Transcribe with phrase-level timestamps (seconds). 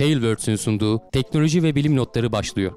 [0.00, 2.72] Tailwords'ün sunduğu teknoloji ve bilim notları başlıyor.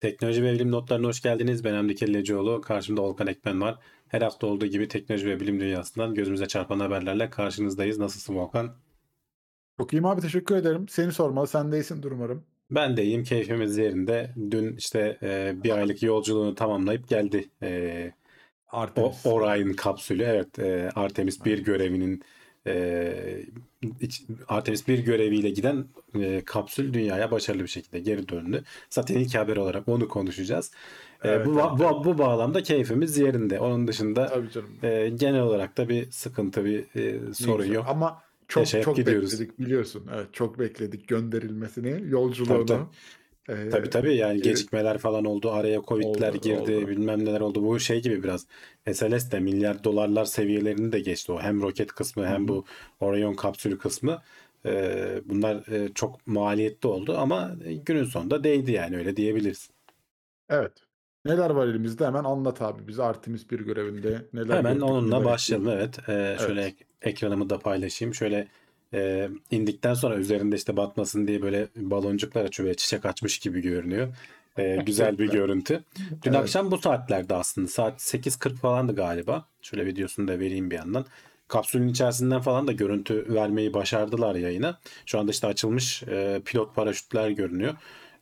[0.00, 1.64] Teknoloji ve bilim notlarına hoş geldiniz.
[1.64, 2.60] Ben Hamdi Kellecioğlu.
[2.60, 3.78] Karşımda Volkan Ekmen var.
[4.08, 7.98] Her hafta olduğu gibi teknoloji ve bilim dünyasından gözümüze çarpan haberlerle karşınızdayız.
[7.98, 8.76] Nasılsın Volkan?
[9.78, 10.88] Çok iyiyim abi teşekkür ederim.
[10.88, 11.46] Seni sormalı.
[11.46, 12.51] Sen de iyisindir umarım.
[12.74, 13.24] Ben de iyiyim.
[13.24, 14.34] Keyfimiz yerinde.
[14.50, 17.48] Dün işte e, bir aylık yolculuğunu tamamlayıp geldi.
[17.62, 18.12] E,
[18.96, 19.26] o, Artemis.
[19.26, 20.22] Orion kapsülü.
[20.22, 22.22] Evet e, Artemis 1 görevinin
[22.66, 23.44] e,
[24.00, 25.84] iç- Artemis 1 göreviyle giden
[26.20, 28.64] e, kapsül dünyaya başarılı bir şekilde geri döndü.
[28.90, 30.72] Zaten ilk haber olarak onu konuşacağız.
[31.24, 31.70] E, Evet, bu, evet.
[31.78, 33.60] bu, bu bağlamda keyfimiz yerinde.
[33.60, 34.32] Onun dışında
[34.82, 37.84] e, genel olarak da bir sıkıntı, bir e, sorun yok.
[37.88, 39.32] Ama çok Yaşayıp çok gidiyoruz.
[39.32, 40.06] bekledik biliyorsun.
[40.14, 42.66] Evet çok bekledik gönderilmesini, Tabii, yolculuğunu.
[42.66, 42.86] tabii.
[43.48, 45.50] Ee, Tabii tabii yani e, gecikmeler falan oldu.
[45.50, 46.88] Araya Covid'ler Oldu, girdi, oldu.
[46.88, 47.62] bilmem neler oldu.
[47.64, 48.46] Bu şey gibi biraz
[48.92, 51.40] SLS de milyar dolarlar seviyelerini de geçti o.
[51.40, 52.64] Hem roket kısmı hem bu
[53.00, 54.22] Orion kapsülü kısmı.
[54.66, 57.56] Ee, bunlar e, çok maliyetli oldu ama
[57.86, 59.70] günün sonunda değdi yani öyle diyebiliriz.
[60.48, 60.72] Evet.
[61.24, 65.30] Neler var elimizde hemen anlat abi bize Artemis bir görevinde neler Hemen gördük, onunla neler
[65.32, 65.98] başlayalım evet.
[66.08, 66.74] Ee, şöyle Evet.
[66.74, 68.14] ek- ekranımı da paylaşayım.
[68.14, 68.48] Şöyle
[68.94, 74.08] e, indikten sonra üzerinde işte batmasın diye böyle baloncuklar açıyor ve çiçek açmış gibi görünüyor.
[74.58, 75.84] Ee, güzel bir görüntü.
[76.22, 76.40] Dün Evet.
[76.40, 79.44] akşam bu saatlerde aslında saat 8.40 falandı galiba.
[79.62, 81.04] Şöyle videosunu da vereyim bir yandan.
[81.48, 84.78] Kapsülün içerisinden falan da görüntü vermeyi başardılar yayına.
[85.06, 87.74] Şu anda işte açılmış e, pilot paraşütler görünüyor.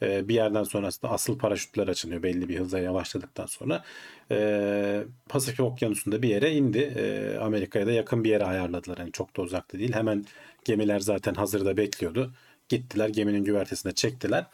[0.03, 3.85] E, bir yerden sonrasında asıl paraşütler açılıyor belli bir hızla yavaşladıktan sonra.
[4.31, 6.79] E, Pasifik Okyanusu'nda bir yere indi.
[6.79, 8.99] E, Amerika'ya da yakın bir yere ayarladılar.
[8.99, 9.93] Yani çok da uzakta değil.
[9.93, 10.25] Hemen
[10.65, 12.33] gemiler zaten hazırda bekliyordu.
[12.69, 14.47] Gittiler geminin güvertesine çektiler.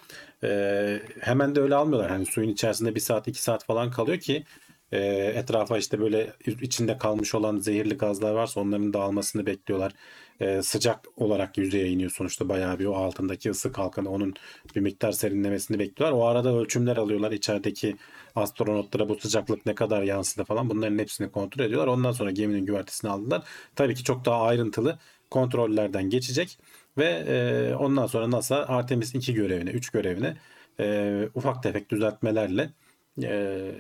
[1.21, 2.11] Hemen de öyle almıyorlar.
[2.11, 4.45] Hani suyun içerisinde bir saat iki saat falan kalıyor ki
[4.93, 4.99] e,
[5.37, 9.93] etrafa işte böyle içinde kalmış olan zehirli gazlar varsa onların dağılmasını bekliyorlar.
[10.41, 14.35] E, sıcak olarak yüzeye iniyor sonuçta bayağı bir o altındaki ısı kalkanı onun
[14.77, 16.19] bir miktar serinlemesini bekliyorlar.
[16.19, 17.33] O arada ölçümler alıyorlar.
[17.33, 17.97] İçerideki
[18.35, 21.89] astronotlara bu sıcaklık ne kadar yansıdı falan bunların hepsini kontrol ediyorlar.
[21.89, 23.43] Ondan sonra geminin güvertesini aldılar.
[23.77, 24.99] Tabii ki çok daha ayrıntılı
[25.31, 26.59] kontrollerden geçecek
[26.99, 30.37] ve e, ondan sonra NASA Artemis 2 görevine, 3 görevine
[30.81, 32.71] e, ufak tefek düzeltmelerle
[33.23, 33.71] e,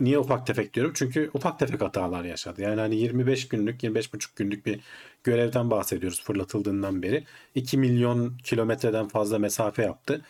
[0.00, 0.92] niye ufak tefek diyorum?
[0.96, 2.62] Çünkü ufak tefek hatalar yaşadı.
[2.62, 4.80] Yani hani 25 günlük, 25,5 günlük bir
[5.24, 7.24] görevden bahsediyoruz fırlatıldığından beri.
[7.54, 10.20] 2 milyon kilometreden fazla mesafe yaptı.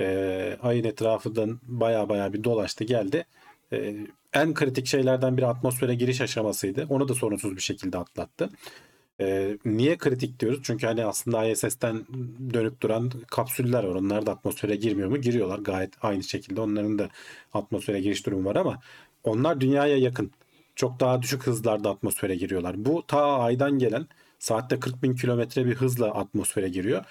[0.00, 3.24] E, ayın etrafından baya baya bir dolaştı geldi.
[3.72, 3.96] E,
[4.32, 6.86] en kritik şeylerden biri atmosfere giriş aşamasıydı.
[6.88, 8.50] Onu da sorunsuz bir şekilde atlattı.
[9.20, 10.60] Ee, niye kritik diyoruz?
[10.62, 12.06] Çünkü hani aslında ISS'ten
[12.54, 13.94] dönüp duran kapsüller var.
[13.94, 15.16] Onlar da atmosfere girmiyor mu?
[15.20, 16.60] Giriyorlar gayet aynı şekilde.
[16.60, 17.08] Onların da
[17.54, 18.80] atmosfere giriş durumu var ama
[19.24, 20.30] onlar dünyaya yakın.
[20.76, 22.84] Çok daha düşük hızlarda atmosfere giriyorlar.
[22.84, 24.06] Bu ta aydan gelen
[24.38, 27.04] saatte 40 bin kilometre bir hızla atmosfere giriyor.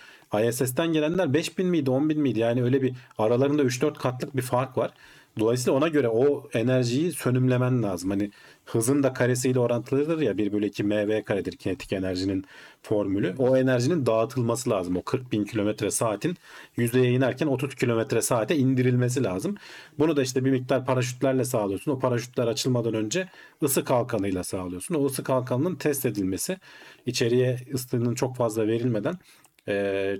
[0.44, 2.40] ISS'ten gelenler 5 bin miydi 10 bin miydi?
[2.40, 4.94] Yani öyle bir aralarında 3-4 katlık bir fark var.
[5.40, 8.09] Dolayısıyla ona göre o enerjiyi sönümlemen lazım.
[8.09, 8.31] Hani
[8.66, 12.46] hızın da karesiyle orantılıdır ya 1 bölü 2 mv karedir kinetik enerjinin
[12.81, 13.36] formülü.
[13.38, 14.96] O enerjinin dağıtılması lazım.
[14.97, 16.38] O 40 bin kilometre saatin
[16.78, 19.56] yüzeye inerken 30 kilometre saate indirilmesi lazım.
[20.00, 21.91] Bunu da işte bir miktar paraşütlerle sağlıyorsun.
[21.91, 23.28] O paraşütler açılmadan önce
[23.64, 24.96] ısı kalkanıyla sağlıyorsun.
[24.96, 26.58] O ısı kalkanının test edilmesi
[27.06, 29.16] içeriye ısının çok fazla verilmeden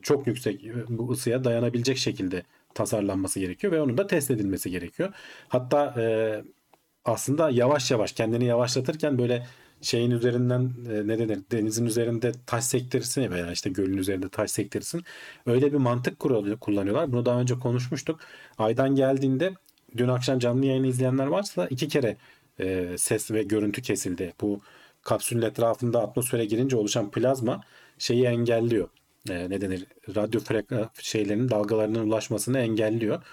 [0.02, 2.44] çok yüksek bu ısıya dayanabilecek şekilde
[2.76, 5.14] tasarlanması gerekiyor ve onun da test edilmesi gerekiyor.
[5.48, 6.06] Hatta e,
[7.06, 9.48] aslında yavaş yavaş kendini yavaşlatırken böyle
[9.82, 14.52] şeyin üzerinden e, ne denir denizin üzerinde taş sektirsin ya veya işte gölün üzerinde taş
[14.52, 15.04] sektirsin.
[15.46, 17.12] Öyle bir mantık kurulu- kullanıyorlar.
[17.12, 18.20] Bunu daha önce konuşmuştuk.
[18.58, 19.54] Aydan geldiğinde
[19.98, 22.18] dün akşam canlı yayını izleyenler varsa iki kere
[22.60, 24.34] e, ses ve görüntü kesildi.
[24.42, 24.62] Bu
[25.02, 27.62] kapsülün etrafında atmosfere girince oluşan plazma
[27.98, 28.90] şeyi engelliyor.
[29.30, 29.86] E, ne denir?
[30.16, 33.24] Radyo frekans şeylerinin dalgalarının ulaşmasını engelliyor.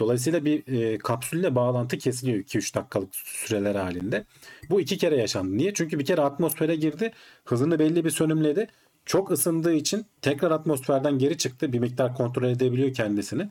[0.00, 4.24] Dolayısıyla bir e, kapsülle bağlantı kesiliyor 2-3 dakikalık süreler halinde.
[4.70, 5.56] Bu iki kere yaşandı.
[5.56, 5.74] Niye?
[5.74, 7.12] Çünkü bir kere atmosfere girdi.
[7.44, 8.68] Hızını belli bir sönümledi.
[9.06, 11.72] Çok ısındığı için tekrar atmosferden geri çıktı.
[11.72, 13.48] Bir miktar kontrol edebiliyor kendisini.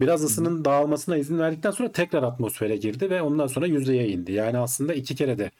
[0.00, 4.32] Biraz ısının dağılmasına izin verdikten sonra tekrar atmosfere girdi ve ondan sonra yüzeye indi.
[4.32, 5.50] Yani aslında iki kere de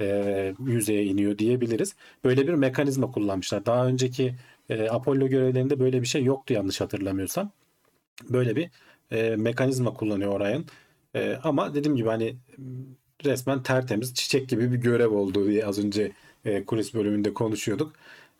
[0.00, 1.94] e, yüzeye iniyor diyebiliriz.
[2.24, 3.66] Böyle bir mekanizma kullanmışlar.
[3.66, 4.34] Daha önceki
[4.68, 7.52] e, Apollo görevlerinde böyle bir şey yoktu yanlış hatırlamıyorsam.
[8.30, 8.70] Böyle bir
[9.10, 10.64] e, mekanizma kullanıyor Orion.
[11.14, 12.36] E, ama dediğim gibi hani
[13.24, 16.12] resmen tertemiz çiçek gibi bir görev olduğu diye az önce
[16.44, 17.92] e, kulis bölümünde konuşuyorduk.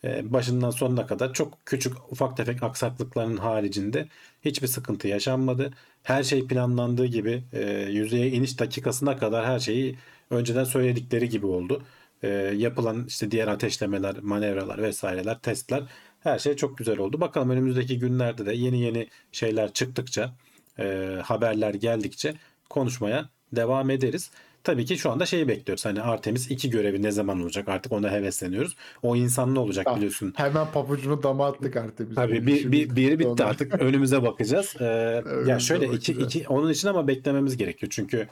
[0.05, 4.09] e, başından sonuna kadar çok küçük ufak tefek aksaklıkların haricinde
[4.44, 5.71] hiçbir sıkıntı yaşanmadı.
[6.03, 9.97] Her şey planlandığı gibi e, yüzeye iniş dakikasına kadar her şeyi
[10.31, 11.82] önceden söyledikleri gibi oldu.
[12.23, 15.82] E, yapılan işte diğer ateşlemeler, manevralar vesaireler, testler
[16.25, 17.21] her şey çok güzel oldu.
[17.21, 20.35] Bakalım önümüzdeki günlerde de yeni yeni şeyler çıktıkça,
[20.79, 22.35] e, haberler geldikçe
[22.71, 24.31] konuşmaya devam ederiz.
[24.65, 25.85] Tabii ki şu anda şeyi bekliyoruz.
[25.85, 27.69] Hani Artemis 2 görevi ne zaman olacak?
[27.69, 28.76] Artık ona hevesleniyoruz.
[29.03, 30.32] O insan ne olacak Ah, biliyorsun.
[30.37, 32.15] Hemen papucunu dama attık artık biz.
[32.15, 34.75] Tabii bir, bir, biri bitti artık önümüze bakacağız.
[34.81, 37.93] Ee, ya şöyle iki, iki, onun için ama beklememiz gerekiyor.
[37.94, 38.29] Çünkü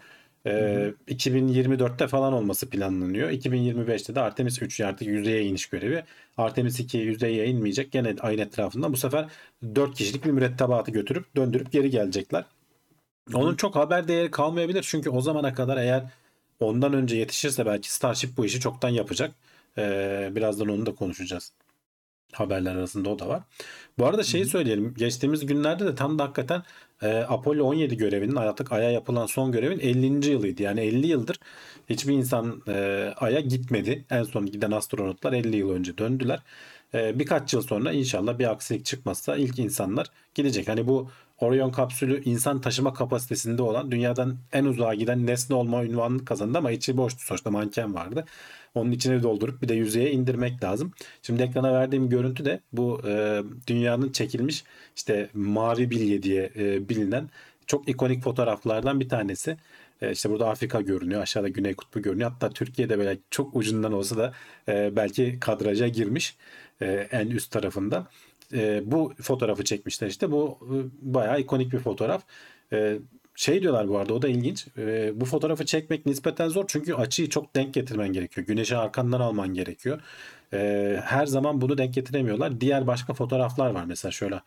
[0.47, 0.50] e,
[1.09, 3.31] 2024'te falan olması planlanıyor.
[3.31, 6.05] 2025'te de Artemis 3 artık yüzeye iniş görevi.
[6.37, 7.93] Artemis 2 yüzeye inmeyecek.
[7.93, 9.29] Gene ayın etrafında bu sefer
[9.75, 12.44] 4 kişilik bir mürettebatı götürüp döndürüp geri gelecekler.
[13.35, 14.83] Onun çok haber değeri kalmayabilir.
[14.89, 16.05] Çünkü o zamana kadar eğer
[16.61, 19.35] ondan önce yetişirse belki Starship bu işi çoktan yapacak.
[19.79, 21.53] Ee, birazdan onu da konuşacağız.
[22.32, 23.43] Haberler arasında o da var.
[23.99, 24.94] Bu arada şeyi söyleyelim.
[24.99, 26.62] Geçtiğimiz günlerde de tam da hakikaten
[27.02, 30.31] e, Apollo 17 görevinin artık Ay'a yapılan son görevin 50.
[30.31, 30.62] yılıydı.
[30.62, 31.38] Yani 50 yıldır
[31.90, 32.73] hiçbir insan e,
[33.17, 34.05] Ay'a gitmedi.
[34.11, 36.43] En son giden astronotlar 50 yıl önce döndüler.
[36.94, 40.69] E, birkaç yıl sonra inşallah bir aksilik çıkmazsa ilk insanlar gidecek.
[40.69, 41.11] Hani bu
[41.43, 46.71] Orion kapsülü insan taşıma kapasitesinde olan dünyadan en uzağa giden nesne olma ünvanını kazandı ama
[46.71, 48.25] içi boştu sonuçta manken vardı.
[48.75, 50.93] Onun içine doldurup bir de yüzeye indirmek lazım.
[51.23, 54.65] Şimdi ekrana verdiğim görüntü de bu e, dünyanın çekilmiş
[54.97, 57.29] işte mavi bilye diye e, bilinen
[57.67, 59.56] çok ikonik fotoğraflardan bir tanesi.
[60.03, 61.23] E, işte burada Afrika görünüyor.
[61.23, 62.31] Aşağıda Güney Kutbu görünüyor.
[62.31, 64.33] Hatta Türkiye'de böyle çok ucundan olsa da
[64.69, 66.37] e, belki kadraja girmiş
[66.83, 68.06] e, en üst tarafında.
[68.52, 70.31] E, bu fotoğrafı çekmişler işte.
[70.31, 70.75] Bu e,
[71.14, 72.22] bayağı ikonik bir fotoğraf.
[72.72, 72.99] E,
[73.34, 74.66] şey diyorlar bu arada o da ilginç.
[74.78, 78.46] E, bu fotoğrafı çekmek nispeten zor çünkü açıyı çok denk getirmen gerekiyor.
[78.46, 80.00] Güneşi arkandan alman gerekiyor.
[80.52, 82.60] E, her zaman bunu denk getiremiyorlar.
[82.60, 84.40] Diğer başka fotoğraflar var mesela şöyle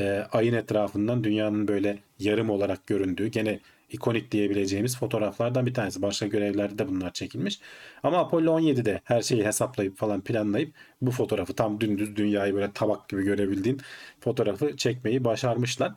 [0.00, 3.60] e, ayın etrafından dünyanın böyle yarım olarak göründüğü gene
[3.90, 6.02] ikonik diyebileceğimiz fotoğraflardan bir tanesi.
[6.02, 7.60] Başka görevlerde de bunlar çekilmiş.
[8.02, 13.08] Ama Apollo 17'de her şeyi hesaplayıp falan planlayıp bu fotoğrafı tam dümdüz dünyayı böyle tabak
[13.08, 13.80] gibi görebildiğin
[14.20, 15.92] fotoğrafı çekmeyi başarmışlar.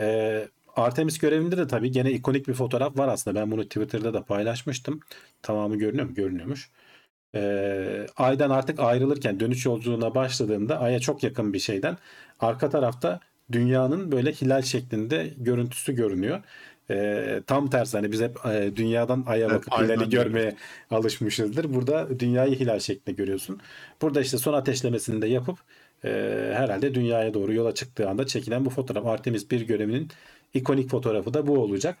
[0.00, 3.40] Ee, Artemis görevinde de tabii gene ikonik bir fotoğraf var aslında.
[3.40, 5.00] Ben bunu Twitter'da da paylaşmıştım.
[5.42, 6.14] Tamamı görünüyor mu?
[6.14, 6.70] Görünüyormuş.
[7.34, 11.96] Ee, Ay'dan artık ayrılırken dönüş yolculuğuna başladığında Ay'a çok yakın bir şeyden
[12.40, 13.20] arka tarafta
[13.52, 16.42] dünyanın böyle hilal şeklinde görüntüsü görünüyor.
[16.90, 20.08] Ee, tam tersi hani biz hep e, dünyadan Ay'a Evet, bakıp aynen hilali öyle.
[20.08, 20.56] görmeye
[20.90, 21.74] alışmışızdır.
[21.74, 23.60] Burada dünyayı hilal şeklinde görüyorsun.
[24.02, 25.58] Burada işte son ateşlemesini de yapıp
[26.04, 26.08] e,
[26.56, 30.08] herhalde dünyaya doğru yola çıktığı anda çekilen bu fotoğraf Artemis 1 görevinin
[30.54, 31.98] ikonik fotoğrafı da bu olacak.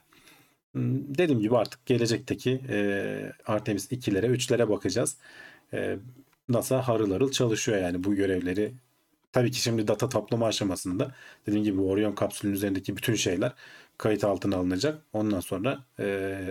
[0.72, 5.16] Hmm, Dediğim gibi artık gelecekteki e, Artemis 2'lere 3'lere bakacağız.
[5.74, 5.96] E,
[6.48, 8.72] NASA harıl harıl çalışıyor yani bu görevleri.
[9.32, 11.14] Tabii ki şimdi data toplama aşamasında
[11.46, 13.52] dediğim gibi Orion kapsülünün üzerindeki bütün şeyler
[14.00, 15.02] kayıt altına alınacak.
[15.12, 16.06] Ondan sonra e,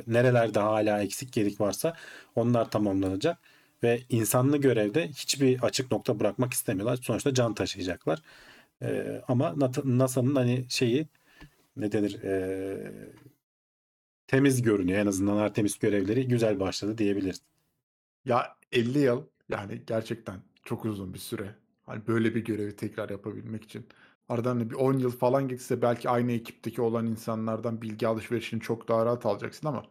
[0.07, 1.96] nerelerde hala eksik gedik varsa
[2.36, 3.38] onlar tamamlanacak.
[3.84, 7.00] Ve insanlı görevde hiçbir açık nokta bırakmak istemiyorlar.
[7.01, 8.22] Sonuçta can taşıyacaklar.
[8.81, 11.07] E, ama NASA'nın hani şeyi
[11.78, 12.92] ne denir e,
[14.28, 15.00] temiz görünüyor.
[15.00, 17.42] En azından Artemis görevleri güzel başladı diyebiliriz.
[18.25, 21.56] Ya 50 yıl yani gerçekten çok uzun bir süre.
[21.86, 23.88] Hani böyle bir görevi tekrar yapabilmek için.
[24.29, 28.88] Aradan hani bir 10 yıl falan geçse belki aynı ekipteki olan insanlardan bilgi alışverişini çok
[28.88, 29.86] daha rahat alacaksın ama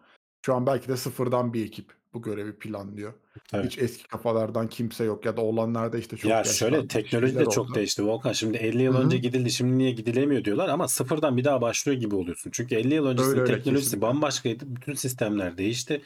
[0.47, 3.12] şu an belki de sıfırdan bir ekip bu görevi planlıyor.
[3.54, 3.64] Evet.
[3.64, 7.47] Hiç eski kafalardan kimse yok ya da olanlar da işte çok ya şöyle teknoloji de
[7.47, 7.75] çok oldu.
[7.75, 8.33] değişti Volkan.
[8.33, 9.02] Şimdi 50 yıl Hı hı.
[9.04, 12.50] önce gidildi şimdi niye gidilemiyor diyorlar ama sıfırdan bir daha başlıyor gibi oluyorsun.
[12.54, 14.00] Çünkü 50 yıl öncesinin Öyle öyle, teknolojisi kesinlikle.
[14.00, 14.64] bambaşkaydı.
[14.76, 16.02] Bütün sistemler değişti.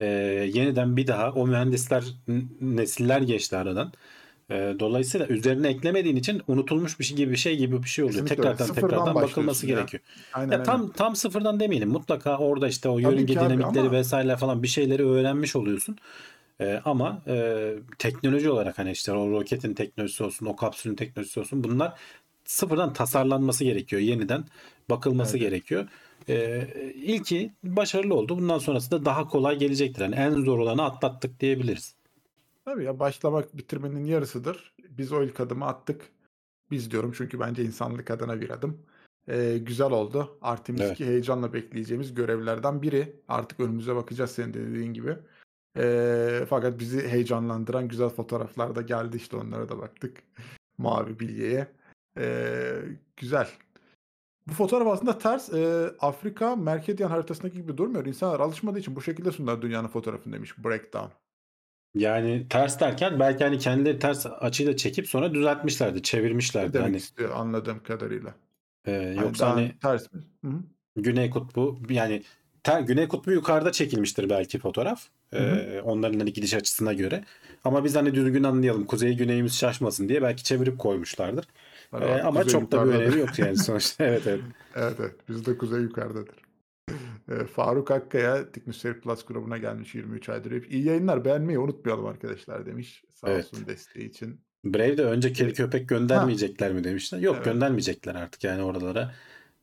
[0.00, 0.06] Ee,
[0.54, 2.04] yeniden bir daha o mühendisler
[2.60, 3.92] nesiller geçti aradan.
[4.50, 8.14] Ee, dolayısıyla üzerine eklemediğin için unutulmuş bir şey gibi bir şey gibi bir şey oluyor.
[8.26, 8.56] Kesinlikle öyle.
[8.56, 9.76] Tekrardan Sıfırdan tekrardan bakılması ya.
[9.76, 10.02] gerekiyor.
[10.32, 10.64] Aynen Ya aynen.
[10.64, 11.88] tam tam sıfırdan demeyelim.
[11.88, 15.98] Mutlaka orada işte o yörünge dinamikleri ama- vesaire falan bir şeyleri öğrenmiş oluyorsun.
[16.60, 17.66] Ee, ama e,
[17.98, 21.92] teknoloji olarak hani işte o roketin teknolojisi olsun, o kapsülün teknolojisi olsun bunlar
[22.44, 24.02] sıfırdan tasarlanması gerekiyor.
[24.02, 24.44] Yeniden
[24.90, 25.46] bakılması Evet.
[25.50, 25.88] gerekiyor.
[26.28, 28.38] Ee, ilki başarılı oldu.
[28.38, 30.02] Bundan sonrası da daha kolay gelecektir.
[30.02, 31.94] Yani en zor olanı atlattık diyebiliriz.
[32.64, 34.74] Tabii ya başlamak bitirmenin yarısıdır.
[34.88, 36.12] Biz o ilk adımı attık.
[36.70, 38.86] Biz diyorum çünkü bence insanlık adına bir adım.
[39.28, 40.38] Ee, güzel oldu.
[40.42, 40.92] Artemis Evet.
[40.92, 43.16] 2 heyecanla bekleyeceğimiz görevlerden biri.
[43.28, 45.16] Artık önümüze bakacağız senin de dediğin gibi.
[45.76, 50.22] Ee, fakat bizi heyecanlandıran güzel fotoğraflar da geldi işte onlara da baktık.
[50.78, 51.68] Mavi bilyeye.
[52.18, 52.82] Ee,
[53.16, 53.48] güzel.
[54.48, 58.06] Bu fotoğraf aslında ters e, Afrika Merkedian haritasındaki gibi durmuyor.
[58.06, 61.21] İnsanlar alışmadığı için bu şekilde sundular dünyanın fotoğrafını demiş Breakdown.
[61.94, 66.72] Yani ters derken belki hani kendileri ters açıyla çekip sonra düzeltmişlerdi, çevirmişlerdi.
[66.72, 68.34] Demek Hani istiyor anladığım kadarıyla.
[68.86, 70.20] e, Hani yoksa hani ters mi?
[70.44, 70.54] Hı hı.
[70.96, 72.22] Güney Kutbu yani
[72.62, 75.02] ter, Güney Kutbu yukarıda çekilmiştir belki fotoğraf.
[75.30, 75.56] Hı hı.
[75.56, 77.24] Ee, onların hani gidiş açısına göre.
[77.64, 78.84] Ama biz hani düzgün anlayalım.
[78.84, 81.44] Kuzey güneyimiz şaşmasın diye belki çevirip koymuşlardır.
[82.00, 84.04] Ee, ama çok da bir önemi yok yani sonuçta.
[84.08, 84.40] Evet evet.
[84.76, 85.28] Evet evet.
[85.28, 86.34] Bizde kuzey yukarıdadır.
[87.32, 90.52] Ee, Faruk Akkaya Teknoseyir Plus grubuna gelmiş 23 aydır.
[90.52, 93.04] Hep iyi yayınlar beğenmeyi unutmayalım arkadaşlar demiş.
[93.14, 93.44] Sağ Evet.
[93.44, 94.40] olsun desteği için.
[94.64, 97.18] Brave de önce kedi Ee, köpek ha göndermeyecekler mi demişler.
[97.18, 97.44] Yok evet.
[97.44, 99.14] göndermeyecekler artık yani oralara.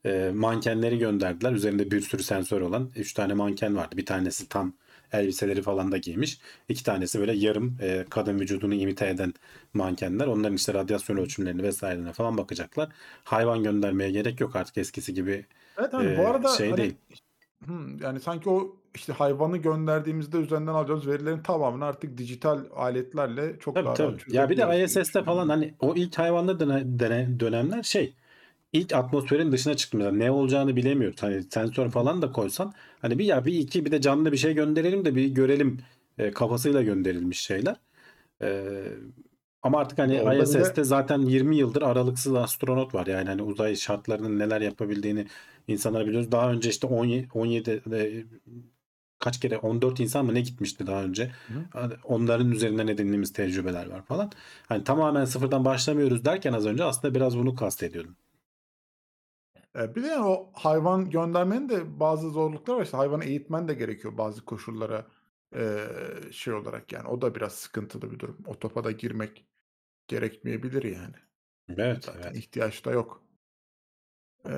[0.04, 1.52] Ee, mankenleri gönderdiler.
[1.52, 3.96] Üzerinde bir sürü sensör olan 3 tane manken vardı.
[3.96, 4.74] Bir tanesi tam
[5.12, 6.40] elbiseleri falan da giymiş.
[6.68, 9.34] İki tanesi böyle yarım e, kadın vücudunu imite eden
[9.74, 10.26] mankenler.
[10.26, 12.88] Onların işte radyasyon ölçümlerini vesairelerine falan bakacaklar.
[13.24, 15.46] Hayvan göndermeye gerek yok artık eskisi gibi
[15.78, 16.94] Evet hani bu e, arada şey hani değil.
[17.66, 23.74] Hmm, yani sanki o işte hayvanı gönderdiğimizde üzerinden alacağımız verilerin tamamını artık dijital aletlerle çok
[23.74, 24.36] Tabii daha rahat tabii.
[24.36, 28.14] Ya bir de diye ISS'te falan hani o ilk hayvanlı döne- döne- dönemler şey
[28.72, 31.22] ilk atmosferin dışına çıktı mesela ne olacağını bilemiyoruz.
[31.22, 34.54] Hani sensör falan da koysan hani bir ya bir iki bir de canlı bir şey
[34.54, 35.80] gönderelim de bir görelim
[36.18, 37.76] e, kafasıyla gönderilmiş şeyler.
[38.42, 38.64] E,
[39.62, 43.06] ama artık hani Orada bir de ISS'te zaten 20 yıldır aralıksız astronot var.
[43.06, 45.26] Yani hani uzay şartlarının neler yapabildiğini
[45.70, 46.32] insanlar biliyoruz.
[46.32, 48.26] Daha önce işte 17 17 de-
[49.18, 51.32] kaç kere 14 insan mı ne gitmişti daha önce.
[51.48, 51.64] Hı hı.
[51.70, 54.32] Hani Onların üzerinden edindiğimiz tecrübeler var falan.
[54.68, 58.16] Hani tamamen sıfırdan başlamıyoruz derken az önce aslında biraz bunu kastediyordum.
[59.76, 62.82] E, bir de yani o hayvan göndermenin de bazı zorlukları var.
[62.84, 65.06] İşte hayvanı eğitmen de gerekiyor bazı koşullara
[65.56, 65.86] e,
[66.32, 67.08] şey olarak yani.
[67.08, 68.38] O da biraz sıkıntılı bir durum.
[68.46, 69.44] O topa da girmek
[70.08, 71.16] gerekmeyebilir yani.
[71.68, 72.36] Evet, Zaten evet.
[72.36, 73.22] ihtiyaç da yok.
[74.48, 74.52] E,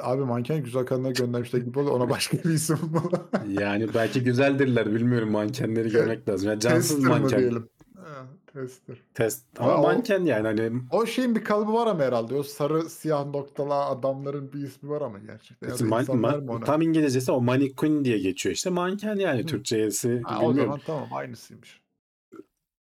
[0.00, 1.90] abi manken güzel kadınlara göndermişler gibi oldu.
[1.90, 3.28] Ona başka bir isim bulmalı.
[3.60, 6.48] Yani belki güzeldirler bilmiyorum mankenleri görmek lazım.
[6.48, 7.40] Yani cansız Tester mı manken.
[7.40, 7.68] diyelim?
[7.96, 8.96] Ha, tester.
[9.14, 12.34] Test Ama ama o manken yani hani o şeyin bir kalıbı var ama herhalde.
[12.34, 15.68] O sarı siyah noktalı adamların bir ismi var ama gerçekten.
[15.68, 16.64] Ya da man- insanlar mı ona?
[16.64, 19.46] tam İngilizcesi o mannequin diye geçiyor işte manken yani Hı.
[19.46, 21.80] Türkçesi Ha, o bilmiyorum zaman tamam aynısıymış.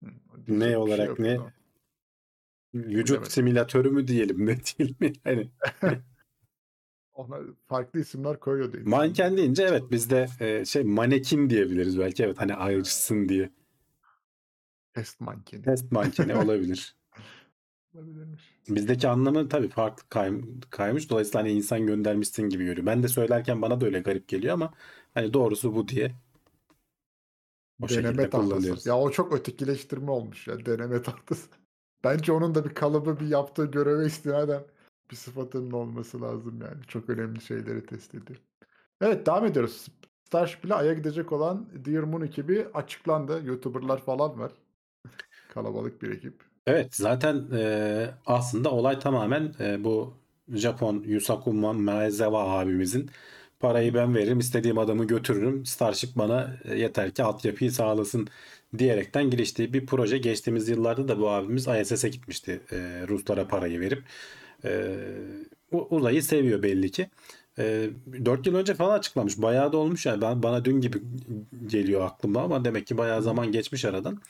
[0.05, 1.53] Hı, ne diyecek bir şey olarak yok o ne zaman.
[2.75, 3.31] vücut Bilemedim.
[3.31, 5.51] simülatörü mü diyelim ne diyelim yani
[7.15, 12.41] Ona farklı isimler koyuyor diye manken deyince evet bizde e, şey manekin diyebiliriz belki evet
[12.41, 13.51] hani ayrışsın diye
[14.95, 15.63] Test mankeni.
[15.63, 16.97] test mankeni olabilir.
[17.95, 18.55] Olabilirmiş.
[18.69, 20.41] Bizdeki anlamı tabii farklı kay-
[20.71, 21.11] kaymış.
[21.11, 22.87] Dolayısıyla hani insan göndermişsin gibi görüyor.
[22.87, 24.75] Ben de söylerken bana da öyle garip geliyor ama
[25.15, 26.13] hani doğrusu bu diye
[27.83, 28.89] o Deneme tahtası.
[28.89, 31.49] Ya o çok ötekileştirme olmuş ya deneme tahtası.
[32.05, 34.65] Bence onun da bir kalıbı bir yaptığı göreve istinaden
[35.11, 36.85] bir sıfatının olması lazım yani.
[36.89, 38.39] Çok önemli şeyleri test ediyor.
[39.01, 39.87] Evet devam ediyoruz.
[40.27, 43.43] Starship ile Ay'a gidecek olan Dear Moon ekibi açıklandı.
[43.45, 44.53] YouTuber'lar falan var.
[45.55, 46.35] Kalabalık bir ekip.
[46.67, 50.15] Evet zaten e, aslında olay tamamen e, bu
[50.49, 53.11] Japon Yusaku Maezawa abimizin
[53.61, 58.29] parayı ben veririm istediğim adamı götürürüm Starship bana e, yeter ki altyapıyı sağlasın
[58.79, 60.19] diyerekten giriştiği bir proje.
[60.19, 62.77] Geçtiğimiz yıllarda da bu abimiz ISS'e gitmişti e,
[63.09, 64.03] Ruslara parayı verip.
[64.65, 64.97] E,
[65.73, 67.11] uzayı seviyor belli ki.
[67.59, 67.91] E,
[68.25, 69.43] 4 yıl önce falan açıklamış.
[69.43, 70.21] Bayağı da olmuş yani.
[70.21, 70.99] Ben, bana dün gibi
[71.67, 74.21] geliyor aklıma ama demek ki bayağı zaman geçmiş aradan.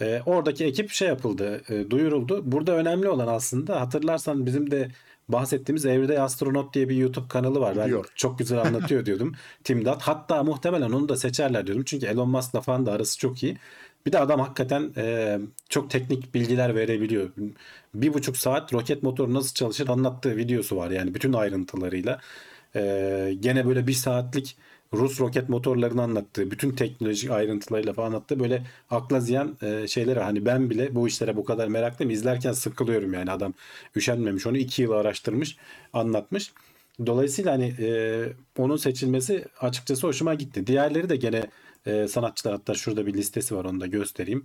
[0.00, 2.52] E, oradaki ekip şey yapıldı, e, duyuruldu.
[2.52, 4.88] Burada önemli olan aslında hatırlarsan bizim de
[5.28, 7.76] bahsettiğimiz Everyday Astronaut diye bir YouTube kanalı var.
[7.76, 9.34] Ben çok güzel anlatıyor diyordum.
[9.64, 10.02] Tim Dot.
[10.02, 11.84] Hatta muhtemelen onu da seçerler diyordum.
[11.84, 13.56] Çünkü Elon Musk'la falan da arası çok iyi.
[14.06, 15.38] Bir de adam hakikaten e,
[15.68, 17.30] çok teknik bilgiler verebiliyor.
[17.94, 20.90] Bir buçuk saat roket motoru nasıl çalışır anlattığı videosu var.
[20.90, 22.20] Yani bütün ayrıntılarıyla.
[22.76, 24.56] E, gene böyle bir saatlik
[24.94, 30.46] Rus roket motorlarını anlattığı, bütün teknolojik ayrıntılarıyla falan anlattığı böyle akla ziyan e, şeyleri hani
[30.46, 32.10] ben bile bu işlere bu kadar meraklıyım.
[32.10, 33.54] İzlerken sıkılıyorum yani adam
[33.96, 35.56] üşenmemiş onu iki yıl araştırmış
[35.92, 36.52] anlatmış.
[37.06, 38.22] Dolayısıyla hani e,
[38.58, 40.66] onun seçilmesi açıkçası hoşuma gitti.
[40.66, 41.46] Diğerleri de gene
[41.86, 44.44] e, sanatçılar hatta şurada bir listesi var onu da göstereyim.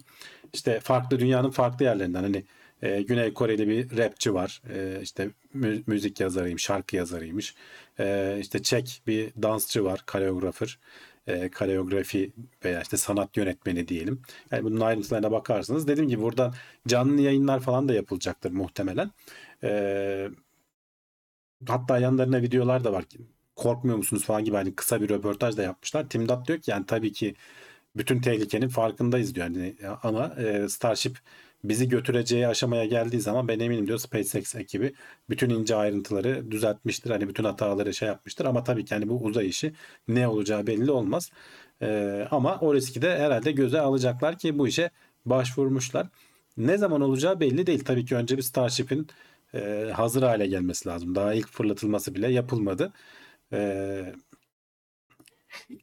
[0.54, 2.44] İşte farklı dünyanın farklı yerlerinden hani
[2.82, 4.62] e, Güney Koreli bir rapçi var.
[4.74, 7.56] E, işte mü- müzik yazarıymış, şarkı yazarıymış.
[8.00, 10.80] E, işte Çek bir dansçı var, koreografer.
[11.28, 12.34] E, koreografi
[12.66, 14.22] veya işte sanat yönetmeni diyelim.
[14.52, 15.88] Yani bunun ayrıntılarına bakarsınız.
[15.88, 16.54] Dediğim gibi buradan
[16.88, 19.12] canlı yayınlar falan da yapılacaktır muhtemelen.
[19.64, 20.30] E,
[21.68, 23.06] hatta yanlarına videolar da var.
[23.56, 26.10] Korkmuyor musunuz falan gibi hani kısa bir röportaj da yapmışlar.
[26.10, 27.36] Tim Dot diyor ki yani tabii ki
[27.96, 29.48] bütün tehlikenin farkındayız diyor.
[29.48, 31.18] Yani ama e, Starship
[31.64, 34.94] bizi götüreceği aşamaya geldiği zaman ben eminim diyor SpaceX ekibi
[35.30, 37.10] bütün ince ayrıntıları düzeltmiştir.
[37.12, 39.74] Hani bütün hataları şey yapmıştır ama tabii ki hani bu uzay işi
[40.08, 41.32] ne olacağı belli olmaz.
[41.82, 44.90] Ee, ama o riski de herhalde göze alacaklar ki bu işe
[45.26, 46.08] başvurmuşlar.
[46.58, 47.84] Ne zaman olacağı belli değil.
[47.86, 49.08] Tabii ki önce bir Starship'in
[49.54, 51.16] e, hazır hale gelmesi lazım.
[51.16, 52.94] Daha ilk fırlatılması bile yapılmadı.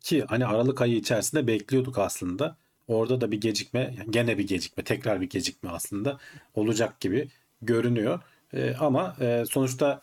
[0.00, 2.56] Ki hani Aralık ayı içerisinde bekliyorduk aslında.
[2.88, 6.18] Orada da bir gecikme, gene bir gecikme, tekrar bir gecikme aslında
[6.54, 7.28] olacak gibi
[7.62, 8.20] görünüyor.
[8.54, 10.02] Ee, ama e, sonuçta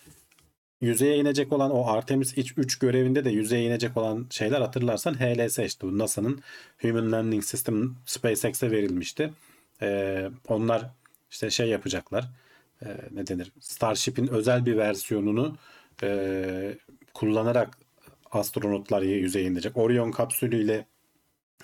[0.82, 5.88] yüzeye inecek olan o Artemis 3 görevinde de yüzeye inecek olan şeyler hatırlarsan HLS işte
[5.88, 6.42] bu NASA'nın
[6.82, 9.34] Human Landing System SpaceX'e verilmişti.
[9.82, 10.86] Ee, onlar
[11.32, 12.30] işte şey yapacaklar.
[12.86, 13.52] Ee, ne denir?
[13.60, 15.58] Starship'in özel bir versiyonunu
[16.04, 16.78] e,
[17.14, 17.78] kullanarak
[18.32, 19.78] astronotlar yüzeye inecek.
[19.78, 20.86] Orion kapsülüyle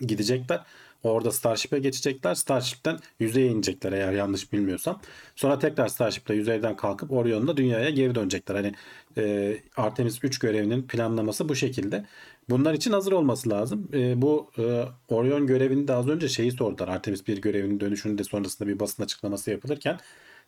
[0.01, 0.61] gidecekler.
[1.03, 2.35] Orada Starship'e geçecekler.
[2.35, 5.01] Starship'ten yüzeye inecekler eğer yanlış bilmiyorsam.
[5.35, 8.55] Sonra tekrar Starship'le yüzeyden kalkıp Orion'la dünyaya geri dönecekler.
[8.55, 8.73] Hani
[9.17, 12.05] e, Artemis 3 görevinin planlaması bu şekilde.
[12.49, 13.89] Bunlar için hazır olması lazım.
[13.93, 16.87] E, bu e, Orion görevini de az önce şeyi sordular.
[16.87, 19.99] Artemis 1 görevinin dönüşünde sonrasında bir basın açıklaması yapılırken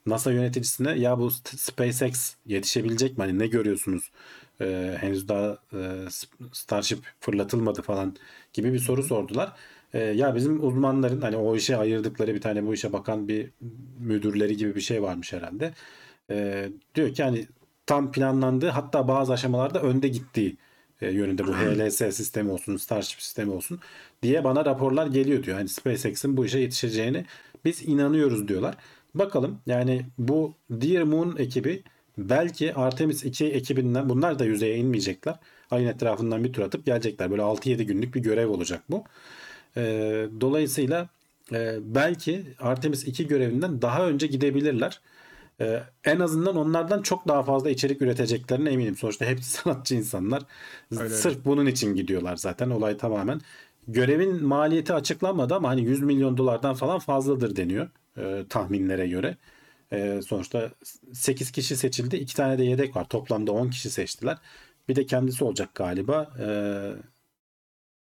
[0.05, 3.21] NASA yöneticisine ya bu SpaceX yetişebilecek mi?
[3.23, 4.11] Hani ne görüyorsunuz?
[4.61, 6.05] Ee, henüz daha e,
[6.53, 8.15] Starship fırlatılmadı falan
[8.53, 9.53] gibi bir soru sordular.
[9.93, 13.51] Ee, ya bizim uzmanların hani o işe ayırdıkları bir tane bu işe bakan bir
[13.99, 15.73] müdürleri gibi bir şey varmış herhalde.
[16.31, 17.47] Ee, diyor ki hani
[17.85, 20.57] tam planlandığı hatta bazı aşamalarda önde gittiği
[21.01, 23.79] e, yönünde bu HLS sistemi olsun, Starship sistemi olsun
[24.23, 25.57] diye bana raporlar geliyor diyor.
[25.57, 27.25] Hani SpaceX'in bu işe yetişeceğini
[27.65, 28.75] biz inanıyoruz diyorlar.
[29.15, 31.83] Bakalım yani bu Dear Moon ekibi
[32.17, 35.35] belki Artemis 2 ekibinden bunlar da yüzeye inmeyecekler.
[35.71, 37.31] Ayın etrafından bir tur atıp gelecekler.
[37.31, 39.03] Böyle 6-7 günlük bir görev olacak bu.
[39.77, 41.09] Ee, dolayısıyla
[41.53, 45.01] e, belki Artemis 2 görevinden daha önce gidebilirler.
[45.61, 48.95] Ee, en azından onlardan çok daha fazla içerik üreteceklerine eminim.
[48.95, 50.43] Sonuçta hepsi sanatçı insanlar.
[50.97, 51.09] Öyle.
[51.09, 52.69] Sırf bunun için gidiyorlar zaten.
[52.69, 53.41] Olay tamamen.
[53.87, 59.37] Görevin maliyeti açıklanmadı ama hani 100 milyon dolardan falan fazladır deniyor e, tahminlere göre.
[59.91, 60.71] E, sonuçta
[61.13, 62.15] 8 kişi seçildi.
[62.15, 63.09] 2 tane de yedek var.
[63.09, 64.37] Toplamda 10 kişi seçtiler.
[64.89, 66.33] Bir de kendisi olacak galiba.
[66.39, 66.47] E,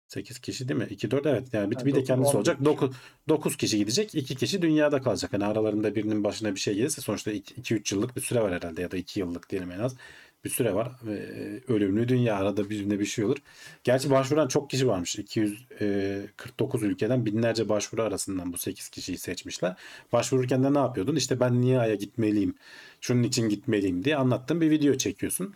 [0.08, 0.88] 8 kişi değil mi?
[0.90, 2.58] 2 4 evet yani bir, Yani bir de kendisi olacak.
[2.58, 2.66] kişi.
[2.66, 2.92] 9
[3.30, 4.16] 9 kişi gidecek.
[4.16, 5.34] 2 kişi dünyada kalacak.
[5.34, 8.82] Hani aralarında birinin başına bir şey gelirse sonuçta 2 3 yıllık bir süre var herhalde
[8.82, 9.96] ya da 2 yıllık diyelim en az.
[10.44, 10.92] Bir süre var.
[11.08, 11.14] E,
[11.68, 13.38] ölümlü dünya arada birine bir şey olur.
[13.84, 15.16] Gerçi başvuran çok kişi varmış.
[15.16, 19.76] 249 ülkeden binlerce başvuru arasından bu 8 kişiyi seçmişler.
[20.12, 21.16] Başvururken de ne yapıyordun?
[21.16, 22.56] İşte ben niye Ay'a gitmeliyim?
[23.02, 25.54] Şunun için gitmeliyim diye anlattığın bir video çekiyorsun.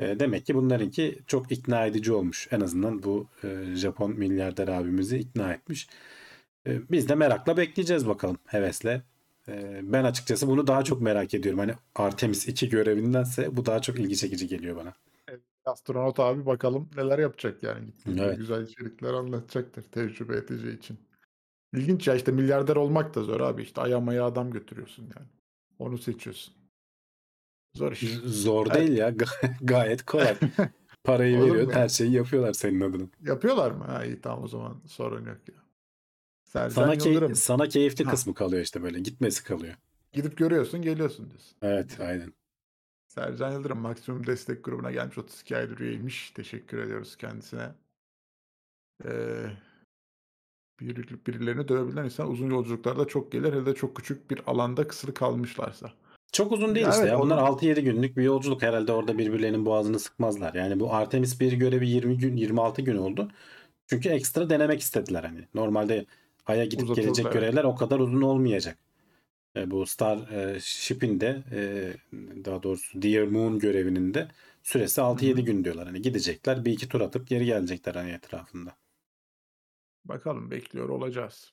[0.00, 2.48] E, Demek ki bunlarınki çok ikna edici olmuş.
[2.50, 5.88] En azından bu e, Japon milyarder abimizi ikna etmiş.
[6.66, 9.02] E, Biz de merakla bekleyeceğiz bakalım hevesle.
[9.48, 11.58] E, Ben açıkçası bunu daha çok merak ediyorum.
[11.58, 14.92] Hani Artemis 2 görevindense bu daha çok ilgi çekici geliyor bana.
[15.64, 17.86] Astronot abi bakalım neler yapacak yani.
[17.86, 18.38] Gittiğinde Evet.
[18.38, 20.98] güzel içerikler anlatacaktır tecrübe edeceği için.
[21.74, 23.62] İlginç ya işte milyarder olmak da zor abi.
[23.62, 25.26] İşte aya maya adam götürüyorsun yani.
[25.78, 26.54] Onu seçiyorsun.
[27.74, 28.00] Zor iş.
[28.24, 28.76] Zor Evet.
[28.76, 29.10] değil ya.
[29.10, 30.34] Ga- gayet kolay.
[31.04, 33.06] Parayı veriyor, her şeyi yapıyorlar senin adına.
[33.22, 33.84] Yapıyorlar mı?
[33.84, 35.54] Ha iyi tamam o zaman sorun yok ya.
[36.52, 38.10] Sercan Sana, key- sana keyifli Ha.
[38.10, 39.00] kısmı kalıyor işte böyle.
[39.00, 39.74] Gitmesi kalıyor.
[40.12, 41.56] Gidip görüyorsun geliyorsun diyorsun.
[41.62, 42.32] Evet, aynen.
[43.08, 46.30] Sercan Yıldırım maksimum destek grubuna gelmiş 32 aydır üyeymiş.
[46.30, 47.68] Teşekkür ediyoruz kendisine.
[49.04, 49.44] Ee,
[50.80, 53.52] bir, birilerini dövebilen insan uzun yolculuklarda çok gelir.
[53.52, 55.92] Hele de çok küçük bir alanda kısılı kalmışlarsa.
[56.32, 57.20] Çok uzun değil Ya işte evet, ya.
[57.20, 58.62] Onu- 6-7 günlük bir yolculuk.
[58.62, 60.54] Herhalde orada birbirlerinin boğazını sıkmazlar.
[60.54, 63.30] Yani bu Artemis 1 görevi 20 gün, 26 gün oldu.
[63.86, 65.48] Çünkü ekstra denemek istediler hani.
[65.54, 66.06] Normalde
[66.46, 67.34] Ay'a gidip Uzatıldı, gelecek evet.
[67.34, 68.78] görevler o kadar uzun olmayacak.
[69.56, 71.92] E, bu Star e, Ship'in de e,
[72.44, 74.28] daha doğrusu Dear Moon görevinin de
[74.62, 75.86] süresi 6-7 gün diyorlar.
[75.86, 78.76] Hani gidecekler bir iki tur atıp geri gelecekler hani etrafında.
[80.04, 81.52] Bakalım bekliyor olacağız.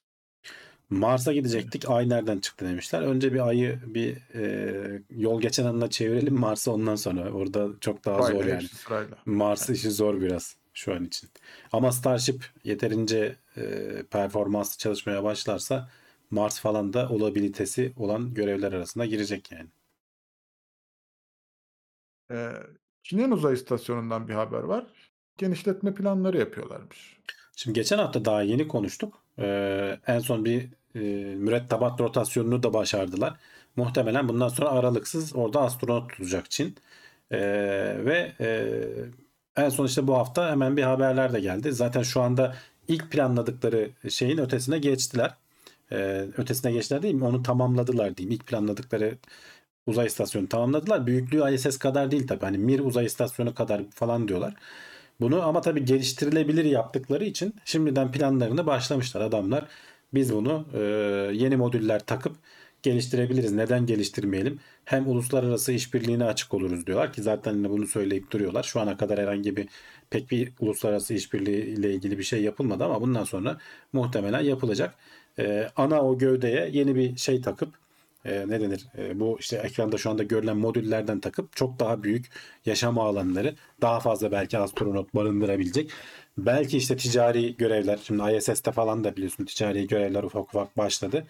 [0.90, 1.90] Mars'a gidecektik.
[1.90, 3.02] Ay nereden çıktı demişler.
[3.02, 7.32] Önce bir ayı bir e, yol geçen anına çevirelim Mars'a ondan sonra.
[7.32, 8.68] Orada çok daha Sırayla, zor yani.
[8.68, 9.18] sırayla.
[9.26, 11.30] Mars işi zor biraz şu an için.
[11.72, 13.64] Ama Starship yeterince e,
[14.12, 15.90] performanslı çalışmaya başlarsa
[16.32, 19.70] Mars falan da olabilitesi olan görevler arasına girecek yani.
[22.32, 22.52] Ee,
[23.04, 24.86] Çin'in uzay istasyonundan bir haber var.
[25.38, 27.18] Genişletme planları yapıyorlarmış.
[27.56, 29.24] Şimdi geçen hafta daha yeni konuştuk.
[29.40, 31.00] Ee, en son bir e,
[31.36, 33.40] mürettebat rotasyonunu da başardılar.
[33.76, 36.76] Muhtemelen bundan sonra aralıksız orada astronot tutacak Çin.
[37.32, 37.40] Ee,
[38.06, 38.50] ve e,
[39.64, 41.74] en son işte bu hafta hemen bir haberler de geldi.
[41.74, 42.56] Zaten şu anda
[42.88, 45.36] ilk planladıkları şeyin ötesine geçtiler.
[45.92, 45.98] e,
[46.38, 47.26] ötesine geçtiler değil mi?
[47.26, 48.36] Onu tamamladılar diyeyim.
[48.36, 49.18] İlk planladıkları
[49.88, 51.08] uzay istasyonu tamamladılar.
[51.08, 52.46] Büyüklüğü ISS kadar değil tabii.
[52.46, 54.56] Hani Mir uzay istasyonu kadar falan diyorlar.
[55.22, 59.66] Bunu ama tabii geliştirilebilir yaptıkları için şimdiden planlarını başlamışlar adamlar.
[60.14, 60.80] Biz bunu e,
[61.34, 62.36] yeni modüller takıp
[62.84, 63.52] geliştirebiliriz.
[63.52, 64.60] Neden geliştirmeyelim?
[64.86, 68.64] Hem uluslararası işbirliğine açık oluruz diyorlar ki zaten yine bunu söyleyip duruyorlar.
[68.64, 69.68] Şu ana kadar herhangi bir
[70.10, 73.58] pek bir uluslararası işbirliği ile ilgili bir şey yapılmadı ama bundan sonra
[73.94, 74.96] muhtemelen yapılacak.
[75.40, 77.70] E, ana o gövdeye yeni bir şey takıp
[78.26, 78.86] e, ne denir?
[78.98, 82.26] E, bu işte ekranda şu anda görülen modüllerden takıp çok daha büyük
[82.66, 85.92] yaşam alanları, daha fazla belki astronot barındırabilecek.
[86.38, 91.26] Belki işte ticari görevler, şimdi ISS'te falan da biliyorsun ticari görevler ufak ufak başladı.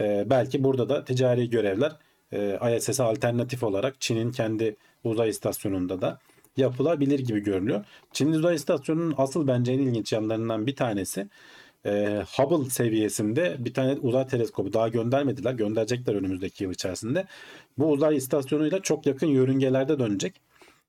[0.00, 1.92] E, belki burada da ticari görevler
[2.32, 6.18] e, ISS'e alternatif olarak Çin'in kendi uzay istasyonunda da
[6.56, 7.84] yapılabilir gibi görünüyor.
[8.12, 11.28] Çin uzay istasyonunun asıl bence en ilginç yanlarından bir tanesi
[11.86, 15.52] e, Hubble seviyesinde bir tane uzay teleskobu daha göndermediler.
[15.52, 17.26] Gönderecekler önümüzdeki yıl içerisinde.
[17.78, 20.40] Bu uzay istasyonuyla çok yakın yörüngelerde dönecek.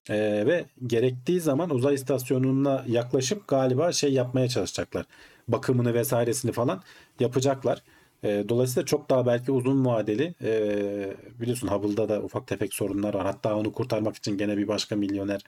[0.09, 0.15] E,
[0.45, 5.05] ve gerektiği zaman uzay istasyonuna yaklaşıp galiba şey yapmaya çalışacaklar.
[5.47, 6.81] Bakımını vesairesini falan
[7.19, 7.83] yapacaklar.
[8.23, 13.25] E, dolayısıyla çok daha belki uzun vadeli e, biliyorsun Hubble'da da ufak tefek sorunlar var.
[13.25, 15.41] Hatta onu kurtarmak için gene bir başka milyoner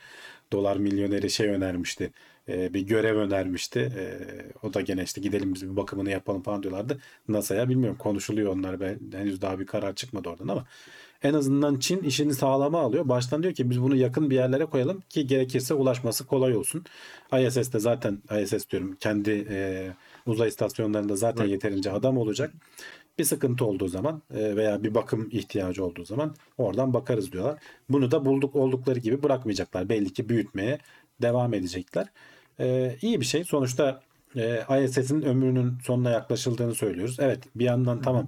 [0.51, 2.11] dolar milyoneri şey önermişti.
[2.49, 3.91] E, bir görev önermişti.
[4.63, 6.99] O da gene işte gidelim biz bir bakımını yapalım falan diyorlardı.
[7.27, 8.79] NASA'ya bilmiyorum konuşuluyor onlar.
[8.79, 10.65] Ben, henüz daha bir karar çıkmadı oradan ama
[11.23, 13.09] en azından Çin işini sağlama alıyor.
[13.09, 16.85] Baştan diyor ki biz bunu yakın bir yerlere koyalım ki gerekirse ulaşması kolay olsun.
[17.39, 19.87] ISS'te zaten ISS diyorum kendi e,
[20.27, 21.51] uzay istasyonlarında zaten Evet.
[21.51, 22.53] yeterince adam olacak.
[23.19, 27.59] Bir sıkıntı olduğu zaman e, veya bir bakım ihtiyacı olduğu zaman oradan bakarız diyorlar.
[27.89, 29.89] Bunu da bulduk oldukları gibi bırakmayacaklar.
[29.89, 30.79] Belli ki büyütmeye
[31.21, 32.07] devam edecekler.
[32.59, 33.43] E, iyi bir şey.
[33.43, 34.01] Sonuçta
[34.35, 37.17] e, ISS'in ömrünün sonuna yaklaşıldığını söylüyoruz.
[37.19, 38.27] Evet bir yandan tamam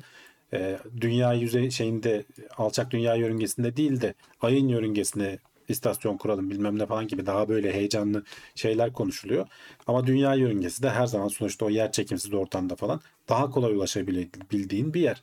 [0.54, 2.24] e, dünya yüzey şeyinde
[2.58, 7.74] alçak dünya yörüngesinde değil de ayın yörüngesine istasyon kuralım bilmem ne falan gibi daha böyle
[7.74, 8.24] heyecanlı
[8.56, 9.48] şeyler konuşuluyor.
[9.88, 14.94] Ama dünya yörüngesi de her zaman sonuçta o yer çekimsiz ortamda falan daha kolay ulaşabildiğin
[14.94, 15.22] bir yer.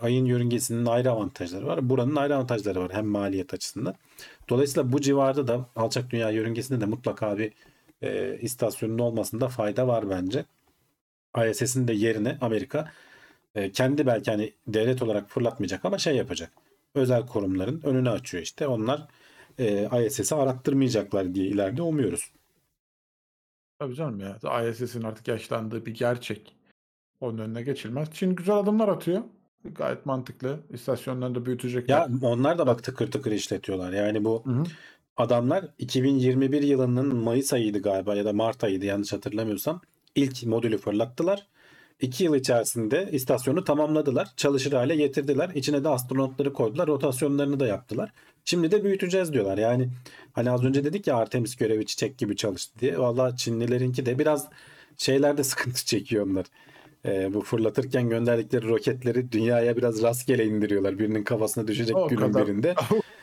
[0.00, 1.88] Ayın yörüngesinin ayrı avantajları var.
[1.88, 3.94] Buranın ayrı avantajları var hem maliyet açısından.
[4.48, 7.52] Dolayısıyla bu civarda da alçak dünya yörüngesinde de mutlaka bir
[8.02, 10.44] e, istasyonun olmasında fayda var bence.
[11.50, 12.92] ISS'in de yerine Amerika
[13.54, 16.50] e, kendi belki hani devlet olarak fırlatmayacak ama şey yapacak.
[16.94, 18.66] Özel kurumların önünü açıyor işte.
[18.66, 19.08] Onlar
[19.58, 22.32] e, ISS'i arattırmayacaklar diye ileride umuyoruz.
[23.78, 24.68] Tabii canım ya.
[24.70, 26.56] ISS'in artık yaşlandığı bir gerçek.
[27.20, 28.08] Onun önüne geçilmez.
[28.12, 29.22] Çin güzel adımlar atıyor.
[29.64, 30.60] Gayet mantıklı.
[30.70, 31.96] İstasyonlarını da büyütecekler.
[31.96, 33.92] Ya onlar da bak tıkır tıkır işletiyorlar.
[33.92, 34.64] Yani bu Hı hı.
[35.16, 39.80] adamlar 2021 yılının Mayıs ayıydı galiba ya da Mart ayıydı yanlış hatırlamıyorsam.
[40.14, 41.46] İlk modülü fırlattılar.
[42.00, 44.28] 2 yıl içerisinde istasyonu tamamladılar.
[44.36, 45.50] Çalışır hale getirdiler.
[45.54, 46.86] İçine de astronotları koydular.
[46.86, 48.12] Rotasyonlarını da yaptılar.
[48.44, 49.58] Şimdi de büyüteceğiz diyorlar.
[49.58, 49.88] Yani
[50.32, 52.98] hani az önce dedik ya Artemis görevi çiçek gibi çalıştı diye.
[52.98, 54.48] Valla Çinlilerinki de biraz
[54.96, 56.46] şeylerde sıkıntı çekiyor onlar.
[57.06, 60.98] Ee, bu fırlatırken gönderdikleri roketleri dünyaya biraz rastgele indiriyorlar.
[60.98, 62.46] Birinin kafasına düşecek O günün kadar.
[62.46, 62.74] birinde.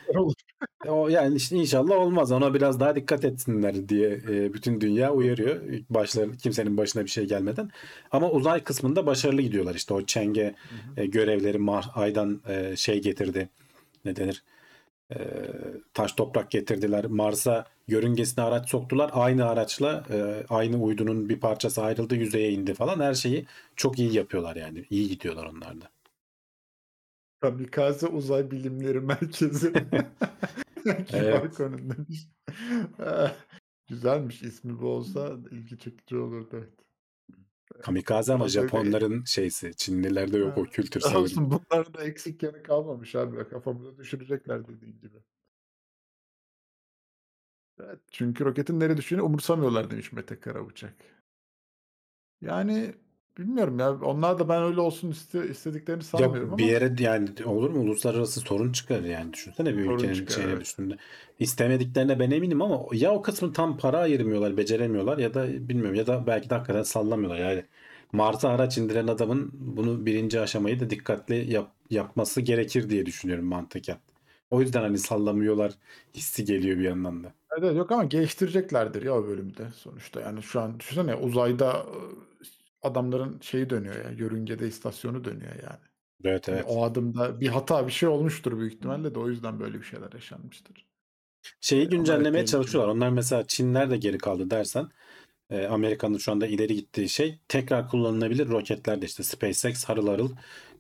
[0.88, 2.32] O yani işte inşallah olmaz.
[2.32, 5.62] Ona biraz daha dikkat etsinler diye e, bütün dünya uyarıyor.
[5.90, 7.70] Başları kimsenin başına bir şey gelmeden.
[8.12, 9.76] Ama uzay kısmında başarılı gidiyorlar.
[9.76, 10.56] İşte o Çenge
[10.98, 13.50] e, görevleri Mar aydan e, şey getirdi.
[14.06, 14.44] Ne denir?
[15.12, 15.18] E,
[15.94, 17.06] taş toprak getirdiler.
[17.06, 19.12] Mars'a yörüngesine araç soktular.
[19.14, 23.00] Aynı araçla e, aynı uydunun bir parçası ayrıldı, yüzeye indi falan.
[23.00, 24.86] Her şeyi çok iyi yapıyorlar yani.
[24.90, 25.95] İyi gidiyorlar onlar da.
[27.50, 29.74] Kamikaze Uzay Bilimleri Merkezi.
[31.14, 31.56] Evet.
[31.56, 32.28] konum demiş.
[33.00, 33.36] Eh,
[33.90, 36.74] Güzelmiş ismi bu olsa ilgi çekici olurdu evet.
[37.84, 39.76] Kamikaze ama Japonların şeysi.
[39.76, 40.70] Çinlilerde yok o Ha.
[40.70, 41.22] kültür sanırım.
[41.22, 43.50] Olsun bunların da eksik yanı kalmamış abi.
[43.50, 45.18] Kafamıza düşürecekler dediğin gibi.
[47.80, 50.96] Evet, çünkü roketin nereye düştüğünü umursamıyorlar demiş Mete Karabıçak.
[52.42, 52.96] Yani
[53.38, 53.94] bilmiyorum ya.
[54.02, 57.80] Onlar da ben öyle olsun iste- istediklerini sanmıyorum Yok bir ama yere yani olur mu
[57.80, 60.62] uluslararası sorun çıkar yani düşünsene bir Sorun ülkenin çıkar, şeye evet.
[60.62, 60.98] düştüğünde.
[61.40, 66.08] İstemediklerine ben eminim ama ya o kısmı tam para ayırmıyorlar, beceremiyorlar ya da bilmiyorum ya
[66.08, 67.66] da belki de hakikaten sallamıyorlar yani.
[68.12, 73.98] Mars'a araç indiren adamın bunu birinci aşamayı da dikkatli yap- yapması gerekir diye düşünüyorum mantıken.
[74.52, 75.74] O yüzden hani sallamıyorlar
[76.14, 77.34] hissi geliyor bir yandan da.
[77.60, 80.22] Evet, yok ama geliştireceklerdir ya o bölümde sonuçta.
[80.22, 81.86] Yani şu an düşünsene uzayda
[82.86, 84.12] adamların şeyi dönüyor ya.
[84.12, 85.80] Yörüngede istasyonu dönüyor yani.
[86.26, 86.66] Evet Yani evet.
[86.68, 90.14] o adımda bir hata bir şey olmuştur büyük ihtimalle de o yüzden böyle bir şeyler
[90.14, 90.86] yaşanmıştır.
[91.62, 92.46] Şeyi evet güncellemeye tehlikeli.
[92.46, 92.92] çalışıyorlar.
[92.94, 94.90] Onlar mesela Çinler de geri kaldı dersen
[95.50, 100.32] e, Amerika'nın şu anda ileri gittiği şey tekrar kullanılabilir roketler de işte SpaceX harıl harıl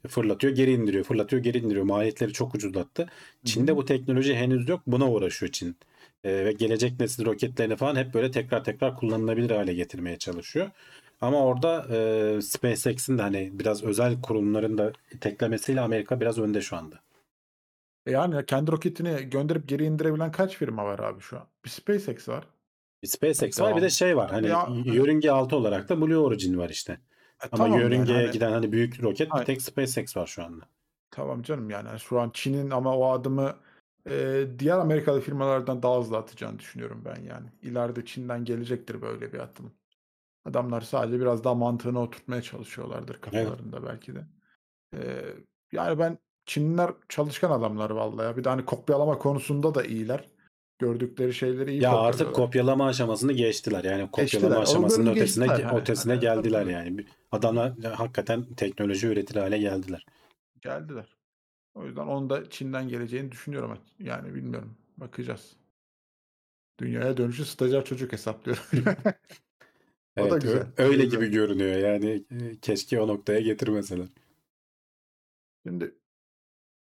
[0.09, 3.07] fırlatıyor geri indiriyor fırlatıyor geri indiriyor maliyetleri çok ucuzlattı.
[3.45, 5.77] Çin'de bu teknoloji henüz yok buna uğraşıyor Çin.
[6.23, 10.71] E, ve gelecek nesil roketlerini falan hep böyle tekrar tekrar kullanılabilir hale getirmeye çalışıyor.
[11.21, 16.77] Ama orada e, SpaceX'in de hani biraz özel kurumların da teklemesiyle Amerika biraz önde şu
[16.77, 16.99] anda.
[18.05, 21.45] E Yani kendi roketini gönderip geri indirebilen kaç firma var abi şu an?
[21.65, 22.47] Bir SpaceX var.
[23.03, 23.71] Bir SpaceX Tamam.
[23.71, 26.93] var bir de şey var hani Ya- yörünge altı olarak da Blue Origin var işte.
[26.93, 26.97] E
[27.51, 29.45] Ama tamam yani yörüngeye hani- giden hani büyük roket bir Aynen.
[29.45, 30.65] tek SpaceX var şu anda.
[31.11, 33.55] Tamam canım yani hani şu an Çin'in ama o adımı
[34.09, 37.47] e, diğer Amerikalı firmalardan daha hızlı atacağını düşünüyorum ben yani.
[37.61, 39.71] İleride Çin'den gelecektir böyle bir atım.
[40.45, 44.25] Adamlar sadece biraz daha mantığını oturtmaya çalışıyorlardır kafalarında belki de.
[44.93, 45.25] E,
[45.71, 48.37] yani ben Çinliler çalışkan adamlar vallahi.
[48.37, 50.29] Bir de hani kopyalama konusunda da iyiler.
[50.79, 53.83] Gördükleri şeyleri iyi Ya artık kopyalama aşamasını geçtiler.
[53.83, 54.61] Yani kopyalama Geçtiler.
[54.61, 55.79] Aşamasının bölümü ötesine geçtiler yani.
[55.81, 56.71] ötesine Hani, geldiler tabii.
[56.71, 57.05] yani.
[57.31, 60.05] Adamlar hakikaten teknoloji üretir hale geldiler.
[60.61, 61.17] Geldiler.
[61.75, 63.77] O yüzden onun da Çin'den geleceğini düşünüyorum.
[63.99, 64.77] Yani bilmiyorum.
[64.97, 65.55] Bakacağız.
[66.79, 68.13] Dünyaya dönüşü stajyer çocuk
[70.17, 70.67] O da Evet, ö- güzel.
[70.77, 71.19] öyle Güzel.
[71.19, 71.77] gibi görünüyor.
[71.77, 74.07] Yani e, keşke o noktaya getirmeseler.
[75.67, 75.95] Şimdi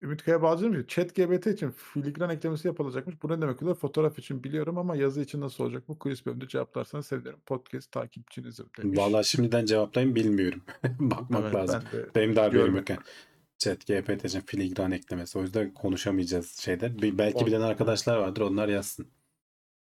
[0.03, 3.23] Ümit Kaya Balcı demiş ki ChatGPT için filigran eklemesi yapılacakmış.
[3.23, 3.77] Bu ne demek oluyor?
[3.77, 5.99] Fotoğraf için biliyorum ama yazı için nasıl olacak bu?
[5.99, 7.41] Quiz bölümünde cevaplarsanız sevinirim.
[7.47, 8.99] Podcast takipçinizim demiş.
[8.99, 10.63] Vallahi şimdiden cevaplayayım bilmiyorum.
[11.01, 11.83] Bakmak Evet, lazım.
[11.93, 12.87] ben de Benim de haberim yok.
[13.59, 15.39] Chat GPT için filigran eklemesi.
[15.39, 17.03] O yüzden konuşamayacağız şeyde.
[17.03, 18.41] Bir- Belki bilen arkadaşlar vardır.
[18.41, 19.07] Onlar yazsın.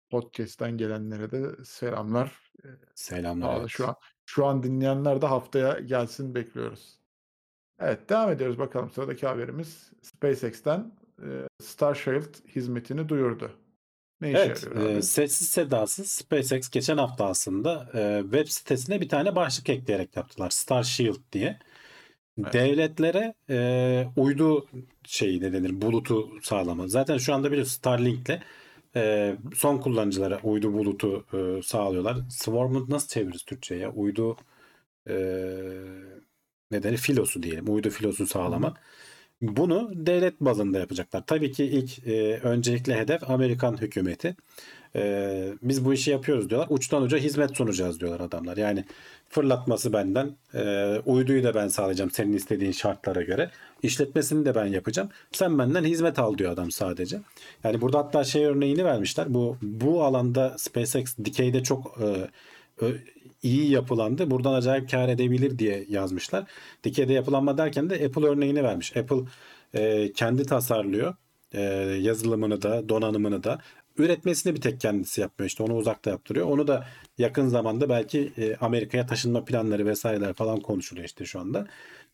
[0.09, 2.50] Podcast'ten gelenlere de selamlar.
[2.95, 3.59] Selamlar.
[3.59, 3.69] Evet.
[3.69, 3.95] şu an
[4.25, 6.99] şu an dinleyenler de haftaya gelsin bekliyoruz.
[7.79, 10.91] Evet devam ediyoruz bakalım sıradaki haberimiz SpaceX'ten
[11.23, 11.27] e,
[11.63, 13.51] Starshield hizmetini duyurdu.
[14.21, 14.97] Ne işe Evet, yarıyor abi?
[14.97, 20.49] e, sessiz sedasız SpaceX geçen hafta aslında e, web sitesine bir tane başlık ekleyerek yaptılar.
[20.49, 21.59] Star Shield diye.
[22.43, 22.53] Evet.
[22.53, 24.67] Devletlere e, uydu
[25.03, 26.87] şeyi ne denir bulutu sağlama.
[26.87, 28.39] Zaten şu anda biliyorsun Starlink'le
[28.95, 31.25] e, son kullanıcılara uydu bulutu
[31.59, 32.17] e, sağlıyorlar.
[32.29, 33.87] Swarm'u nasıl çeviririz Türkçe'ye?
[33.89, 34.37] Uydu
[35.09, 35.13] e,
[36.71, 36.97] ne denir?
[36.97, 37.73] Filosu diyelim.
[37.73, 38.73] Uydu filosu sağlama.
[39.41, 41.23] Bunu devlet bazında yapacaklar.
[41.27, 44.35] Tabii ki ilk e, öncelikle hedef Amerikan hükümeti.
[44.95, 46.67] E, biz bu işi yapıyoruz diyorlar.
[46.71, 48.57] Uçtan uca hizmet sunacağız diyorlar adamlar.
[48.57, 48.85] Yani
[49.29, 53.51] fırlatması benden, e, uyduyu da ben sağlayacağım senin istediğin şartlara göre.
[53.83, 55.09] İşletmesini de ben yapacağım.
[55.31, 57.19] Sen benden hizmet al diyor adam sadece.
[57.63, 59.33] Yani burada hatta şey örneğini vermişler.
[59.33, 62.85] Bu bu alanda SpaceX dikeyde çok e,
[63.43, 64.31] iyi yapılandı.
[64.31, 66.45] Buradan acayip kar edebilir diye yazmışlar.
[66.83, 68.97] Dikeyde yapılanma derken de Apple örneğini vermiş.
[68.97, 69.21] Apple
[69.73, 71.15] e, kendi tasarlıyor.
[71.53, 71.61] E,
[72.01, 73.59] yazılımını da, donanımını da.
[73.97, 75.47] Üretmesini bir tek kendisi yapmıyor.
[75.47, 76.47] İşte onu uzakta yaptırıyor.
[76.47, 81.67] Onu da yakın zamanda belki e, Amerika'ya taşınma planları vesaireler falan konuşuluyor işte şu anda.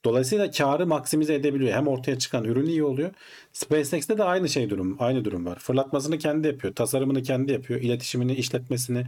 [0.05, 1.73] Dolayısıyla karı maksimize edebiliyor.
[1.73, 3.11] Hem ortaya çıkan ürün iyi oluyor.
[3.53, 5.59] SpaceX'te de aynı şey durum, aynı durum var.
[5.59, 8.99] Fırlatmasını kendi yapıyor, tasarımını kendi yapıyor, iletişimini, işletmesini,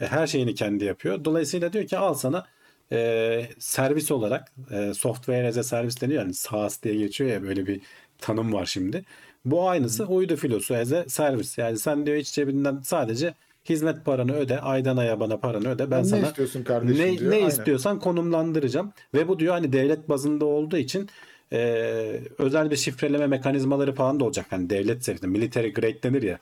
[0.00, 1.24] e, her şeyini kendi yapıyor.
[1.24, 2.46] Dolayısıyla diyor ki al sana
[2.92, 7.66] e, servis olarak e, software as a service deniyor yani SaaS diye geçiyor ya böyle
[7.66, 7.80] bir
[8.18, 9.04] tanım var şimdi.
[9.44, 11.62] Bu aynısı uydu filosu as a service.
[11.62, 13.34] Yani sen diyor iç cebinden sadece
[13.68, 15.90] hizmet paranı öde, aydan aya bana paranı öde.
[15.90, 17.30] Ben ne sana istiyorsun kardeşim ne, diyor.
[17.30, 17.48] ne Aynen.
[17.48, 18.92] istiyorsan konumlandıracağım.
[19.14, 21.08] Ve bu diyor hani devlet bazında olduğu için
[21.52, 21.58] e,
[22.38, 24.46] özel bir şifreleme mekanizmaları falan da olacak.
[24.50, 26.38] Hani devlet seviyesinde military grade denir ya.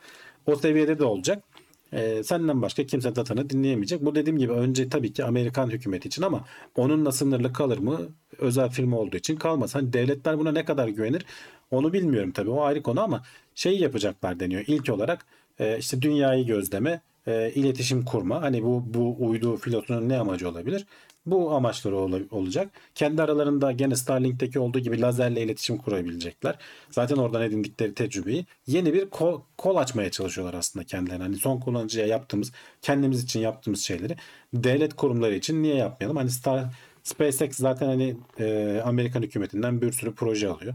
[0.46, 1.44] O seviyede de olacak.
[1.92, 4.04] E, senden başka kimse datanı dinleyemeyecek.
[4.04, 6.44] Bu dediğim gibi önce tabii ki Amerikan hükümeti için ama
[6.76, 8.00] onunla sınırlı kalır mı?
[8.38, 9.74] Özel firma olduğu için kalmaz.
[9.74, 11.24] Hani devletler buna ne kadar güvenir?
[11.70, 12.50] Onu bilmiyorum tabii.
[12.50, 13.22] O ayrı konu ama
[13.54, 14.64] şey yapacaklar deniyor.
[14.66, 15.26] İlk olarak
[15.60, 18.42] e, işte dünyayı gözleme, e, iletişim kurma.
[18.42, 20.86] Hani bu bu uydu filosunun ne amacı olabilir?
[21.26, 22.68] Bu amaçları ola- olacak.
[22.94, 26.58] Kendi aralarında gene Starlink'teki olduğu gibi lazerle iletişim kurabilecekler.
[26.90, 31.22] Zaten oradan edindikleri tecrübeyi yeni bir kol, kol açmaya çalışıyorlar aslında kendilerine.
[31.22, 34.16] Hani son kullanıcıya yaptığımız, kendimiz için yaptığımız şeyleri
[34.54, 36.16] devlet kurumları için niye yapmayalım?
[36.16, 36.64] Hani Star
[37.02, 40.74] SpaceX zaten hani e, Amerikan hükümetinden bir sürü proje alıyor.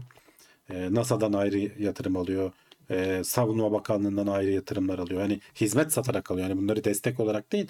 [0.70, 2.52] E, NASA'dan ayrı yatırım alıyor.
[2.90, 5.20] E, Savunma Bakanlığı'ndan ayrı yatırımlar alıyor.
[5.20, 6.48] Hani hizmet satarak alıyor.
[6.48, 7.68] Yani bunları destek olarak değil.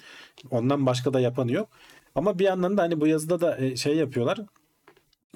[0.51, 1.69] Ondan başka da yapanı yok.
[2.15, 4.39] Ama bir yandan da hani bu yazıda da e, şey yapıyorlar.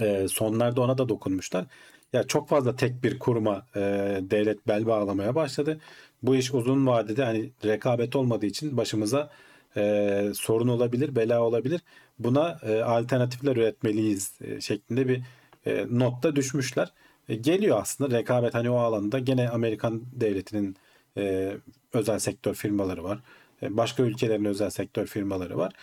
[0.01, 1.65] E, sonlarda ona da dokunmuşlar.
[2.13, 3.79] Ya çok fazla tek bir kuruma e,
[4.21, 5.79] devlet bel bağlamaya başladı.
[6.23, 9.31] Bu iş uzun vadede hani rekabet olmadığı için başımıza
[9.77, 11.81] e, sorun olabilir, bela olabilir.
[12.19, 15.21] Buna e, alternatifler üretmeliyiz e, şeklinde bir
[15.65, 16.93] e, notta düşmüşler.
[17.29, 20.75] E, geliyor aslında rekabet hani o alanda gene Amerikan devletinin
[21.17, 21.53] e,
[21.93, 23.19] özel sektör firmaları var.
[23.63, 25.73] E, Başka ülkelerin özel sektör firmaları var.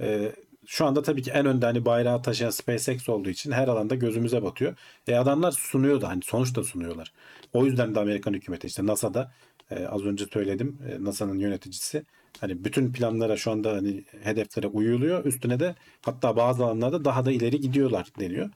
[0.00, 0.32] E,
[0.66, 4.42] Şu anda tabii ki en önde hani bayrağı taşıyan SpaceX olduğu için her alanda gözümüze
[4.42, 4.76] batıyor.
[5.06, 7.12] E adamlar sunuyor da hani sonuçta sunuyorlar.
[7.52, 9.32] O yüzden de Amerikan hükümeti işte NASA'da
[9.70, 12.04] e, az önce söyledim e, NASA'nın yöneticisi
[12.40, 15.24] hani bütün planlara şu anda hani hedeflere uyuluyor.
[15.24, 18.50] Üstüne de hatta bazı alanlarda daha da ileri gidiyorlar deniyor.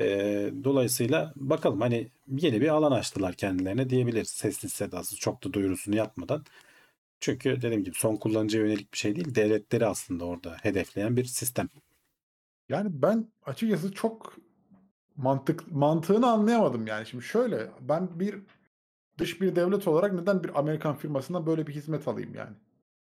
[0.00, 0.06] E,
[0.64, 4.28] dolayısıyla bakalım hani yeni bir alan açtılar kendilerine diyebiliriz.
[4.28, 6.44] Sessiz sedasız çok da duyurusunu yapmadan.
[7.20, 9.34] Çünkü dediğim gibi son kullanıcıya yönelik bir şey değil.
[9.34, 11.68] Devletleri aslında orada hedefleyen bir sistem.
[12.68, 14.36] Yani ben açıkçası çok
[15.16, 17.06] mantık mantığını anlayamadım yani.
[17.06, 18.38] Şimdi şöyle ben bir
[19.18, 22.56] dış bir devlet olarak neden bir Amerikan firmasından böyle bir hizmet alayım yani?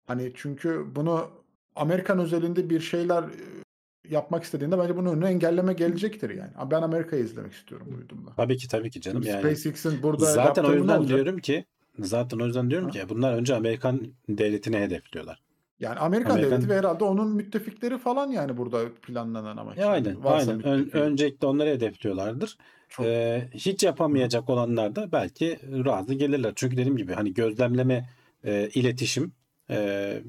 [0.06, 1.30] Hani çünkü bunu
[1.76, 3.24] Amerikan özelinde bir şeyler
[4.10, 6.50] yapmak istediğinde bence bunun önüne engelleme gelecektir yani.
[6.70, 8.34] Ben Amerika'yı izlemek istiyorum bu uydumla.
[8.36, 9.40] Tabii ki tabii ki canım yani.
[9.40, 11.08] SpaceX'in burada Zaten o yüzden olacak?
[11.16, 11.64] diyorum ki
[11.98, 12.92] zaten o yüzden diyorum Ha?
[12.92, 15.42] ki bunlar önce Amerikan devletini hedefliyorlar.
[15.80, 19.78] Yani Amerikan, Amerikan- devleti ve herhalde onun müttefikleri falan yani burada planlanan amaç.
[19.78, 20.64] Ya aynen Varsa aynen.
[20.66, 22.56] Ön- öncelikle onları hedefliyorlardır.
[22.88, 26.52] Çok- Ee, hiç yapamayacak olanlar da belki razı gelirler.
[26.56, 28.08] Çünkü dediğim gibi hani gözlemleme,
[28.44, 29.32] e, iletişim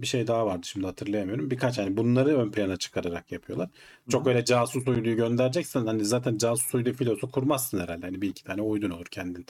[0.02, 1.52] bir şey daha vardı şimdi hatırlayamıyorum.
[1.52, 3.70] Birkaç hani bunları ön plana çıkararak yapıyorlar.
[4.10, 4.30] Çok Hı.
[4.30, 8.06] öyle casus uyduyu göndereceksen hani zaten casus uydu filosu kurmazsın herhalde.
[8.06, 9.46] Hani bir iki tane uydun olur kendin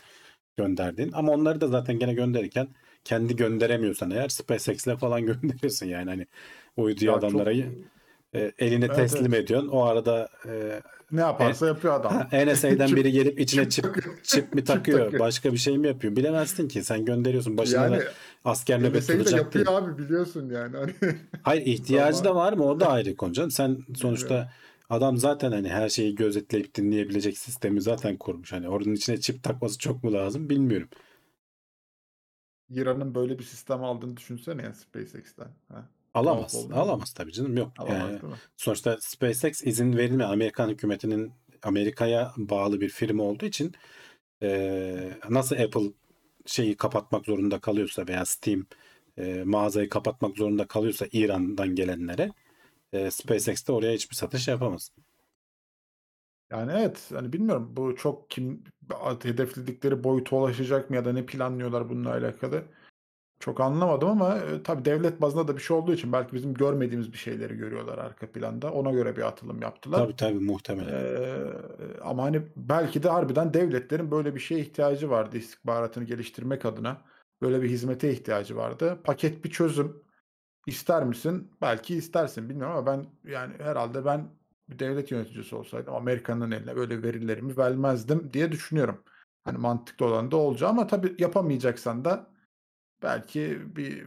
[0.58, 1.12] gönderdiğin.
[1.12, 2.68] Ama onları da zaten gene gönderirken
[3.04, 6.28] kendi gönderemiyorsan eğer SpaceX'le falan gönderirsin yani hani
[6.78, 7.56] uyduyu Ya adamlara çok-
[8.36, 9.44] e, eline Evet, teslim evet.
[9.44, 9.68] ediyorsun.
[9.68, 12.28] O arada e, ne yaparsa yapıyor adam.
[12.54, 13.86] NSA'den biri gelip içine çip,
[14.24, 15.20] çip mi takıyor, takıyor.
[15.20, 16.16] başka bir şey mi yapıyor?
[16.16, 16.84] Bilemezsin ki.
[16.84, 17.58] Sen gönderiyorsun.
[17.58, 18.04] Başına Yani da
[18.46, 19.66] asker nöbet tutacak değil.
[19.66, 20.78] yapıyor abi biliyorsun yani.
[20.78, 20.94] Hani
[21.44, 22.66] Hayır ihtiyacı Zaman- da var mı?
[22.66, 23.52] O da ayrı konu canım.
[23.52, 24.52] Sen sonuçta
[24.90, 28.52] adam zaten hani her şeyi gözetleyip dinleyebilecek sistemi zaten kurmuş.
[28.52, 30.90] Hani oranın içine çip takması çok mu lazım bilmiyorum.
[32.70, 35.48] İran'ın böyle bir sistem aldığını düşünsene yani SpaceX'ten.
[35.70, 36.56] Ha, Alamaz.
[36.56, 36.76] Oldu.
[36.76, 37.58] Alamaz tabii canım.
[37.58, 37.72] Yok.
[37.78, 38.20] alamaz Yani
[38.58, 40.30] sonuçta SpaceX izin verilmiyor.
[40.34, 41.32] Amerikan hükümetinin
[41.64, 43.74] Amerika'ya bağlı bir firma olduğu için
[44.42, 45.94] eee, nasıl Apple
[46.46, 48.66] şeyi kapatmak zorunda kalıyorsa veya Steam
[49.18, 52.32] eee, mağazayı kapatmak zorunda kalıyorsa İran'dan gelenlere
[52.94, 54.92] eee, SpaceX de oraya hiçbir satış yapamaz.
[56.52, 58.64] Yani evet hani bilmiyorum bu çok kim
[59.24, 62.64] hedefledikleri boyuta ulaşacak mı ya da ne planlıyorlar bununla alakalı.
[63.40, 67.14] Çok anlamadım ama e, tabii devlet bazında da bir şey olduğu için belki bizim görmediğimiz
[67.14, 68.72] bir şeyleri görüyorlar arka planda.
[68.72, 69.98] Ona göre bir atılım yaptılar.
[69.98, 70.94] Tabii tabii muhtemelen.
[70.94, 71.48] Ee,
[72.04, 77.02] ama hani belki de harbiden devletlerin böyle bir şeye ihtiyacı vardı istihbaratını geliştirmek adına.
[77.42, 79.00] Böyle bir hizmete ihtiyacı vardı.
[79.04, 80.04] Paket bir çözüm.
[80.68, 81.52] İster misin?
[81.62, 84.30] Belki istersin bilmiyorum ama ben yani herhalde ben
[84.70, 89.04] bir devlet yöneticisi olsaydım Amerika'nın eline böyle verilerimi vermezdim diye düşünüyorum.
[89.44, 92.35] Hani mantıklı olan da olacak ama tabii yapamayacaksan da
[93.04, 94.04] belki bir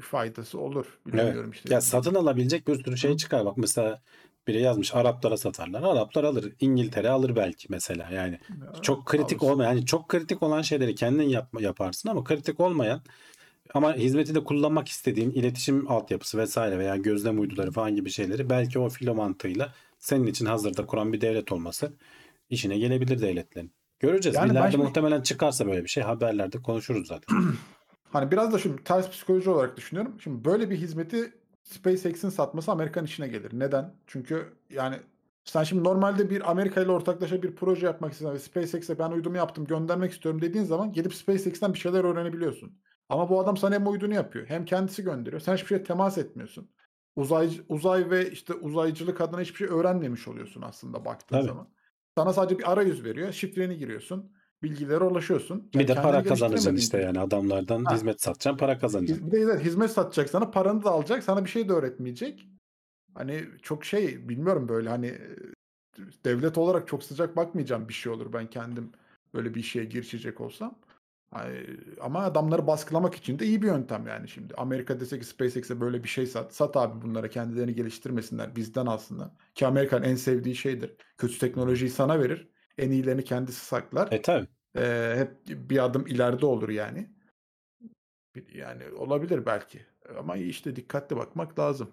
[0.00, 0.98] faydası olur.
[1.06, 1.74] Bilmiyorum işte.
[1.74, 3.44] Ya satın alabilecek bir sürü şey çıkar.
[3.46, 4.02] Bak mesela
[4.48, 5.82] biri yazmış Araplara satarlar.
[5.82, 6.52] Araplar alır.
[6.60, 8.10] İngiltere alır belki mesela.
[8.10, 8.38] Yani
[8.74, 9.46] Ya, çok kritik alırsın.
[9.54, 13.00] olmayan yani çok kritik olan şeyleri kendin yapma, yaparsın ama kritik olmayan
[13.74, 18.78] ama hizmeti de kullanmak istediğin iletişim altyapısı vesaire veya gözlem uyduları falan gibi şeyleri belki
[18.78, 21.92] o filo mantığıyla senin için hazırda kuran bir devlet olması
[22.50, 23.72] işine gelebilir devletlerin.
[24.00, 24.36] Göreceğiz.
[24.36, 27.36] Yani İleride şimdi- muhtemelen çıkarsa böyle bir şey haberlerde konuşuruz zaten.
[28.12, 30.20] Hani biraz da şimdi ters psikoloji olarak düşünüyorum.
[30.20, 33.50] Şimdi böyle bir hizmeti SpaceX'in satması Amerikan işine gelir.
[33.52, 33.94] Neden?
[34.06, 34.96] Çünkü yani
[35.44, 39.36] sen şimdi normalde bir Amerika ile ortaklaşa bir proje yapmak istiyorsan ve SpaceX'e ben uydumu
[39.36, 42.78] yaptım göndermek istiyorum dediğin zaman gelip SpaceX'ten bir şeyler öğrenebiliyorsun.
[43.08, 45.40] Ama bu adam sana hem uydunu yapıyor hem kendisi gönderiyor.
[45.40, 46.70] Sen hiçbir şeye temas etmiyorsun.
[47.16, 51.46] Uzay, uzay ve işte uzaycılık adına hiçbir şey öğrenmemiş oluyorsun aslında baktığın Tabii.
[51.46, 51.68] zaman.
[52.18, 53.32] Sana sadece bir arayüz veriyor.
[53.32, 54.32] Şifreni giriyorsun.
[54.62, 55.70] Bilgilere ulaşıyorsun.
[55.74, 57.06] Bir Yani de kendini para kazanacaksın işte için.
[57.06, 57.94] yani adamlardan Ha.
[57.94, 59.32] hizmet satacaksın para kazanacaksın.
[59.32, 62.48] Bir de hizmet satacak sana, paranı da alacak, sana bir şey de öğretmeyecek.
[63.14, 65.36] Hani çok şey bilmiyorum böyle hani e,
[66.24, 68.92] devlet olarak çok sıcak bakmayacağım bir şey olur ben kendim
[69.34, 70.78] böyle bir şeye girişecek olsam.
[71.32, 71.66] Ay,
[72.00, 74.54] ama adamları baskılamak için de iyi bir yöntem yani şimdi.
[74.54, 76.54] Amerika dese ki SpaceX'e böyle bir şey sat.
[76.54, 78.56] Sat abi bunlara kendilerini geliştirmesinler.
[78.56, 79.30] Bizden alsınlar.
[79.54, 80.94] Ki Amerika'nın en sevdiği şeydir.
[81.18, 82.48] Kötü teknolojiyi sana verir.
[82.80, 84.08] En iyilerini kendisi saklar.
[84.12, 84.46] E tabi.
[84.76, 85.30] Ee, hep
[85.70, 87.10] bir adım ileride olur yani.
[88.54, 89.86] Yani olabilir belki.
[90.18, 91.90] Ama işte dikkatli bakmak lazım.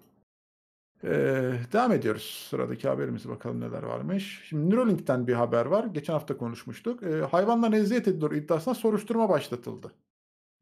[1.04, 2.46] Ee, devam ediyoruz.
[2.50, 4.42] Sıradaki haberimize bakalım neler varmış.
[4.48, 5.84] Şimdi Neuralink'ten bir haber var.
[5.84, 7.02] Geçen hafta konuşmuştuk.
[7.02, 9.92] Ee, hayvanlar eziyet edilir iddiasına soruşturma başlatıldı.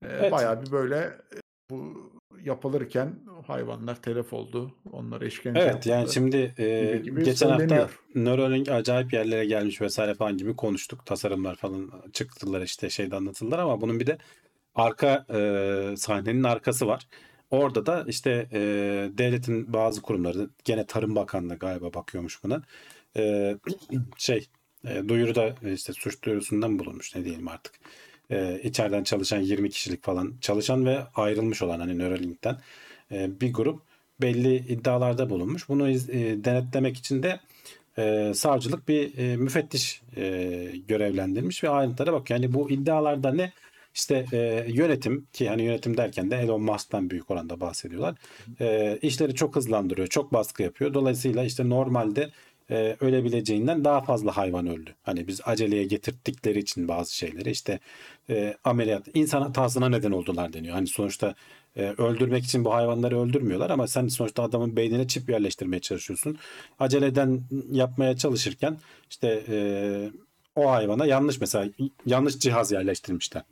[0.03, 0.33] Ee, Evet.
[0.33, 1.37] Bayağı bir böyle e,
[1.70, 2.11] bu
[2.41, 3.14] yapılırken
[3.47, 4.72] hayvanlar telef oldu.
[4.92, 6.14] Onlara işkence Evet yani yapıldı.
[6.14, 7.88] şimdi e, gibi geçen hafta.
[8.14, 11.07] Neuralink acayip yerlere gelmiş vesaire falan gibi konuştuk.
[11.07, 14.18] Tasarımlar falan çıktılar işte şeyde anlatıldılar ama bunun bir de
[14.74, 17.07] arka e, sahnenin arkası var.
[17.51, 18.61] Orada da işte e,
[19.18, 22.62] devletin bazı kurumları gene Tarım Bakanlığı galiba bakıyormuş buna.
[23.16, 23.55] E,
[24.16, 24.47] şey
[24.84, 27.74] e, duyuruda işte suç duyurusundan bulunmuş ne diyelim artık.
[28.30, 32.57] E, içeriden çalışan 20 kişilik falan çalışan ve ayrılmış olan hani Neuralink'ten
[33.11, 33.83] bir grup
[34.21, 35.69] belli iddialarda bulunmuş.
[35.69, 35.97] Bunu e,
[36.45, 37.41] denetlemek için de
[37.99, 40.23] e, savcılık bir e, müfettiş e,
[40.89, 42.31] görevlendirmiş ve ayrıntılara bak.
[42.31, 43.53] Yani bu iddialarda ne?
[43.95, 48.15] İşte e, yönetim ki hani yönetim derken de Elon Musk'tan büyük oranda bahsediyorlar.
[48.61, 50.95] E, işleri çok hızlandırıyor, çok baskı yapıyor.
[50.95, 52.31] Dolayısıyla işte normalde
[52.71, 54.95] e, ölebileceğinden daha fazla hayvan öldü.
[55.03, 57.81] Hani biz aceleye getirttikleri için bazı şeyleri işte
[58.31, 60.75] e, ameliyat insan hatasına neden oldular deniyor.
[60.75, 61.35] Hani sonuçta
[61.77, 66.39] e, öldürmek için bu hayvanları öldürmüyorlar ama sen sonuçta adamın beynine çip yerleştirmeye çalışıyorsun.
[66.79, 68.79] Aceleden yapmaya çalışırken
[69.11, 69.57] işte e,
[70.57, 71.71] o hayvana yanlış mesela
[72.07, 73.43] yanlış cihaz yerleştirmişler.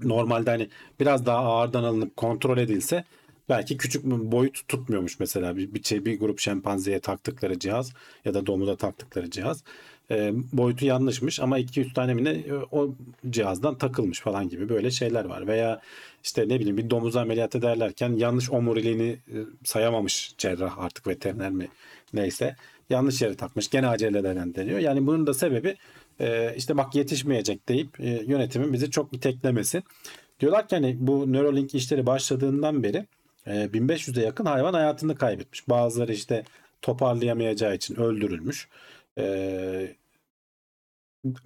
[0.00, 0.68] Normalde hani
[1.00, 3.04] biraz daha ağırdan alınıp kontrol edilse
[3.48, 7.92] belki küçük boyut tutmuyormuş mesela bir, bir, şey, bir grup şempanzeye taktıkları cihaz
[8.24, 9.64] ya da domuza taktıkları cihaz
[10.10, 12.94] E, boyutu yanlışmış ama 200 tane mi ne o
[13.30, 15.80] cihazdan takılmış falan gibi böyle şeyler var veya
[16.24, 19.16] işte ne bileyim bir domuzu ameliyat ederlerken yanlış omuriliğini
[19.64, 21.68] sayamamış cerrah artık veteriner mi
[22.12, 22.56] neyse
[22.90, 25.76] yanlış yere takmış gene aceleden deniyor yani bunun da sebebi
[26.20, 29.82] e, işte bak yetişmeyecek deyip e, yönetimin bizi çok iteklemesi.
[30.40, 33.06] Diyorlar ki hani bu Neuralink işleri başladığından beri
[33.46, 35.68] 1500'e yakın hayvan hayatını kaybetmiş.
[35.68, 36.44] Bazıları işte
[36.82, 38.68] toparlayamayacağı için öldürülmüş.
[39.18, 39.96] E,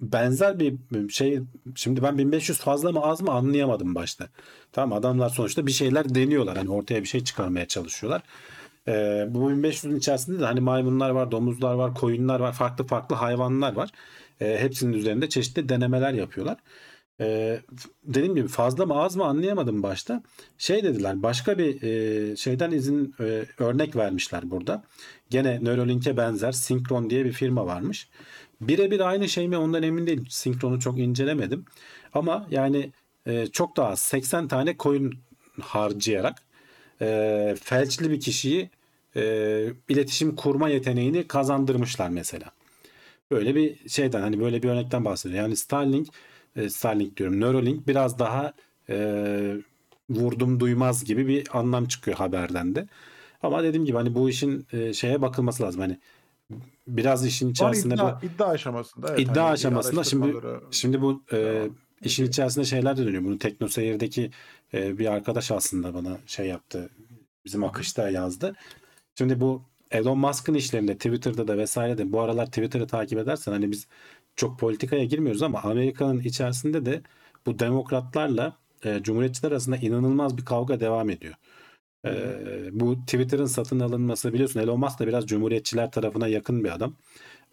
[0.01, 0.75] benzer bir
[1.09, 1.41] şey
[1.75, 4.29] şimdi ben 1500 fazla mı az mı anlayamadım başta.
[4.71, 6.57] Tamam adamlar sonuçta bir şeyler deniyorlar.
[6.57, 8.21] Hani ortaya bir şey çıkarmaya çalışıyorlar.
[8.87, 13.73] Ee, bu 1500'ün içerisinde de hani maymunlar var, domuzlar var, koyunlar var, farklı farklı hayvanlar
[13.73, 13.89] var.
[14.41, 16.57] Ee, hepsinin üzerinde çeşitli denemeler yapıyorlar.
[17.21, 17.59] Ee,
[18.03, 20.23] dediğim gibi fazla mı az mı anlayamadım başta.
[20.57, 24.83] Şey dediler başka bir e, şeyden izin e, örnek vermişler burada.
[25.29, 28.09] Gene Neuralink'e benzer Synchron diye bir firma varmış.
[28.61, 30.25] Birebir aynı şey mi ondan emin değilim.
[30.29, 31.65] Synchron'u çok incelemedim.
[32.13, 32.91] Ama yani
[33.25, 35.13] e, çok daha az 80 tane koyun
[35.61, 36.41] harcayarak
[37.01, 38.69] e, felçli bir kişiyi
[39.15, 39.21] e,
[39.89, 42.51] iletişim kurma yeteneğini kazandırmışlar mesela.
[43.31, 45.43] Böyle bir şeyden hani böyle bir örnekten bahsediyor.
[45.43, 46.07] Yani Starlink,
[46.55, 48.53] e, Starlink diyorum Neuralink biraz daha
[48.89, 49.55] e,
[50.09, 52.87] vurdum duymaz gibi bir anlam çıkıyor haberden de.
[53.43, 55.81] Ama dediğim gibi hani bu işin e, şeye bakılması lazım.
[55.81, 55.97] Hani
[56.87, 59.07] biraz işin içerisinde iddia, bu iddia aşamasında.
[59.09, 60.35] Evet, İddia hani aşamasında şimdi
[60.71, 61.69] şimdi bu e,
[62.01, 63.23] işin içerisinde şeyler de dönüyor.
[63.23, 64.31] Bunu Teknoseyir'deki
[64.73, 66.89] e, bir arkadaş aslında bana şey yaptı.
[67.45, 68.55] Bizim akışta yazdı.
[69.15, 73.87] Şimdi bu Elon Musk'ın işlerinde Twitter'da da vesairede bu aralar Twitter'ı takip edersen hani biz
[74.35, 77.01] çok politikaya girmiyoruz ama Amerika'nın içerisinde de
[77.45, 81.33] bu demokratlarla e, cumhuriyetçiler arasında inanılmaz bir kavga devam ediyor.
[82.05, 82.11] E,
[82.71, 86.95] bu Twitter'ın satın alınması biliyorsun Elon Musk da biraz cumhuriyetçiler tarafına yakın bir adam.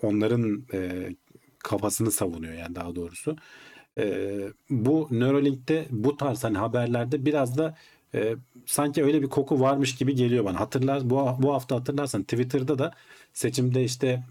[0.02, 1.08] Onların e,
[1.58, 3.36] kafasını savunuyor yani daha doğrusu.
[3.98, 7.76] E, bu Neuralink'te bu tarz hani haberlerde biraz da
[8.14, 10.60] e, sanki öyle bir koku varmış gibi geliyor bana.
[10.60, 12.92] Hatırlar bu bu hafta hatırlarsan Twitter'da da
[13.38, 14.22] seçimde işte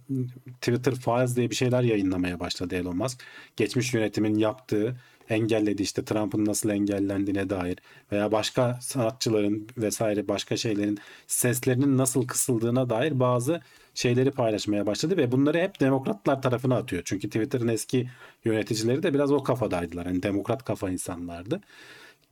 [0.62, 3.24] Twitter Files diye bir şeyler yayınlamaya başladı Elon Musk.
[3.56, 4.96] Geçmiş yönetimin yaptığı
[5.30, 7.78] engelledi işte Trump'ın nasıl engellendiğine dair
[8.12, 13.62] veya başka sanatçıların vesaire başka şeylerin seslerinin nasıl kısıldığına dair bazı
[13.94, 17.02] şeyleri paylaşmaya başladı ve bunları hep demokratlar tarafına atıyor.
[17.06, 18.10] Çünkü Twitter'ın eski
[18.46, 20.06] yöneticileri de biraz o kafadaydılar.
[20.06, 21.62] Hani demokrat kafa insanlardı.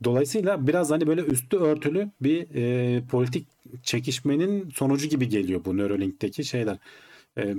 [0.04, 3.48] Dolayısıyla biraz hani böyle üstü örtülü bir e, politik
[3.82, 6.78] çekişmenin sonucu gibi geliyor bu Neuralink'teki şeyler.
[7.38, 7.54] E,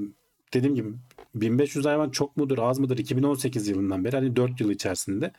[0.53, 0.89] dediğim gibi
[1.35, 5.31] 1500 hayvan çok mudur az mıdır 2018 yılından beri hani 4 yıl içerisinde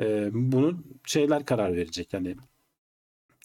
[0.00, 2.12] e, bunun şeyler karar verecek.
[2.12, 2.36] Yani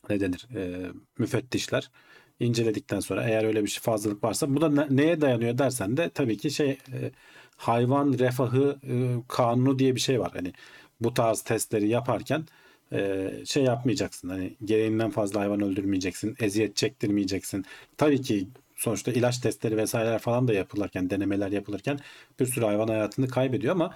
[0.09, 1.91] ne denir e, müfettişler
[2.39, 6.09] inceledikten sonra eğer öyle bir şey fazlalık varsa bu da ne- neye dayanıyor dersen de
[6.09, 7.11] tabii ki şey e,
[7.57, 10.31] hayvan refahı e, kanunu diye bir şey var.
[10.33, 10.53] Hani
[11.01, 12.45] bu tarz testleri yaparken
[12.93, 14.29] e, şey yapmayacaksın.
[14.29, 16.35] Hani gereğinden fazla hayvan öldürmeyeceksin.
[16.39, 17.65] Eziyet çektirmeyeceksin.
[17.97, 21.99] Tabii ki sonuçta ilaç testleri vesaireler falan da yapılırken, denemeler yapılırken
[22.39, 23.95] bir sürü hayvan hayatını kaybediyor ama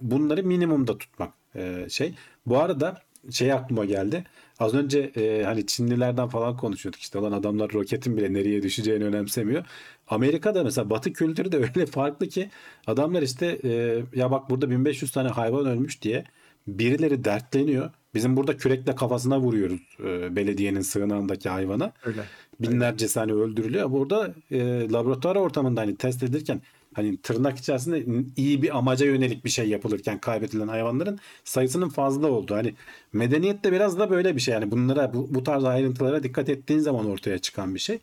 [0.00, 2.14] bunları minimumda tutmak e, şey.
[2.46, 4.24] Bu arada şey aklıma geldi.
[4.58, 9.64] Az önce e, hani Çinlilerden falan konuşuyorduk işte olan adamlar roketin bile nereye düşeceğini önemsemiyor.
[10.08, 12.50] Amerika'da mesela Batı kültürü de öyle farklı ki
[12.86, 16.24] adamlar işte e, ya bak burada 1500 tane hayvan ölmüş diye
[16.66, 17.90] birileri dertleniyor.
[18.14, 21.92] Bizim burada kürekle kafasına vuruyoruz e, belediyenin sığınağındaki hayvana.
[22.04, 22.22] Öyle.
[22.60, 23.90] Binlerce saniye öldürülüyor.
[23.90, 26.60] Burada e, laboratuvar ortamında hani test edilirken
[26.94, 28.04] hani tırnak içerisinde
[28.36, 32.54] iyi bir amaca yönelik bir şey yapılırken kaybedilen hayvanların sayısının fazla olduğu.
[32.54, 32.74] Hani
[33.12, 34.54] medeniyet de biraz da böyle bir şey.
[34.54, 37.98] Yani bunlara bu, bu tarz ayrıntılara dikkat ettiğin zaman ortaya çıkan bir şey.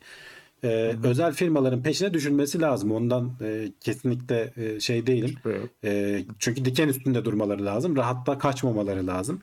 [0.64, 2.92] Ee, özel firmaların peşine düşülmesi lazım.
[2.92, 5.34] Ondan e, kesinlikle e, şey değilim.
[5.44, 5.68] Yok.
[5.84, 7.96] E, çünkü diken üstünde durmaları lazım.
[7.96, 9.42] Rahatla kaçmamaları lazım.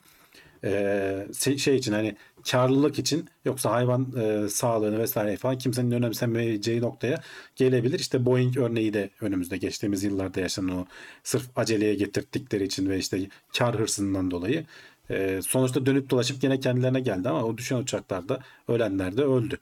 [0.64, 2.16] E, şey için hani
[2.52, 7.22] karlılık için yoksa hayvan e, sağlığını vesaire falan kimsenin önemsemeyeceği noktaya
[7.56, 8.00] gelebilir.
[8.00, 10.86] İşte Boeing örneği de önümüzde geçtiğimiz yıllarda yaşanan o
[11.24, 13.20] sırf aceleye getirttikleri için ve işte
[13.58, 14.66] kar hırsından dolayı
[15.10, 19.58] e, sonuçta dönüp dolaşıp gene kendilerine geldi ama o düşen uçaklarda ölenler de öldü.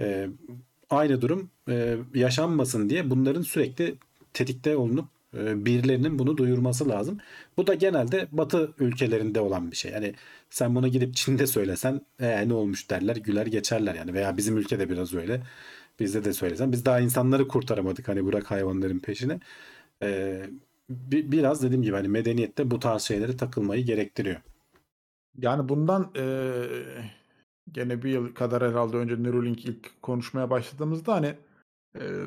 [0.00, 0.28] E,
[0.90, 3.94] aynı durum e, yaşanmasın diye bunların sürekli
[4.34, 7.18] tetikte olunup e, birilerinin bunu duyurması lazım.
[7.56, 9.92] Bu da genelde Batı ülkelerinde olan bir şey.
[9.92, 10.14] Yani
[10.50, 14.90] sen bunu gidip Çin'de söylesen e, ne olmuş derler güler geçerler yani veya bizim ülkede
[14.90, 15.42] biraz öyle.
[16.00, 19.40] Bizde de söylesen biz daha insanları kurtaramadık hani bırak hayvanların peşine.
[20.02, 20.40] E,
[20.90, 24.40] bi- biraz dediğim gibi hani medeniyette bu tarz şeylere takılmayı gerektiriyor.
[25.38, 26.64] Yani bundan eee,
[27.72, 31.36] gene bir yıl kadar herhalde önce Neuralink ilk konuşmaya başladığımızda hani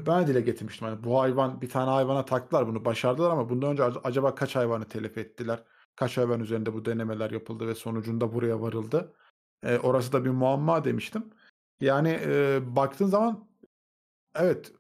[0.08, 0.88] ben dile getirmiştim.
[0.88, 4.56] Hani bu hayvan bir tane hayvana taktılar bunu başardılar ama bundan önce ac- acaba kaç
[4.56, 5.64] hayvanı telef ettiler?
[5.96, 9.14] Kaç hayvan üzerinde bu denemeler yapıldı ve sonucunda buraya varıldı?
[9.66, 11.26] Eee, orası da bir muamma demiştim.
[11.82, 13.48] Yani eee, baktığın zaman
[14.36, 14.72] evet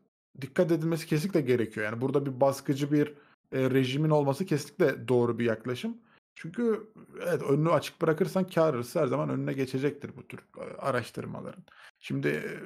[0.42, 1.86] dikkat edilmesi kesinlikle gerekiyor.
[1.86, 3.08] Yani burada bir baskıcı bir
[3.52, 5.98] e, rejimin olması kesinlikle doğru bir yaklaşım.
[6.36, 11.64] Çünkü evet önünü açık bırakırsan hırsı her zaman önüne geçecektir bu tür e, araştırmaların.
[12.00, 12.60] Şimdi e,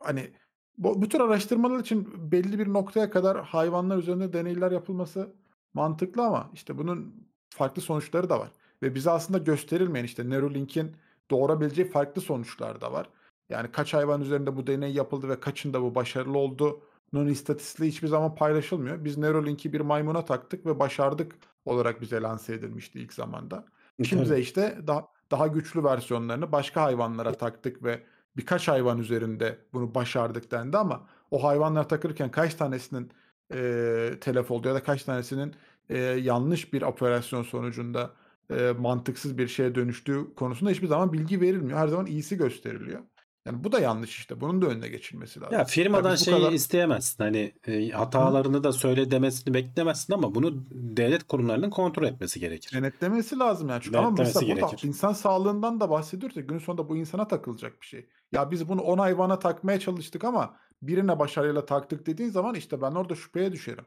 [0.00, 0.32] hani
[0.78, 5.34] bu, bu tür araştırmalar için belli bir noktaya kadar hayvanlar üzerinde deneyler yapılması
[5.74, 8.52] mantıklı ama işte bunun farklı sonuçları da var.
[8.82, 10.96] Ve bize aslında gösterilmeyen işte Neuralink'in
[11.30, 13.10] doğurabileceği farklı sonuçlar da var.
[13.48, 18.34] Yani kaç hayvan üzerinde bu deney yapıldı ve kaçında bu başarılı olduğunun istatistiği hiçbir zaman
[18.34, 19.04] paylaşılmıyor.
[19.04, 23.64] Biz Neuralink'i bir maymuna taktık ve başardık olarak bize lanse edilmişti ilk zamanda.
[24.02, 28.02] Şimdi de işte daha daha güçlü versiyonlarını başka hayvanlara taktık ve
[28.36, 33.10] birkaç hayvan üzerinde bunu başardık dendi ama o hayvanlara takılırken kaç tanesinin
[33.54, 35.54] eee telef oldu ya da kaç tanesinin
[35.90, 38.10] eee, yanlış bir operasyon sonucunda
[38.50, 41.78] eee, mantıksız bir şeye dönüştüğü konusunda hiçbir zaman bilgi verilmiyor.
[41.78, 43.00] Her zaman iyisi gösteriliyor.
[43.46, 44.40] Yani bu da yanlış işte.
[44.40, 45.58] Bunun da önüne geçilmesi lazım.
[45.58, 47.24] Ya firmadan bu şeyi kadar- isteyemezsin.
[47.24, 52.76] Hani e, hatalarını da söyle demesini beklemezsin ama bunu devlet kurumlarının kontrol etmesi gerekir.
[52.76, 53.82] Denetlemesi lazım yani.
[53.82, 54.88] Çünkü ama mesela burada gerekir.
[54.88, 58.06] insan sağlığından da bahsediyoruz ya günün sonunda bu insana takılacak bir şey.
[58.32, 62.92] Ya biz bunu 10 hayvana takmaya çalıştık ama birine başarıyla taktık dediğin zaman işte ben
[62.92, 63.84] orada şüpheye düşerim.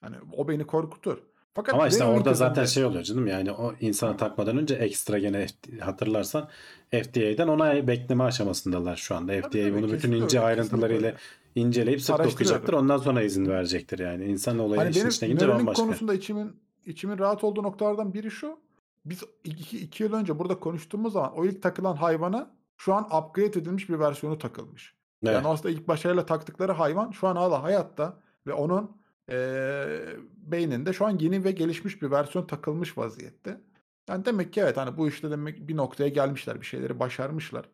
[0.00, 1.18] Hani o beni korkutur.
[1.54, 5.46] Fakat Ama işte orada zaten şey oluyor canım yani o insana takmadan önce ekstra gene
[5.80, 6.48] hatırlarsan
[6.90, 9.32] FDA'den onay bekleme aşamasındalar şu anda.
[9.32, 12.72] FDA tabii, bunu bütün ince öyle, ayrıntılarıyla kesinlikle inceleyip sık dokuyacaktır.
[12.72, 14.24] Ondan sonra izin verecektir yani.
[14.24, 15.82] İnsan olayı Hani işin benim içine girince bambaşka.
[15.82, 18.58] konusunda içimin içimin rahat olduğu noktalardan biri şu.
[19.04, 23.46] Biz iki, iki yıl önce burada konuştuğumuz zaman o ilk takılan hayvana şu an upgrade
[23.60, 24.94] edilmiş bir versiyonu takılmış.
[25.22, 25.34] Evet.
[25.34, 31.06] Yani aslında ilk başarıyla taktıkları hayvan şu an hala hayatta ve onun eee, beyninde şu
[31.06, 33.60] an yeni ve gelişmiş bir versiyon takılmış vaziyette.
[34.08, 37.70] Yani demek ki evet hani bu işte demek bir noktaya gelmişler, bir şeyleri başarmışlar.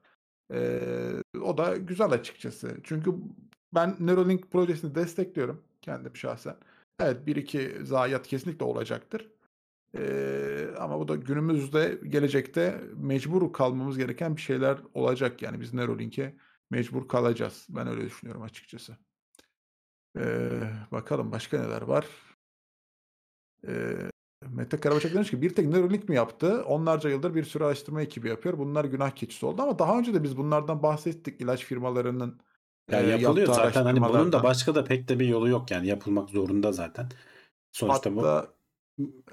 [0.53, 2.76] Eee, o da güzel açıkçası.
[2.84, 3.14] Çünkü
[3.74, 6.57] ben Neuralink projesini destekliyorum kendim şahsen.
[7.01, 9.30] Evet bir iki zayiat kesinlikle olacaktır.
[9.98, 15.42] Eee, ama bu da günümüzde gelecekte mecbur kalmamız gereken bir şeyler olacak.
[15.42, 16.36] Yani biz Neuralink'e
[16.70, 17.66] mecbur kalacağız.
[17.70, 18.96] Ben öyle düşünüyorum açıkçası.
[20.16, 22.06] Eee, bakalım başka neler var?
[23.68, 24.11] Eee,
[24.48, 26.64] Mete Karabaşak demiş ki bir tek Neuralink mi yaptı?
[26.66, 28.58] Onlarca yıldır bir sürü araştırma ekibi yapıyor.
[28.58, 31.40] Bunlar günah keçisi oldu ama daha önce de biz bunlardan bahsettik.
[31.40, 32.40] ilaç firmalarının
[32.92, 34.42] eee, yapılıyor yaptığı zaten hani bunun da araştırmalardan.
[34.42, 37.08] başka da pek de bir yolu yok yani yapılmak zorunda zaten.
[37.72, 38.54] Sonuçta bu Hatta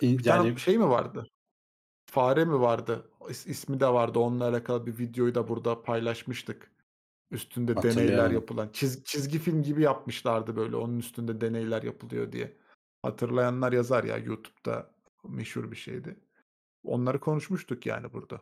[0.02, 1.28] bir tane yani şey mi vardı?
[2.06, 3.12] Fare mi vardı?
[3.22, 4.20] İs- ismi de vardı.
[4.20, 6.72] Onunla alakalı bir videoyu da burada paylaşmıştık.
[7.32, 8.70] Üstünde deneyler yapılan.
[8.74, 10.76] Çiz- çizgi film gibi yapmışlardı böyle.
[10.76, 12.58] Onun üstünde deneyler yapılıyor diye.
[13.02, 14.92] Hatırlayanlar yazar ya YouTube'da
[15.30, 16.20] meşhur bir şeydi.
[16.84, 18.42] Onları konuşmuştuk yani burada.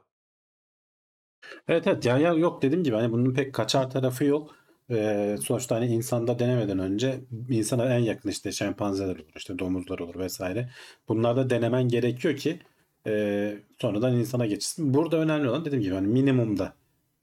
[1.68, 4.56] Evet evet ya, ya yok dediğim gibi hani bunun pek kaçar tarafı yok.
[4.90, 10.16] Ee, sonuçta hani insanda denemeden önce insana en yakın işte şempanzeler olur işte domuzlar olur
[10.16, 10.70] vesaire.
[11.08, 12.60] Bunlarda denemen gerekiyor ki
[13.08, 14.94] e, sonradan insana geçsin.
[14.94, 16.74] Burada önemli olan dediğim gibi hani minimumda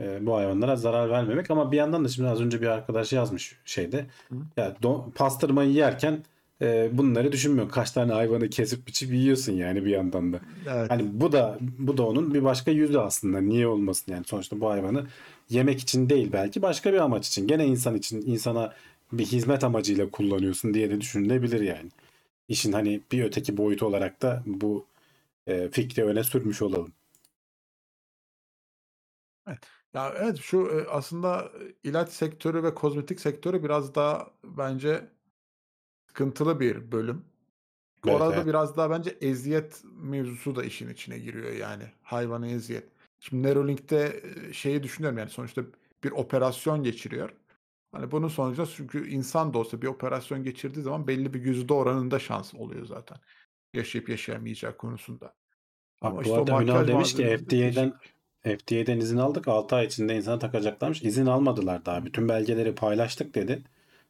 [0.03, 3.59] e, bu hayvanlara zarar vermemek ama bir yandan da şimdi az önce bir arkadaş yazmış
[3.65, 4.35] şeyde Hı.
[4.57, 6.23] ya do- pastırmayı yerken
[6.63, 7.71] e, bunları düşünmüyor.
[7.71, 10.41] Kaç tane hayvanı kesip biçip yiyorsun yani bir yandan da.
[10.71, 10.91] Evet.
[10.91, 13.41] Hani bu da bu da onun bir başka yüzü aslında.
[13.41, 15.07] Niye olmasın yani sonuçta bu hayvanı
[15.51, 17.47] yemek için değil belki başka bir amaç için.
[17.47, 18.73] Gene insan için insana
[19.13, 21.91] bir hizmet amacıyla kullanıyorsun diye de düşünülebilir yani.
[22.49, 24.87] İşin hani bir öteki boyutu olarak da bu
[25.47, 26.93] e, fikri öne sürmüş olalım.
[29.95, 35.09] Ya evet şu e, aslında e, ilaç sektörü ve kozmetik sektörü biraz daha bence
[36.09, 37.25] sıkıntılı bir bölüm.
[38.07, 38.47] Evet, Orada evet.
[38.47, 41.85] biraz daha bence eziyet mevzusu da işin içine giriyor yani.
[42.03, 42.89] Hayvana eziyet.
[43.21, 45.63] Şimdi Neuralink'te e, şeyi düşünüyorum yani sonuçta
[46.05, 47.31] bir operasyon geçiriyor.
[47.93, 52.19] Hani bunun sonucunda çünkü insan da olsa bir operasyon geçirdiği zaman belli bir yüzde oranında
[52.19, 53.19] şans oluyor zaten.
[53.75, 55.35] Yaşayıp yaşayamayacağı konusunda.
[56.01, 58.22] Ama Bak işte bu o arada Ünal makyaj demiş ki malzemeleri FDA'den değişik.
[58.43, 61.03] FDA'den izin aldık 6 ay içinde insana takacaklarmış.
[61.03, 62.05] İzin almadılar daha.
[62.05, 63.63] Bütün belgeleri paylaştık dedi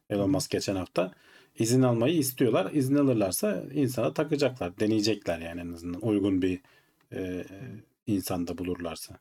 [0.09, 1.11] Elon Musk geçen hafta.
[1.55, 2.71] İzin almayı istiyorlar.
[2.71, 4.79] İzin alırlarsa insana takacaklar.
[4.79, 6.61] Deneyecekler yani en azından uygun bir
[7.13, 7.45] e,
[8.07, 9.15] insanda bulurlarsa.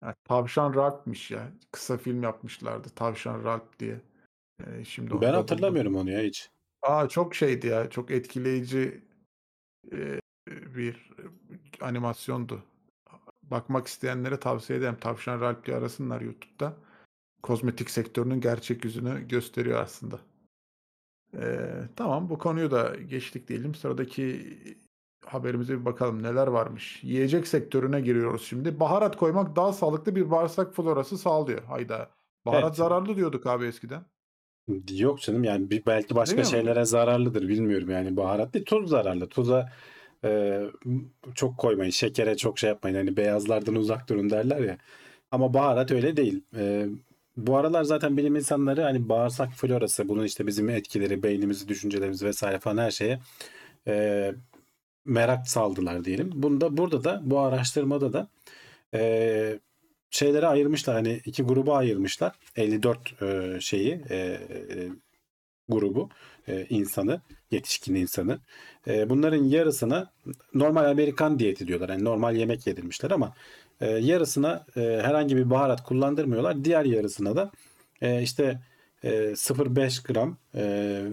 [0.00, 1.52] Ha, Tavşan Ralph'miş ya.
[1.72, 2.88] Kısa film yapmışlardı.
[2.88, 4.00] Tavşan Ralph diye.
[4.60, 5.34] Ee, şimdi Ben buldum.
[5.34, 6.50] hatırlamıyorum onu ya hiç.
[6.82, 7.90] Aa çok şeydi ya.
[7.90, 9.00] Çok etkileyici
[9.92, 11.10] e, bir
[11.80, 12.62] animasyondu.
[13.50, 14.96] Bakmak isteyenlere tavsiye ederim.
[15.00, 16.72] Tavşan Ralph diye arasınlar YouTube'da.
[17.42, 20.18] Kozmetik sektörünün gerçek yüzünü gösteriyor aslında.
[21.36, 23.74] Ee, tamam bu konuyu da geçtik diyelim.
[23.74, 24.56] Sıradaki
[25.26, 27.04] haberimize bir bakalım neler varmış.
[27.04, 28.80] Yiyecek sektörüne giriyoruz şimdi.
[28.80, 31.64] Baharat koymak daha sağlıklı bir bağırsak florası sağlıyor.
[31.64, 32.10] Hayda.
[32.46, 32.76] Baharat Evet.
[32.76, 34.04] zararlı diyorduk abi eskiden.
[34.90, 36.50] Yok canım yani bir, belki başka Demiyor mu?
[36.50, 39.28] şeylere zararlıdır bilmiyorum yani baharat değil tuz zararlı.
[39.28, 39.72] Tuza
[40.24, 40.60] e,
[41.34, 44.78] çok koymayın şekere çok şey yapmayın hani beyazlardan uzak durun derler ya.
[45.30, 46.42] Ama baharat öyle değil.
[46.56, 46.86] E,
[47.36, 52.58] bu aralar zaten bilim insanları hani bağırsak florası bunun işte bizim etkileri beynimizi düşüncelerimiz vesaire
[52.58, 53.20] falan her şeye
[53.88, 54.34] e,
[55.04, 56.30] merak saldılar diyelim.
[56.34, 58.28] Bunda burada da bu araştırmada da
[58.94, 59.58] e,
[60.10, 64.38] şeylere ayırmışlar hani iki gruba ayırmışlar 54 e, şeyi e, e,
[65.68, 66.10] grubu
[66.48, 67.20] e, insanı
[67.50, 68.38] yetişkin insanı.
[68.86, 70.10] E, bunların yarısına
[70.54, 71.88] normal Amerikan diyeti diyorlar.
[71.88, 73.34] Yani normal yemek yedirmişler ama
[73.80, 76.64] e, yarısına e, herhangi bir baharat kullandırmıyorlar.
[76.64, 77.50] Diğer yarısına da
[78.22, 78.60] işte
[79.02, 80.36] e, 0.5 gram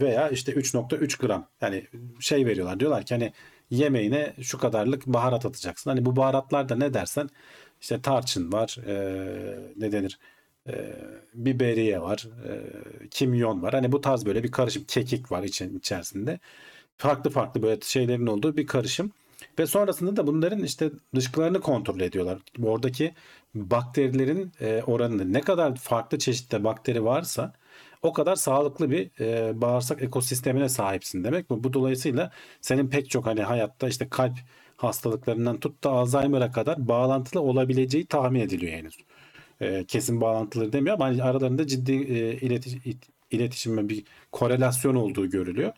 [0.01, 1.88] veya işte 3.3 gram yani
[2.19, 2.79] şey veriyorlar.
[2.79, 3.33] Diyorlar ki hani
[3.69, 5.89] yemeğine şu kadarlık baharat atacaksın.
[5.89, 7.29] Hani bu baharatlar da ne dersen
[7.81, 8.95] işte tarçın var e,
[9.77, 10.19] ne denir
[10.70, 10.95] e,
[11.34, 12.61] biberiye var, e,
[13.09, 13.74] kimyon var.
[13.74, 16.39] Hani bu tarz böyle bir karışım kekik var için, içerisinde.
[16.97, 19.11] Farklı farklı böyle şeylerin olduğu bir karışım.
[19.59, 22.39] Ve sonrasında da bunların işte dışkılarını kontrol ediyorlar.
[22.63, 23.13] Oradaki
[23.55, 27.53] bakterilerin e, oranını ne kadar farklı çeşitte bakteri varsa
[28.01, 31.49] o kadar sağlıklı bir e, bağırsak ekosistemine sahipsin demek.
[31.49, 34.38] Bu, bu dolayısıyla senin pek çok hani hayatta işte kalp
[34.78, 38.97] hastalıklarından tut da Alzheimer'a kadar bağlantılı olabileceği tahmin ediliyor henüz
[39.62, 44.95] e, kesin bağlantıları demiyor ama hani aralarında ciddi e, iletiş, it- iletişim ve bir korelasyon
[44.95, 45.74] olduğu görülüyor.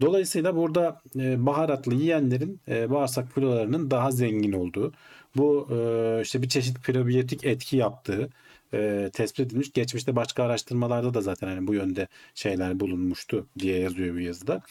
[0.00, 4.92] Dolayısıyla burada e, baharatlı yiyenlerin e, bağırsak floralarının daha zengin olduğu,
[5.36, 8.30] bu e, işte bir çeşit prebiyotik etki yaptığı
[8.74, 9.72] e, tespit edilmiş.
[9.72, 14.62] Geçmişte başka araştırmalarda da zaten hani bu yönde şeyler bulunmuştu diye yazıyor bu yazıda.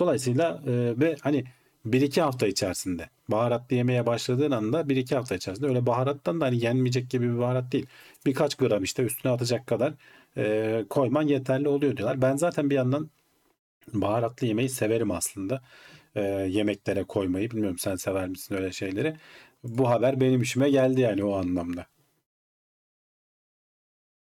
[0.00, 1.44] Dolayısıyla e, ve hani
[1.86, 7.10] 1-2 hafta içerisinde baharatlı yemeye başladığın anda 1-2 hafta içerisinde öyle baharattan da hani yenmeyecek
[7.10, 7.86] gibi bir baharat değil.
[8.26, 9.94] Birkaç gram işte üstüne atacak kadar
[10.36, 12.22] e, koyman yeterli oluyor diyorlar.
[12.22, 13.10] Ben zaten bir yandan
[13.92, 15.62] baharatlı yemeği severim aslında.
[16.14, 16.20] E,
[16.50, 19.16] yemeklere koymayı bilmiyorum sen sever misin öyle şeyleri.
[19.64, 21.86] Bu haber benim işime geldi yani o anlamda.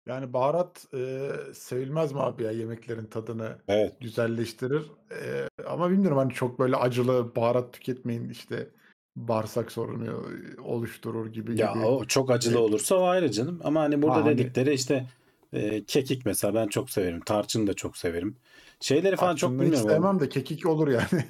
[0.07, 3.93] Yani baharat e, sevilmez mi abi ya yemeklerin tadını Evet.
[4.01, 4.91] güzelleştirir.
[5.11, 8.69] E, ama bilmiyorum hani çok böyle acılı baharat tüketmeyin işte
[9.15, 10.25] bağırsak sorunu
[10.63, 11.85] oluşturur gibi Ya gibi.
[11.85, 13.59] o çok acılı olursa o ayrı canım.
[13.63, 15.05] Ama hani burada ha hani dedikleri işte
[15.53, 17.19] e, kekik mesela ben çok severim.
[17.19, 18.35] Tarçın da çok severim.
[18.79, 19.85] Şeyleri falan çok hiç bilmiyorum.
[19.85, 21.25] O, sevmem de kekik olur yani.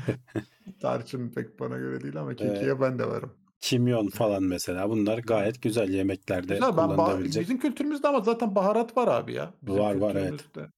[0.80, 3.32] Tarçın pek bana göre değil ama e, kekiğe ben de varım.
[3.64, 7.42] Kimyon falan mesela bunlar gayet güzel yemeklerde Güzel ben kullanılabilecek.
[7.42, 9.54] bizim kültürümüzde ama zaten baharat var abi ya.
[9.62, 10.30] Bizim Var var evet.
[10.30, 10.72] kültürümüzde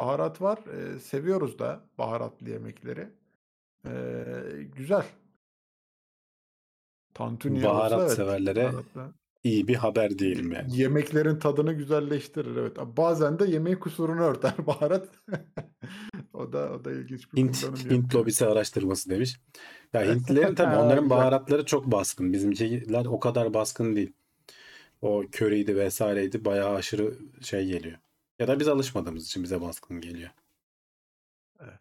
[0.00, 0.58] baharat var.
[0.96, 3.08] E, seviyoruz da baharatlı yemekleri.
[3.86, 3.92] E,
[4.76, 5.04] güzel.
[7.14, 9.14] Tantuni olsa Baharat evet severlere baharatlı.
[9.44, 10.76] İyi bir haber diyelim yani.
[10.76, 12.76] Yemeklerin tadını güzelleştirir evet.
[12.96, 15.08] Bazen de yemeğin kusurunu örter baharat.
[16.32, 19.40] o da o da ilginç bir Hint, kullanım Hint lobisi araştırması demiş.
[19.92, 22.32] Ya Hintlilerin tabii onların baharatları çok baskın.
[22.32, 24.12] Bizimkiler o kadar baskın değil.
[25.02, 27.98] O köriydi vesaireydi bayağı aşırı şey geliyor.
[28.38, 30.30] Ya da biz alışmadığımız için bize baskın geliyor.
[31.60, 31.80] Evet.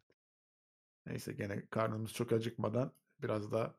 [1.05, 2.91] Neyse gene karnımız çok acıkmadan
[3.24, 3.74] biraz da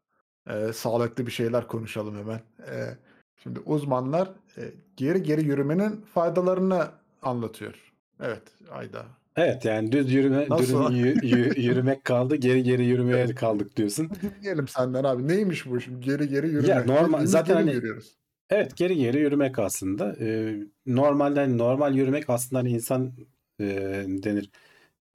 [0.46, 2.40] e, sağlıklı bir şeyler konuşalım hemen.
[2.66, 2.98] E,
[3.42, 4.28] şimdi uzmanlar
[4.58, 4.62] e,
[4.96, 6.88] geri geri yürümenin faydalarını
[7.22, 7.74] anlatıyor.
[8.20, 9.06] Evet, ayda.
[9.36, 10.92] Evet yani düz yürüme, Nasıl?
[10.94, 12.36] dürüm yürümek kaldı.
[12.36, 14.10] Geri geri yürümeye kaldık diyorsun.
[14.40, 15.28] Dinleyelim senden abi.
[15.28, 16.00] Neymiş bu şimdi?
[16.04, 16.74] Geri geri yürüme.
[16.86, 18.14] normal- Bildiğimiz zaten geri hani- yürüyoruz?
[18.50, 20.16] Evet geri geri yürümek aslında.
[20.20, 23.12] Ee, normalde hani normal yürümek aslında hani insan
[23.60, 23.64] e,
[24.06, 24.50] denir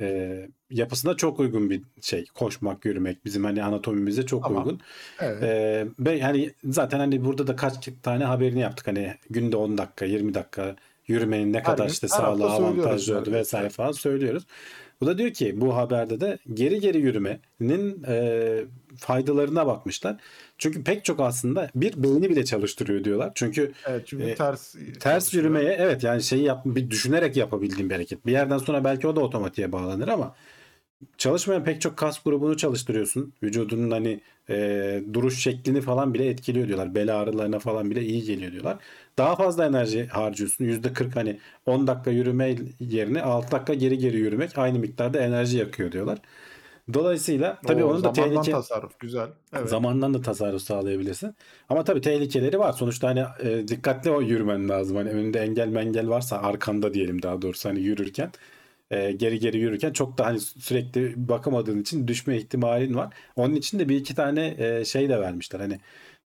[0.02, 2.26] e, yapısına çok uygun bir şey.
[2.34, 4.64] Koşmak, yürümek bizim hani anatomimize çok Tamam.
[4.64, 4.80] uygun.
[5.20, 5.44] Evet.
[5.44, 8.88] Ee, ve hani zaten hani burada da kaç tane haberini yaptık.
[8.88, 10.76] Hani günde 10 dakika, 20 dakika
[11.08, 14.46] yürümenin ne kadar gün, işte her sağlığa avantajlı olduğu vesaire falan söylüyoruz.
[15.02, 18.64] Bu da diyor ki bu haberde de geri geri yürümenin e,
[18.98, 20.18] faydalarına bakmışlar.
[20.58, 23.32] Çünkü pek çok aslında bir beyni bile çalıştırıyor diyorlar.
[23.36, 27.96] Çünkü Evet çünkü e, ters ters yürümeye evet yani şeyi yap, bir düşünerek yapabildiğin bir
[27.96, 28.26] hareket.
[28.26, 30.36] Bir yerden sonra belki o da otomatiğe bağlanır ama
[31.18, 33.34] çalışmayan pek çok kas grubunu çalıştırıyorsun.
[33.44, 36.96] Vücudunun hani e, duruş şeklini falan bile etkiliyor diyorlar.
[36.96, 38.78] Bel ağrılarına falan bile iyi geliyor diyorlar.
[39.18, 40.66] Daha fazla enerji harcıyorsun.
[40.66, 45.92] %40 hani 10 dakika yürüme yerine 6 dakika geri geri yürümek aynı miktarda enerji yakıyor
[45.92, 46.20] diyorlar.
[46.94, 49.30] Dolayısıyla tabii Oo, onun da tehlike tasarruf güzel.
[49.54, 49.70] Evet.
[49.70, 51.36] Zamandan da tasarruf sağlayabilirsin.
[51.70, 52.74] Ama tabii tehlikeleri var.
[52.74, 54.98] Sonuçta hani e, dikkatli o yürümen lazım.
[54.98, 58.32] Hani önünde engel mengel varsa arkanda diyelim daha doğrusu hani yürürken
[58.92, 63.14] e, geri geri yürürken çok da hani sürekli bakamadığın için düşme ihtimalin var.
[63.36, 65.60] Onun için de bir iki tane e, şey de vermişler.
[65.60, 65.80] Hani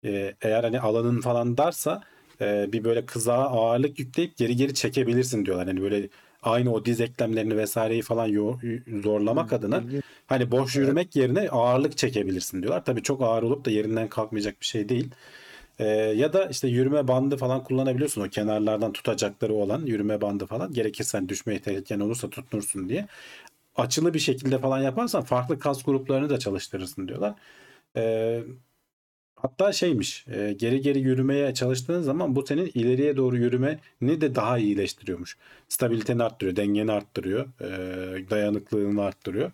[0.06, 2.03] e, eğer hani alanın falan darsa
[2.41, 5.68] e, bir böyle kızağa ağırlık yükleyip geri geri çekebilirsin diyorlar.
[5.68, 6.10] Hani böyle
[6.46, 8.28] aynı o diz eklemlerini vesaireyi falan
[9.04, 10.04] zorlamak adına İlginç.
[10.28, 10.86] Hani boş Evet.
[10.86, 12.86] yürümek yerine ağırlık çekebilirsin diyorlar.
[12.86, 15.10] Tabii çok ağır olup da yerinden kalkmayacak bir şey değil.
[15.80, 18.22] Ee, ya da işte yürüme bandı falan kullanabiliyorsun.
[18.22, 20.74] O kenarlardan tutacakları olan yürüme bandı falan.
[20.74, 23.08] Gerekirse hani düşmeye tehliken olursa tutunursun diye.
[23.76, 27.36] Açılı bir şekilde falan yaparsan farklı kas gruplarını da çalıştırırsın diyorlar.
[27.98, 28.43] Ee,
[29.46, 34.58] hatta şeymiş e, geri geri yürümeye çalıştığın zaman bu senin ileriye doğru yürümeni de daha
[34.58, 35.38] iyileştiriyormuş.
[35.70, 37.70] Stabiliteni arttırıyor, dengeni arttırıyor, e,
[38.30, 39.52] dayanıklılığını arttırıyor.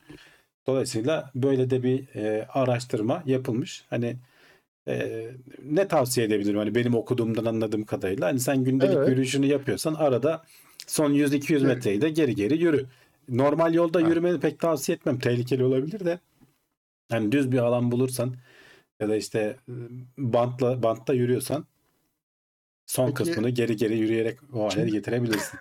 [0.68, 3.86] Dolayısıyla böyle de bir e, araştırma yapılmış.
[3.89, 4.16] Hani
[4.88, 5.26] e,
[5.66, 6.58] ne tavsiye edebilirim?
[6.58, 9.10] Hani benim okuduğumdan anladığım kadarıyla hani sen gündelik Evet.
[9.10, 10.44] yürüyüşünü yapıyorsan arada
[10.88, 11.76] son 100-200 Evet.
[11.76, 12.86] metreyi de geri geri yürü.
[13.30, 14.08] Normal yolda Ha.
[14.08, 15.20] yürümeni pek tavsiye etmem.
[15.20, 16.20] Tehlikeli olabilir de.
[17.10, 18.36] Hani düz bir alan bulursan
[19.02, 19.74] ya da işte e,
[20.18, 21.66] bantla bantta yürüyorsan
[22.86, 25.60] son Peki- kısmını geri geri yürüyerek o hale getirebilirsin.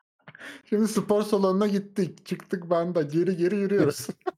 [0.68, 2.26] Şimdi spor salonuna gittik.
[2.26, 3.02] Çıktık banda.
[3.02, 4.06] Geri geri yürüyoruz.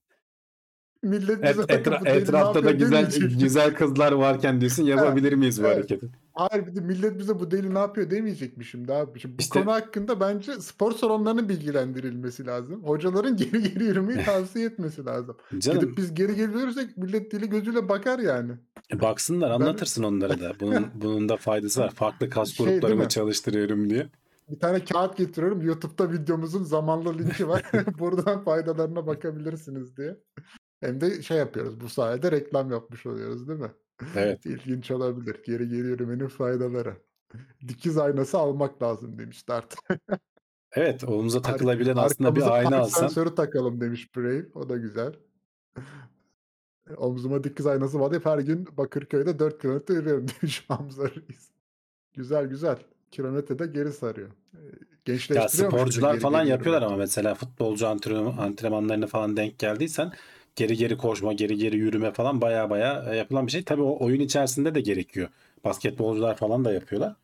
[1.03, 5.66] Millet bize Et, etra- bu etrafta da güzel güzel kızlar varken diyorsun yapabilir miyiz bu
[5.66, 5.76] evet.
[5.76, 6.11] hareketi?
[6.32, 9.20] Hayır bir de millet bize bu deli ne yapıyor demeyecek mi şimdi abi?
[9.20, 12.84] Şimdi bu İşte- konu hakkında bence spor salonlarının bilgilendirilmesi lazım.
[12.84, 15.36] Hocaların geri geri yürümeyi tavsiye etmesi lazım.
[15.59, 18.53] Canım Gidip biz geri geri yürürsek millet deli gözüyle bakar yani.
[18.92, 20.53] E, Baksınlar anlatırsın onlara da.
[20.61, 21.90] Bunun, bunun da faydası var.
[21.94, 23.09] Farklı kas Şey mi?
[23.09, 24.09] çalıştırıyorum diye.
[24.51, 25.62] Bir tane kağıt getiriyorum.
[25.62, 27.62] YouTube'da videomuzun zamanlı linki var.
[27.98, 30.16] Buradan faydalarına bakabilirsiniz diye.
[30.81, 31.81] Hem de şey yapıyoruz.
[31.81, 33.70] Bu sayede reklam yapmış oluyoruz değil mi?
[34.16, 34.47] Evet.
[34.47, 35.37] İlginç olabilir.
[35.47, 36.97] Geri geri yürümenin faydaları.
[37.68, 39.78] Dikiz aynası almak lazım demişti artık.
[40.72, 43.01] Evet omuza takılabilen aslında bir ayna park alsan.
[43.01, 44.47] sensörü takalım demiş Brave.
[44.55, 45.12] O da güzel.
[46.97, 51.51] Omzuma dikiz aynası var hep her gün Bakırköy'de 4 kilometre yürüyorum demiş Hamza Reis.
[52.14, 52.76] Güzel güzel.
[53.11, 54.31] Kilometrede geri sarıyor.
[54.55, 60.12] Ee, Ya sporcular falan yapıyorlar ama mesela futbolcu antrenman, antrenmanlarına falan denk geldiysen
[60.57, 63.64] geri geri koşma, geri geri yürüme falan baya baya yapılan bir şey.
[63.64, 65.28] Tabii o oyun içerisinde de gerekiyor.
[65.64, 67.16] Basketbolcular falan da yapıyorlar.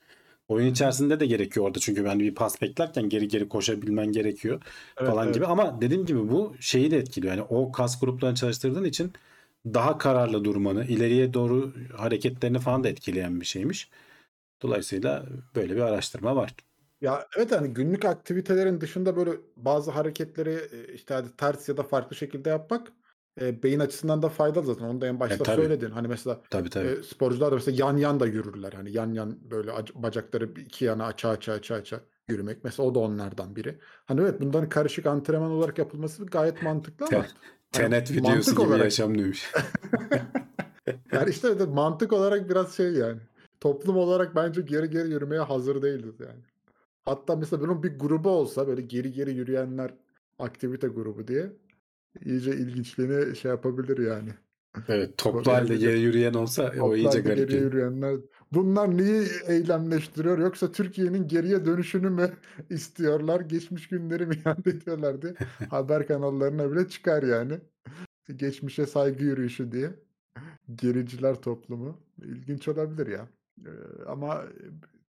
[0.48, 4.62] Oyun içerisinde de gerekiyor orada çünkü hani bir pas beklerken geri geri koşabilmen gerekiyor
[4.98, 5.34] Evet, falan evet.
[5.34, 5.46] gibi.
[5.46, 7.34] Ama dediğim gibi bu şeyi de etkiliyor.
[7.34, 9.12] Yani o kas gruplarını çalıştırdığın için
[9.66, 13.90] daha kararlı durmanı, ileriye doğru hareketlerini falan da etkileyen bir şeymiş.
[14.62, 16.54] Dolayısıyla böyle bir araştırma var.
[17.00, 21.82] Ya evet hani günlük aktivitelerin dışında böyle bazı hareketleri e, işte hadi ters ya da
[21.82, 22.92] farklı şekilde yapmak
[23.40, 24.84] e, beyin açısından da faydalı zaten.
[24.84, 25.56] Onu da en başta tabii.
[25.56, 25.90] söyledin.
[25.90, 26.86] Hani mesela Tabii tabii.
[26.88, 28.72] e, sporcular da mesela yan yan da yürürler.
[28.72, 32.64] Hani yan yan böyle ac- bacakları iki yana aça aça aça aça yürümek.
[32.64, 33.78] Mesela o da onlardan biri.
[34.06, 37.26] Hani evet bunların karışık antrenman olarak yapılması gayet mantıklı ama
[37.72, 39.52] Tenet hani videosu gibi olarak- yaşam demiş.
[41.12, 43.20] yani işte evet, mantık olarak biraz şey yani.
[43.60, 46.40] Toplum olarak bence geri geri yürümeye hazır değiliz yani.
[47.04, 49.90] Hatta mesela bunun bir grubu olsa böyle geri geri yürüyenler
[50.38, 51.52] aktivite grubu diye
[52.24, 54.30] iyice ilginçliğini şey yapabilir yani.
[54.88, 57.48] Evet toplu halde geri yürüyen olsa o iyice garip.
[57.48, 58.16] geriye yürüyenler.
[58.52, 62.32] Bunlar neyi eylemleştiriyor yoksa Türkiye'nin geriye dönüşünü mü
[62.70, 63.40] istiyorlar?
[63.40, 65.34] Geçmiş günleri mi iade ediyorlar diye
[65.70, 67.60] haber kanallarına bile çıkar yani.
[68.36, 69.90] Geçmişe saygı yürüyüşü diye.
[70.74, 72.00] Gericiler toplumu.
[72.24, 73.28] İlginç olabilir ya.
[73.66, 73.70] Ee,
[74.06, 74.44] ama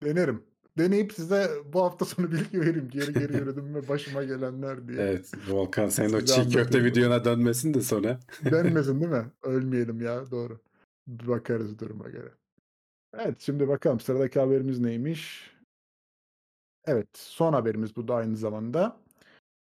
[0.04, 0.42] denerim.
[0.78, 2.88] Deneyip size bu hafta sonu bilgi vereyim.
[2.88, 5.02] Geri geri yürüdüm ve başıma gelenler diye.
[5.02, 8.20] Evet Volkan senin o çiğ köfte videona dönmesin de sonra.
[8.44, 9.26] Denmesin değil mi?
[9.42, 10.60] Ölmeyelim ya doğru.
[11.06, 12.32] Bakarız duruma göre.
[13.18, 15.52] Evet şimdi bakalım sıradaki haberimiz neymiş?
[16.84, 18.96] Evet son haberimiz bu da aynı zamanda.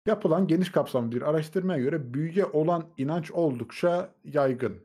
[0.07, 4.78] Yapılan geniş kapsamlı bir araştırmaya göre büyüye olan inanç oldukça yaygın.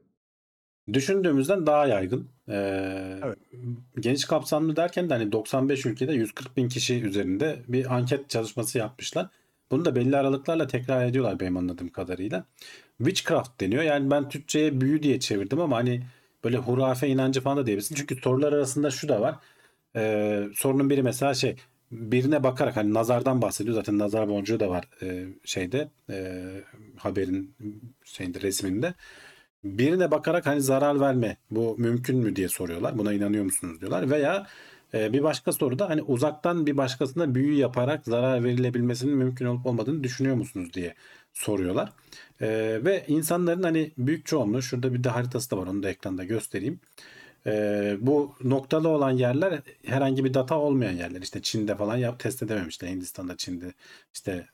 [0.93, 2.29] Düşündüğümüzden daha yaygın.
[2.49, 3.39] Ee, Evet.
[4.01, 9.29] Geniş kapsamlı derken de hani 95 ülkede 140 bin kişi üzerinde bir anket çalışması yapmışlar.
[9.71, 12.45] Bunu da belli aralıklarla tekrar ediyorlar benim anladığım kadarıyla.
[12.99, 13.83] Witchcraft deniyor.
[13.83, 16.03] Yani ben Türkçe'ye büyü diye çevirdim ama hani
[16.45, 17.95] böyle hurafe inancı falan da diyebilirsin.
[17.95, 19.37] Çünkü sorular arasında şu da var.
[19.97, 21.57] Ee, sorunun biri mesela şey
[21.93, 23.75] birine bakarak hani nazardan bahsediyor.
[23.75, 26.45] Zaten nazar boncuğu da var e, şeyde e,
[26.97, 27.55] haberin
[28.05, 28.95] şeyinde resminde.
[29.65, 32.99] Birine bakarak hani zarar verme bu mümkün mü diye soruyorlar.
[32.99, 34.11] Buna inanıyor musunuz diyorlar.
[34.11, 34.47] Veya
[34.95, 40.05] e, bir başka soruda hani uzaktan bir başkasına büyü yaparak zarar verilebilmesinin mümkün olup olmadığını
[40.05, 40.95] düşünüyor musunuz diye
[41.33, 41.93] soruyorlar.
[42.41, 42.49] E,
[42.85, 46.81] ve insanların hani büyük çoğunluğu şurada bir de haritası da var onu da ekranda göstereyim.
[47.47, 51.23] E, bu noktalı olan yerler herhangi bir data olmayan yerler.
[51.23, 52.89] İşte Çin'de falan test edememişler.
[52.89, 53.73] Hindistan'da, Çin'de,
[54.15, 54.47] işte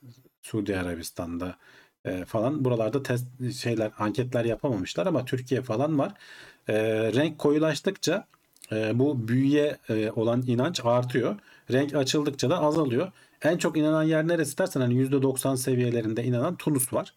[0.43, 1.57] Suudi Arabistan'da
[2.05, 6.13] e, falan buralarda test şeyler anketler yapamamışlar ama Türkiye falan var.
[6.69, 6.75] E,
[7.13, 8.27] renk koyulaştıkça
[8.73, 11.37] e, bu büyüye e, olan inanç artıyor.
[11.73, 13.13] Renk açıldıkça da azalıyor.
[13.43, 17.15] En çok inanan yer neresi dersen hani %90 seviyelerinde inanan Tunus var.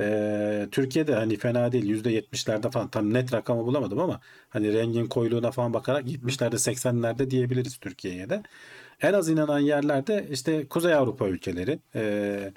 [0.00, 5.50] E, Türkiye'de hani fena değil %70'lerde falan tam net rakamı bulamadım ama hani rengin koyuluğuna
[5.50, 8.42] falan bakarak 70'lerde 80'lerde diyebiliriz Türkiye'ye de.
[9.02, 12.52] En az inanan yerlerde işte Kuzey Avrupa ülkeleri, e,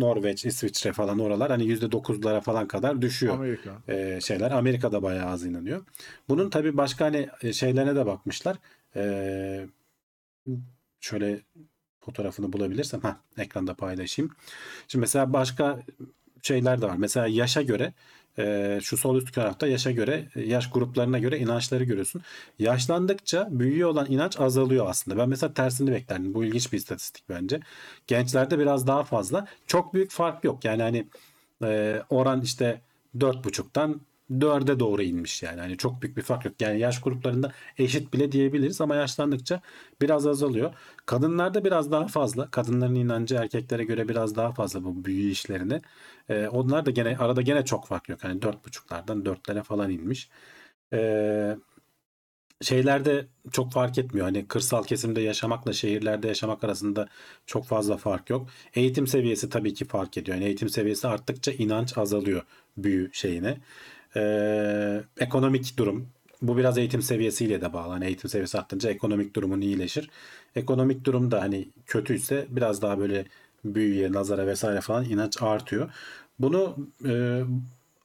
[0.00, 3.82] Norveç, İsviçre falan oralar hani %9'lara falan kadar düşüyor Amerika.
[3.88, 4.50] e, şeyler.
[4.50, 5.84] Amerika'da bayağı az inanıyor.
[6.28, 8.56] Bunun tabii başka hani e, şeylerine de bakmışlar.
[8.96, 9.66] E,
[11.00, 11.40] şöyle
[12.00, 14.30] fotoğrafını bulabilirsem ha ekranda paylaşayım.
[14.88, 15.80] Şimdi mesela başka
[16.42, 16.96] şeyler de var.
[16.96, 17.92] Mesela yaşa göre
[18.40, 22.22] e, şu sol üst tarafta yaşa göre yaş gruplarına göre inançları görüyorsun.
[22.58, 25.18] Yaşlandıkça büyüyor olan inanç azalıyor aslında.
[25.18, 26.34] Ben mesela tersini beklerdim.
[26.34, 27.60] Bu ilginç bir istatistik bence.
[28.06, 29.46] Gençlerde biraz daha fazla.
[29.66, 30.64] Çok büyük fark yok.
[30.64, 31.06] Yani hani
[31.64, 32.80] e, oran işte
[33.18, 35.60] 4.5'tan 4'e doğru inmiş yani.
[35.60, 36.54] Hani çok büyük bir fark yok.
[36.60, 39.60] Yani yaş gruplarında eşit bile diyebiliriz ama yaşlandıkça
[40.00, 40.74] biraz azalıyor.
[41.06, 42.50] Kadınlarda biraz daha fazla.
[42.50, 45.80] Kadınların inancı erkeklere göre biraz daha fazla bu büyü işlerini.
[46.30, 48.24] Ee, onlar da gene arada gene çok fark yok.
[48.24, 50.28] Hani 4.5'lardan 4'lere falan inmiş.
[50.92, 51.56] Ee,
[52.62, 54.26] şeylerde çok fark etmiyor.
[54.26, 57.08] Hani kırsal kesimde yaşamakla şehirlerde yaşamak arasında
[57.46, 58.48] çok fazla fark yok.
[58.74, 60.36] Eğitim seviyesi tabii ki fark ediyor.
[60.36, 62.42] Yani eğitim seviyesi arttıkça inanç azalıyor
[62.76, 63.58] büyü şeyine.
[64.16, 66.08] Ee, ekonomik durum
[66.42, 67.92] bu biraz eğitim seviyesiyle de bağlı.
[67.92, 70.10] Hani eğitim seviyesi arttıkça ekonomik durumun iyileşir.
[70.56, 73.26] Ekonomik durum da hani kötüyse biraz daha böyle
[73.64, 75.90] büyüye, nazara vesaire falan inanç artıyor.
[76.38, 77.42] Bunu e,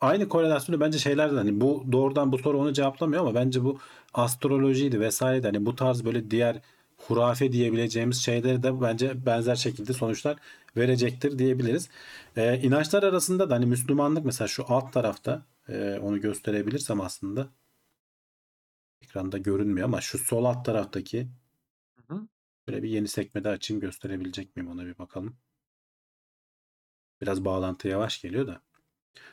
[0.02, 3.80] aynı korelasyonu bence şeylerden hani bu doğrudan bu soru onu cevaplamıyor ama bence bu
[4.14, 6.62] astrolojiydi vesaire de hani bu tarz böyle diğer
[6.98, 10.38] hurafe diyebileceğimiz şeyleri de bence benzer şekilde sonuçlar
[10.78, 11.90] verecektir diyebiliriz.
[12.38, 17.50] Ee, inançlar arasında da hani Müslümanlık mesela şu alt tarafta e, onu gösterebilirsem aslında
[19.02, 21.28] ekranda görünmüyor ama şu sol alt taraftaki
[22.68, 25.38] böyle bir yeni sekmede açayım gösterebilecek miyim ona bir bakalım.
[27.22, 28.62] Biraz bağlantı yavaş geliyor da.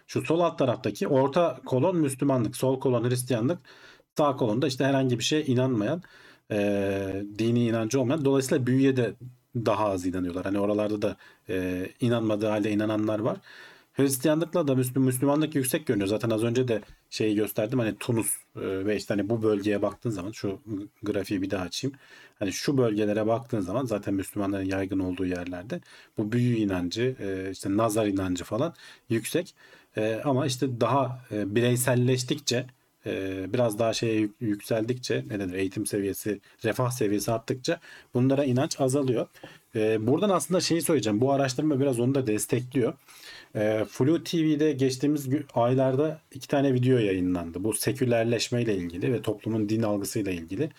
[0.06, 3.58] Şu sol alt taraftaki orta kolon Müslümanlık, sol kolon Hristiyanlık,
[4.18, 6.02] sağ kolonda işte herhangi bir şeye inanmayan,
[6.50, 8.24] e, dini inancı olmayan.
[8.24, 9.14] Dolayısıyla büyüye de
[9.56, 10.44] daha az inanıyorlar.
[10.44, 11.16] Hani oralarda da
[11.48, 13.38] e, inanmadığı halde inananlar var.
[13.92, 16.08] Hristiyanlıkla da Müslüm, Müslümanlık yüksek görünüyor.
[16.08, 16.80] Zaten az önce de
[17.10, 17.78] şeyi gösterdim.
[17.78, 20.60] Hani Tunus e, ve işte hani bu bölgeye baktığın zaman şu
[21.02, 21.96] grafiği bir daha açayım.
[22.38, 25.80] Hani şu bölgelere baktığın zaman zaten Müslümanların yaygın olduğu yerlerde
[26.18, 28.74] bu büyü inancı, e, işte nazar inancı falan
[29.08, 29.54] yüksek.
[29.96, 32.66] E, ama işte daha bireyselleştikçe
[33.52, 37.80] biraz daha şeye yük- yükseldikçe ne denir eğitim seviyesi, refah seviyesi arttıkça
[38.14, 39.26] bunlara inanç azalıyor.
[39.74, 41.20] Buradan aslında şeyi söyleyeceğim.
[41.20, 42.94] Bu araştırma biraz onu da destekliyor.
[43.56, 47.64] E, Flu TV'de geçtiğimiz aylarda iki tane video yayınlandı.
[47.64, 50.70] Bu sekülerleşme ile ilgili ve toplumun din algısıyla ilgili.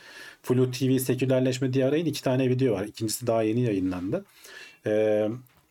[0.42, 2.86] Flu TV sekülerleşme diye arayın iki tane video var.
[2.86, 4.26] İkincisi daha yeni yayınlandı.
[4.86, 5.28] E,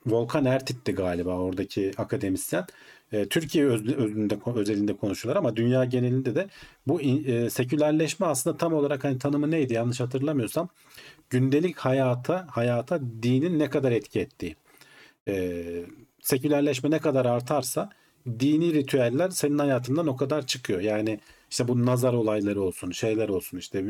[0.07, 2.64] Volkan Ertit'ti galiba oradaki akademisyen.
[3.12, 6.46] E, Türkiye öz- özünde, özelinde konuşuyorlar ama dünya genelinde de
[6.86, 10.68] bu e, sekülerleşme aslında tam olarak hani tanımı neydi yanlış hatırlamıyorsam
[11.30, 14.57] gündelik hayata hayata dinin ne kadar etki ettiği.
[15.28, 15.64] E,
[16.23, 17.91] sekülerleşme ne kadar artarsa
[18.27, 20.81] dini ritüeller senin hayatından o kadar çıkıyor.
[20.81, 21.20] Yani
[21.51, 23.85] işte bu nazar olayları olsun, şeyler olsun işte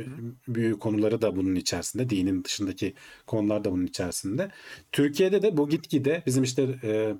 [0.48, 2.94] büyük konuları da bunun içerisinde, dinin dışındaki
[3.26, 4.50] konular da bunun içerisinde.
[4.92, 7.14] Türkiye'de de bu gitgide bizim işte e,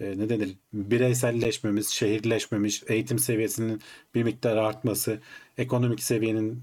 [0.00, 3.80] e, ne denir bireyselleşmemiz, şehirleşmemiz, eğitim seviyesinin
[4.14, 5.20] bir miktar artması,
[5.58, 6.62] ekonomik seviyenin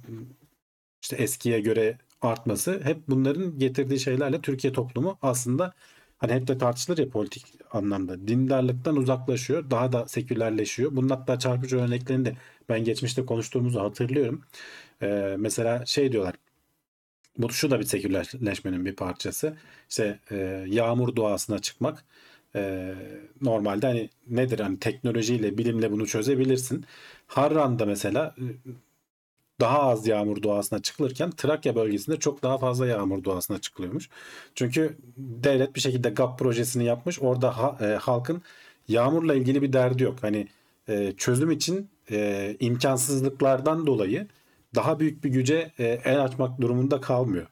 [1.02, 5.74] işte eskiye göre artması hep bunların getirdiği şeylerle Türkiye toplumu aslında
[6.22, 10.96] hani hep de tartışılır ya politik anlamda dindarlıktan uzaklaşıyor, daha da sekülerleşiyor.
[10.96, 12.36] Bunun hatta çarpıcı örneklerini de
[12.70, 14.42] ben geçmişte konuştuğumuzu hatırlıyorum.
[15.02, 16.36] Ee, mesela şey diyorlar.
[17.38, 19.58] Bu şu da bir sekülerleşmenin bir parçası.
[19.90, 22.06] İşte e, yağmur duasına çıkmak.
[22.56, 22.94] E,
[23.42, 26.86] normalde hani nedir hani teknolojiyle, bilimle bunu çözebilirsin.
[27.28, 28.36] Harran'da mesela
[29.62, 34.10] daha az yağmur doğasına çıkılırken Trakya bölgesinde çok daha fazla yağmur doğasına çıkılıyormuş.
[34.56, 37.22] Çünkü devlet bir şekilde GAP projesini yapmış.
[37.22, 38.42] Orada ha, e, halkın
[38.88, 40.18] yağmurla ilgili bir derdi yok.
[40.22, 40.48] Hani
[40.90, 44.28] e, çözüm için e, imkansızlıklardan dolayı
[44.76, 47.48] daha büyük bir güce e, el açmak durumunda kalmıyor.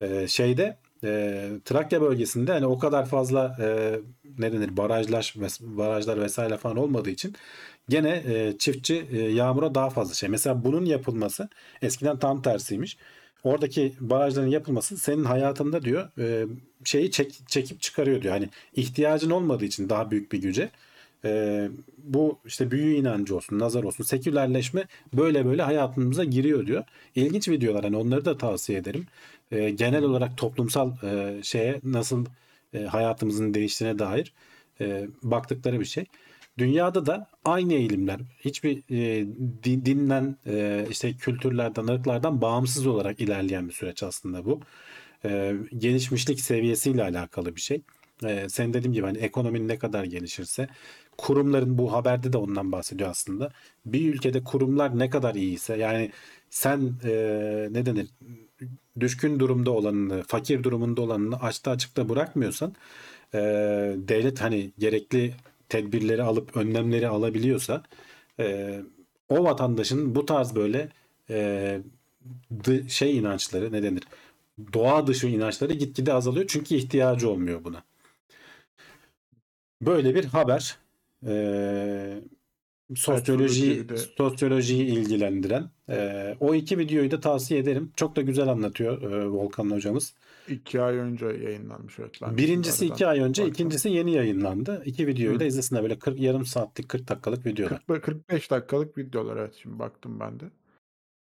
[0.00, 3.98] E, şeyde e, Trakya bölgesinde hani o kadar fazla e,
[4.38, 7.34] ne denir barajlar barajlar vesaire falan olmadığı için
[7.92, 10.28] gene e, çiftçi e, yağmura daha fazla şey.
[10.28, 11.48] Mesela bunun yapılması
[11.82, 12.96] eskiden tam tersiymiş.
[13.44, 16.46] Oradaki barajların yapılması senin hayatında diyor e,
[16.84, 18.34] şeyi çek, çekip çıkarıyor diyor.
[18.34, 20.70] Hani ihtiyacın olmadığı için daha büyük bir güce.
[21.24, 21.68] E,
[21.98, 24.84] bu işte büyü inancı olsun, nazar olsun, sekülerleşme
[25.14, 26.84] böyle böyle hayatımıza giriyor diyor.
[27.14, 29.06] İlginç videolar hani onları da tavsiye ederim.
[29.50, 32.26] E, genel olarak toplumsal e, şeye nasıl
[32.74, 34.32] e, hayatımızın değiştiğine dair
[34.80, 36.04] e, baktıkları bir şey.
[36.58, 39.26] Dünyada da aynı eğilimler hiçbir e,
[39.64, 44.60] din, dinden e, işte kültürlerden ırklardan bağımsız olarak ilerleyen bir süreç aslında bu.
[45.24, 47.82] E, gelişmişlik seviyesiyle alakalı bir şey.
[48.24, 50.68] E, sen dediğim gibi hani ekonominin ne kadar gelişirse
[51.18, 53.52] kurumların bu haberde de ondan bahsediyor aslında.
[53.86, 56.12] Bir ülkede kurumlar ne kadar iyiyse yani
[56.50, 57.12] sen e,
[57.70, 58.08] ne denir
[59.00, 62.74] düşkün durumda olanını, fakir durumunda olanını açta açıkta bırakmıyorsan
[63.34, 63.38] e,
[63.96, 65.34] devlet hani gerekli
[65.72, 67.82] tedbirleri alıp önlemleri alabiliyorsa
[68.40, 68.80] e,
[69.28, 70.88] o vatandaşın bu tarz böyle
[71.30, 71.80] e,
[72.64, 74.02] dı, şey inançları ne denir?
[74.72, 77.82] Doğa dışı inançları gitgide azalıyor çünkü ihtiyacı olmuyor buna.
[79.82, 80.76] Böyle bir haber.
[81.26, 81.34] E,
[82.94, 83.96] sosyoloji de...
[83.96, 85.70] sosyolojiyi ilgilendiren.
[85.88, 87.92] E, o iki videoyu da tavsiye ederim.
[87.96, 90.14] Çok da güzel anlatıyor e, Volkan hocamız.
[90.48, 92.18] İki ay önce yayınlanmış evet.
[92.22, 93.54] Ben Birincisi iki ay önce, baktım.
[93.54, 94.82] ikincisi yeni yayınlandı.
[94.84, 95.40] İki videoyu Hı.
[95.40, 97.82] da izlesinler böyle 40 yarım saatlik 40 dakikalık videolar.
[97.86, 100.44] 40, 45 dakikalık videolar evet şimdi baktım ben de.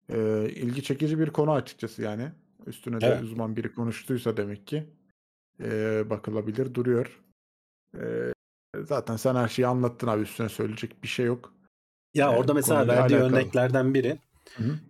[0.09, 2.31] Ee, ilgi çekici bir konu açıkçası yani.
[2.65, 3.23] Üstüne de evet.
[3.23, 4.89] uzman biri konuştuysa demek ki
[5.63, 7.21] e, bakılabilir duruyor.
[7.97, 8.33] E,
[8.83, 11.53] zaten sen her şeyi anlattın abi üstüne söyleyecek bir şey yok.
[12.13, 13.31] Ya ee, orada mesela verdiği alakalı.
[13.31, 14.19] örneklerden biri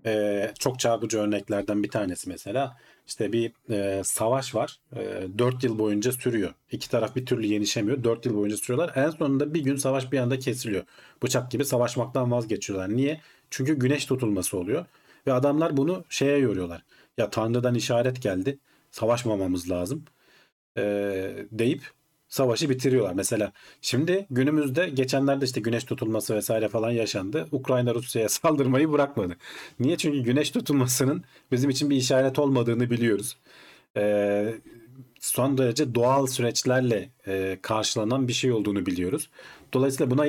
[0.06, 2.78] e, çok çarpıcı örneklerden bir tanesi mesela
[3.08, 4.80] işte bir e, savaş var.
[4.96, 6.54] E, 4 yıl boyunca sürüyor.
[6.72, 8.04] İki taraf bir türlü yenişemiyor.
[8.04, 8.92] 4 yıl boyunca sürüyorlar.
[8.96, 10.84] En sonunda bir gün savaş bir anda kesiliyor.
[11.24, 12.90] Bıçak gibi savaşmaktan vazgeçiyorlar.
[12.90, 13.22] Niye?
[13.50, 14.86] Çünkü güneş tutulması oluyor.
[15.28, 16.84] Ve adamlar bunu şeye yoruyorlar.
[17.18, 18.60] Ya Tanrı'dan işaret geldi.
[18.92, 20.06] Savaşmamamız lazım.
[20.78, 20.84] E,
[21.52, 21.82] deyip
[22.28, 23.14] savaşı bitiriyorlar.
[23.14, 23.52] Mesela
[23.82, 27.48] şimdi günümüzde geçenlerde işte güneş tutulması vesaire falan yaşandı.
[27.52, 29.38] Ukrayna Rusya'ya saldırmayı bırakmadı.
[29.80, 29.98] Niye?
[29.98, 33.38] Çünkü güneş tutulmasının bizim için bir işaret olmadığını biliyoruz.
[33.98, 34.56] Ee,
[35.20, 39.30] son derece doğal süreçlerle e, karşılanan bir şey olduğunu biliyoruz.
[39.74, 40.26] Dolayısıyla buna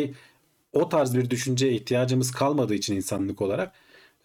[0.73, 3.73] o tarz bir düşünceye ihtiyacımız kalmadığı için insanlık olarak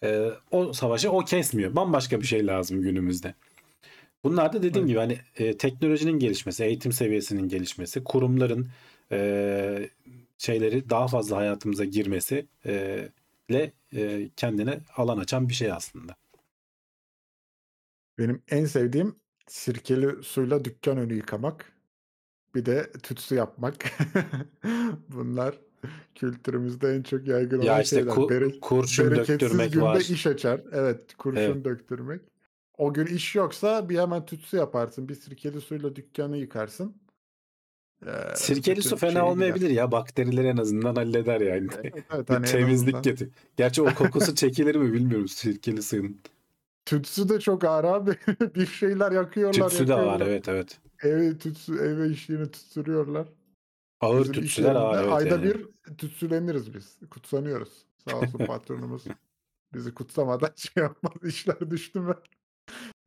[0.02, 1.76] e, o savaşı o kesmiyor.
[1.76, 3.34] Bambaşka bir şey lazım günümüzde.
[4.24, 4.88] Bunlar da dediğim evet.
[4.88, 8.68] gibi hani e, teknolojinin gelişmesi, eğitim seviyesinin gelişmesi, kurumların
[9.12, 9.90] e,
[10.38, 13.08] şeyleri daha fazla hayatımıza girmesi e,
[13.48, 16.16] ile e, kendine alan açan bir şey aslında.
[18.18, 19.16] Benim en sevdiğim
[19.48, 21.72] sirkeli suyla dükkan önü yıkamak.
[22.54, 23.74] Bir de tütsü yapmak.
[25.08, 25.58] Bunlar
[26.14, 28.14] kültürümüzde en çok yaygın olan ya işte şeyler.
[28.14, 30.00] Ku, Bere, kurşun döktürmek günde var.
[30.00, 30.60] iş açar.
[30.72, 31.64] Evet, kurşun evet.
[31.64, 32.31] döktürmek.
[32.78, 35.08] O gün iş yoksa bir hemen tütsü yaparsın.
[35.08, 37.02] Bir sirkeli suyla dükkanı yıkarsın.
[38.06, 39.80] Ee, Sirkeli su fena olmayabilir gider.
[39.80, 39.92] ya.
[39.92, 41.68] Bakterileri en azından halleder yani.
[41.82, 43.30] Evet, evet, hani temizlik getir.
[43.56, 46.20] Gerçi o kokusu çekilir mi bilmiyorum sirkeli suyun.
[46.84, 48.10] Tütsü de çok ağır abi.
[48.54, 49.68] bir şeyler yakıyorlar.
[49.68, 50.80] Tütsü de ağır evet evet.
[51.02, 53.28] Eve tütsü eve işliğini tütsürüyorlar.
[54.00, 55.12] Ağır Bizim tütsüler ağır evet.
[55.12, 55.44] Ayda yani.
[55.44, 55.68] bir
[55.98, 56.98] tütsüleniriz biz.
[57.10, 57.86] Kutsanıyoruz.
[58.08, 59.04] Sağ olsun patronumuz.
[59.74, 61.12] Bizi kutsamadan şey yapmaz.
[61.24, 62.14] işler düştü mü?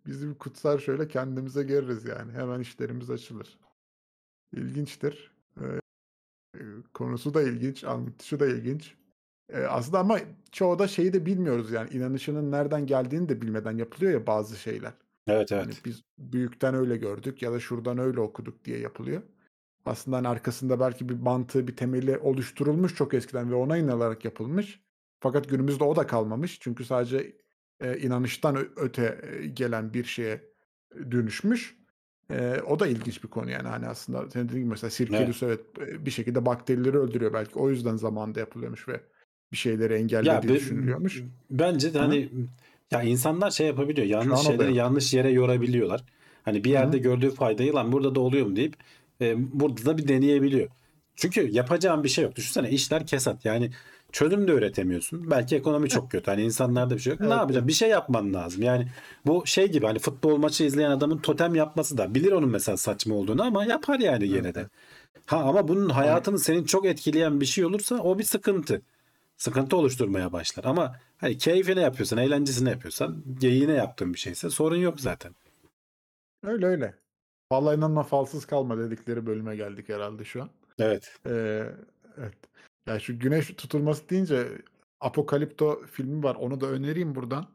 [0.06, 2.32] Bizim kutsar şöyle kendimize geliriz yani.
[2.32, 3.60] Hemen işlerimiz açılır.
[4.54, 5.32] İlginçtir.
[5.62, 6.62] Eee,
[6.94, 8.96] konusu da ilginç, anlatışı da ilginç.
[9.54, 10.20] Eee, aslında ama
[10.52, 14.94] çoğu da şeyi de bilmiyoruz yani inanışının nereden geldiğini de bilmeden yapılıyor ya bazı şeyler.
[15.28, 15.86] Evet Hani evet.
[15.86, 19.24] biz büyükten öyle gördük ya da şuradan öyle okuduk diye yapılıyor.
[19.86, 24.82] Aslında hani arkasında belki bir mantığı, bir temeli oluşturulmuş çok eskiden ve ona inanılarak yapılmış.
[25.22, 26.60] Fakat günümüzde o da kalmamış.
[26.62, 27.38] Çünkü sadece
[27.82, 30.42] eee, inanıştan öte eee, gelen bir şeye
[31.12, 31.76] dönüşmüş.
[32.30, 35.60] Eee, o da ilginç bir konu yani hani aslında senin dediğin gibi mesela Sirkelius evet
[35.80, 39.02] eee, bir şekilde bakterileri öldürüyor belki o yüzden zamanında yapılıyormuş ve
[39.52, 41.24] bir şeyleri Ya engellediği be- düşünülüyormuş.
[41.52, 42.30] bence de Hı hani
[42.92, 44.08] ya insanlar şey yapabiliyor.
[44.08, 46.04] Yanlış şeyleri yanlış yere yorabiliyorlar.
[46.44, 47.02] Hani bir yerde hı.
[47.02, 48.76] gördüğü faydayı lan burada da oluyor mu deyip
[49.22, 50.70] e, burada da bir deneyebiliyor.
[51.16, 52.36] Çünkü yapacağın bir şey yok.
[52.36, 53.46] Düşünsene işler kesat.
[53.46, 53.72] Yani
[54.16, 55.32] çözüm de üretemiyorsun.
[55.32, 56.32] Belki ekonomi çok kötü.
[56.32, 57.20] Hani insanlarda bir şey yok.
[57.20, 57.60] Ne Evet, yapacaksın?
[57.60, 57.68] evet.
[57.68, 58.62] Bir şey yapman lazım.
[58.64, 58.88] Yani
[59.26, 63.16] bu şey gibi hani futbol maçı izleyen adamın totem yapması da bilir onun mesela saçma
[63.16, 64.68] olduğunu ama yapar yani Evet, de.
[65.26, 68.82] Ha ama bunun hayatını senin çok etkileyen bir şey olursa o bir sıkıntı.
[69.38, 70.64] Sıkıntı oluşturmaya başlar.
[70.66, 75.36] Ama hani keyfine yapıyorsan, eğlencesine yapıyorsan, geyiğine yaptığın bir şeyse sorun yok zaten.
[76.44, 76.96] Öyle öyle.
[77.52, 80.50] Vallahi inanma falsız kalma dedikleri bölüme geldik herhalde şu an.
[80.80, 81.16] Evet.
[81.26, 81.72] Eee,
[82.18, 82.38] evet.
[82.88, 84.48] Ya şu güneş tutulması deyince
[85.00, 86.36] Apokalipto filmi var.
[86.36, 87.46] Onu da önereyim buradan.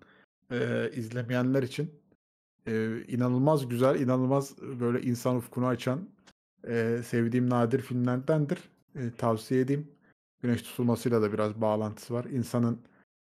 [0.53, 1.91] Eee, izlemeyenler için.
[2.67, 6.09] Eee, inanılmaz güzel, inanılmaz böyle insan ufkunu açan
[6.69, 8.59] eee, sevdiğim nadir filmlerdendir.
[8.97, 9.89] Eee, tavsiye edeyim.
[10.43, 12.25] Güneş tutulmasıyla da biraz bağlantısı var.
[12.25, 12.79] İnsanın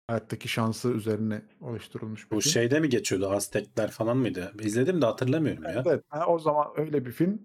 [0.08, 2.52] hayattaki şansı üzerine oluşturulmuş bir Bu film.
[2.52, 3.30] şeyde mi geçiyordu?
[3.30, 4.54] Aztekler falan mıydı?
[4.60, 5.84] İzledim de hatırlamıyorum ya.
[5.88, 7.42] Evet, ha, o zaman öyle bir film.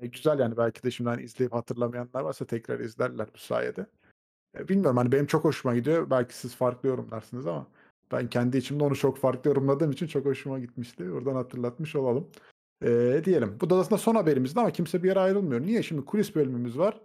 [0.00, 3.86] E, güzel yani belki de şimdi hani izleyip hatırlamayanlar varsa tekrar izlerler bu sayede.
[4.58, 6.10] E, bilmiyorum hani benim çok hoşuma gidiyor.
[6.10, 7.66] Belki siz farklı yorumlarsınız ama
[8.12, 11.10] ben kendi içimde onu çok farklı yorumladığım için çok hoşuma gitmişti.
[11.12, 12.30] Oradan hatırlatmış olalım.
[12.84, 13.58] E, diyelim.
[13.60, 15.60] Bu da aslında son haberimizdi ama kimse bir yere ayrılmıyor.
[15.60, 15.82] Niye?
[15.82, 17.00] Şimdi kulis bölümümüz var.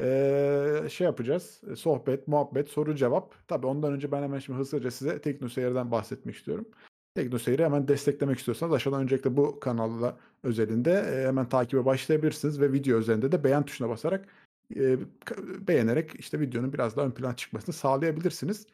[0.00, 1.60] E, şey yapacağız.
[1.72, 3.48] e, Sohbet, muhabbet, soru cevap.
[3.48, 6.68] Tabii ondan önce ben hemen şimdi hızlıca size TeknoSeyir'den bahsetmek istiyorum.
[7.16, 12.98] TeknoSeyir'i hemen desteklemek istiyorsanız aşağıdan öncelikle bu kanalla özelinde e, hemen takibe başlayabilirsiniz ve video
[12.98, 14.28] üzerinde de beğen tuşuna basarak
[14.76, 14.98] e,
[15.68, 18.66] beğenerek işte videonun biraz daha ön plana çıkmasını sağlayabilirsiniz.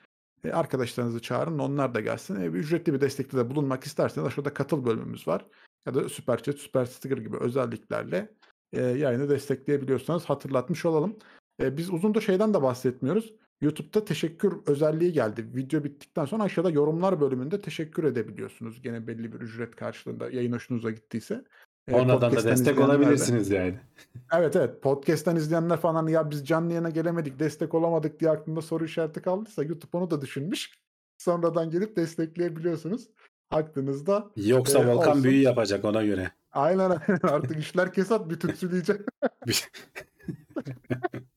[0.44, 2.36] E, arkadaşlarınızı çağırın onlar da gelsin.
[2.36, 5.46] Ücretli bir destekte de bulunmak isterseniz aşağıda katıl bölümümüz var.
[5.86, 8.28] Ya da Süper Chat, Süper Sticker gibi özelliklerle
[8.72, 11.16] yayını destekleyebiliyorsanız hatırlatmış olalım.
[11.60, 13.34] Biz uzun da şeyden de bahsetmiyoruz.
[13.62, 15.46] YouTube'da teşekkür özelliği geldi.
[15.54, 18.82] Video bittikten sonra aşağıda yorumlar bölümünde teşekkür edebiliyorsunuz.
[18.82, 21.44] Gene belli bir ücret karşılığında yayın hoşunuza gittiyse.
[21.88, 23.74] E, Onlardan da destek izleyenler de- olabilirsiniz yani.
[24.34, 24.82] Evet evet.
[24.82, 29.62] Podcast'ten izleyenler falan ya biz canlı yayına gelemedik, destek olamadık diye aklında soru işareti kaldıysa
[29.64, 30.70] YouTube onu da düşünmüş.
[31.18, 33.08] Sonradan gelip destekleyebiliyorsunuz.
[33.50, 34.30] Aklınızda.
[34.36, 35.24] Yoksa Ee, Volkan olsun.
[35.24, 36.30] büyü yapacak ona göre.
[36.52, 37.20] Aynen aynen.
[37.22, 39.00] Artık işler kesat bir tütsüleyecek.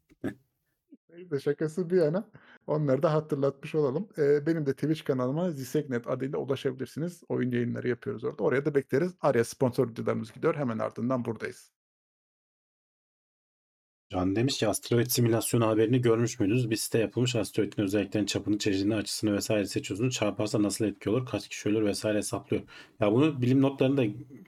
[1.39, 2.29] Şakası bir yana.
[2.67, 4.09] Onları da hatırlatmış olalım.
[4.17, 7.23] Ee, benim de Twitch kanalıma Ziseknet adıyla ulaşabilirsiniz.
[7.29, 8.43] Oyun yayınları yapıyoruz orada.
[8.43, 9.11] Oraya da bekleriz.
[9.21, 10.55] Araya sponsor videolarımız gidiyor.
[10.55, 11.71] Hemen ardından buradayız.
[14.09, 16.69] Can demiş ki asteroid simülasyonu haberini görmüş müydünüz?
[16.69, 20.13] Bir site yapılmış asteroidin özelliklerini, çapını, çeşidini, açısını vesaire seçiyorsunuz.
[20.13, 21.25] Çarparsa nasıl etki olur?
[21.25, 22.63] Kaç kişi ölür vesaire hesaplıyor.
[22.99, 24.03] Ya bunu bilim notlarında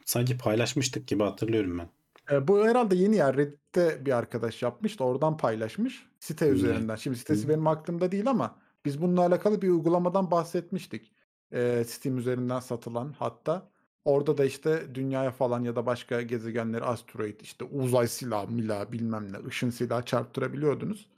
[0.05, 1.89] sanki paylaşmıştık gibi hatırlıyorum ben.
[2.31, 6.51] E, bu herhalde yeni ya Reddit'te bir arkadaş yapmış da oradan paylaşmış site Ne?
[6.51, 6.95] üzerinden.
[6.95, 7.49] Şimdi sitesi Hı.
[7.49, 11.13] benim aklımda değil ama biz bununla alakalı bir uygulamadan bahsetmiştik.
[11.51, 13.71] E, Steam üzerinden satılan hatta.
[14.05, 19.33] Orada da işte dünyaya falan ya da başka gezegenleri asteroid işte uzay silahı mila bilmem
[19.33, 21.09] ne ışın silahı çarptırabiliyordunuz.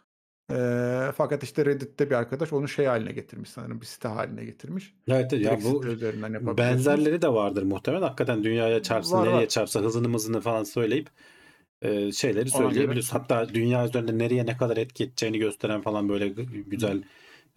[0.52, 4.94] E, fakat işte Reddit'te bir arkadaş onu şey haline getirmiş sanırım bir site haline getirmiş.
[5.08, 8.02] Evet ya bu üzerinden benzerleri de vardır muhtemelen.
[8.02, 9.48] Hakikaten dünyaya çarpsın, Var, nereye var.
[9.48, 11.10] çarpsa hızını mızını falan söyleyip
[11.82, 13.20] e, şeyleri söyleyebiliyorsun.
[13.20, 16.28] Hatta dünya üzerinde nereye ne kadar etki edeceğini gösteren falan böyle
[16.68, 17.04] güzel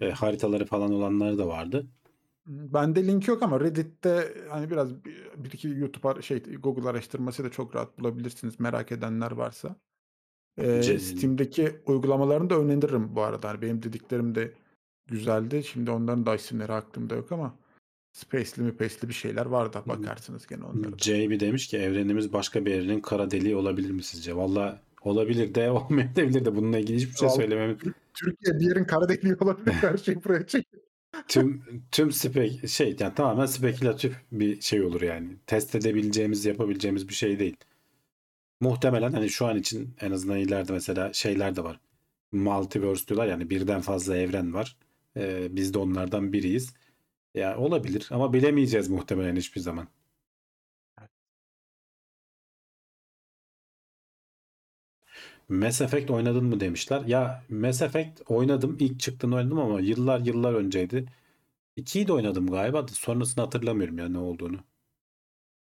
[0.00, 1.86] e, haritaları falan olanları da vardı.
[2.46, 7.50] Bende link yok ama Reddit'te hani biraz bir, bir iki YouTube şey Google araştırması da
[7.50, 9.76] çok rahat bulabilirsiniz merak edenler varsa.
[10.58, 13.48] Ee, Steam'deki uygulamalarını da öneririm bu arada.
[13.48, 14.52] Hani benim dediklerim de
[15.06, 15.64] güzeldi.
[15.64, 17.54] Şimdi onların da isimleri aklımda yok ama
[18.12, 20.98] Space'li mi Pace'li bir şeyler var da bakarsınız gene onlara.
[20.98, 24.36] JB demiş ki evrenimiz başka bir evrenin kara deliği olabilir mi sizce?
[24.36, 27.76] Valla olabilir de olmayabilir de bununla ilgili hiçbir şey Vallahi- söylemem.
[28.14, 30.66] Türkiye bir yerin kara deliği olabilir her şeyi buraya çek.
[31.28, 35.36] Tüm tüm spek şey yani tamamen spekülatif bir şey olur yani.
[35.46, 37.56] Test edebileceğimiz, yapabileceğimiz bir şey değil.
[38.62, 41.80] Muhtemelen hani şu an için en azından ileride mesela şeyler de var.
[42.32, 44.76] Multiverse diyorlar yani birden fazla evren var.
[45.16, 46.74] Ee, biz de onlardan biriyiz.
[47.34, 49.88] Ya olabilir ama bilemeyeceğiz muhtemelen hiçbir zaman.
[55.48, 57.02] Mass Effect oynadın mı demişler.
[57.06, 58.76] Ya Mass Effect oynadım.
[58.80, 61.06] İlk çıktığında oynadım ama yıllar yıllar önceydi.
[61.76, 62.86] 2'yi de oynadım galiba.
[62.88, 64.58] Sonrasını hatırlamıyorum ya ne olduğunu.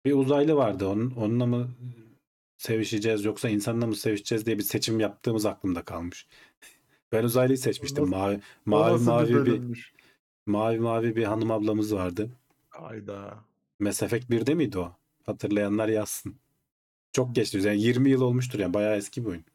[0.06, 0.88] Bir uzaylı vardı.
[0.88, 1.70] Onun, onunla mı
[2.62, 6.28] sevişeceğiz yoksa insanla mı sevişeceğiz diye bir seçim yaptığımız aklımda kalmış.
[7.12, 8.04] Ben uzaylıyı seçmiştim.
[8.04, 9.94] Nasıl- Mavi mavi mavi bir bölünmüş?
[10.46, 12.30] mavi mavi bir hanım ablamız vardı.
[12.70, 13.38] Hayda.
[13.86, 14.96] Effect 1'de miydi o?
[15.26, 16.36] Hatırlayanlar yazsın.
[17.14, 17.58] Çok geçti.
[17.64, 18.74] Yani 20 yıl olmuştur yani.
[18.74, 19.46] Bayağı eski bir oyun.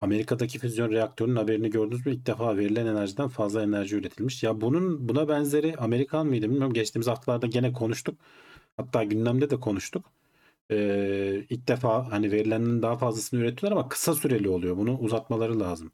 [0.00, 2.12] Amerika'daki füzyon reaktörünün haberini gördünüz mü?
[2.12, 4.42] İlk defa verilen enerjiden fazla enerji üretilmiş.
[4.42, 6.72] Ya bunun buna benzeri Amerikan mıydı bilmiyorum.
[6.72, 8.18] Geçtiğimiz haftalarda gene konuştuk.
[8.76, 10.04] Hatta gündemde de konuştuk.
[10.70, 14.76] Ee, ilk defa hani verilenin daha fazlasını üretiyorlar ama kısa süreli oluyor.
[14.76, 15.92] Bunu uzatmaları lazım.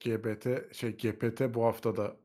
[0.00, 2.16] GBT şey GPT bu hafta da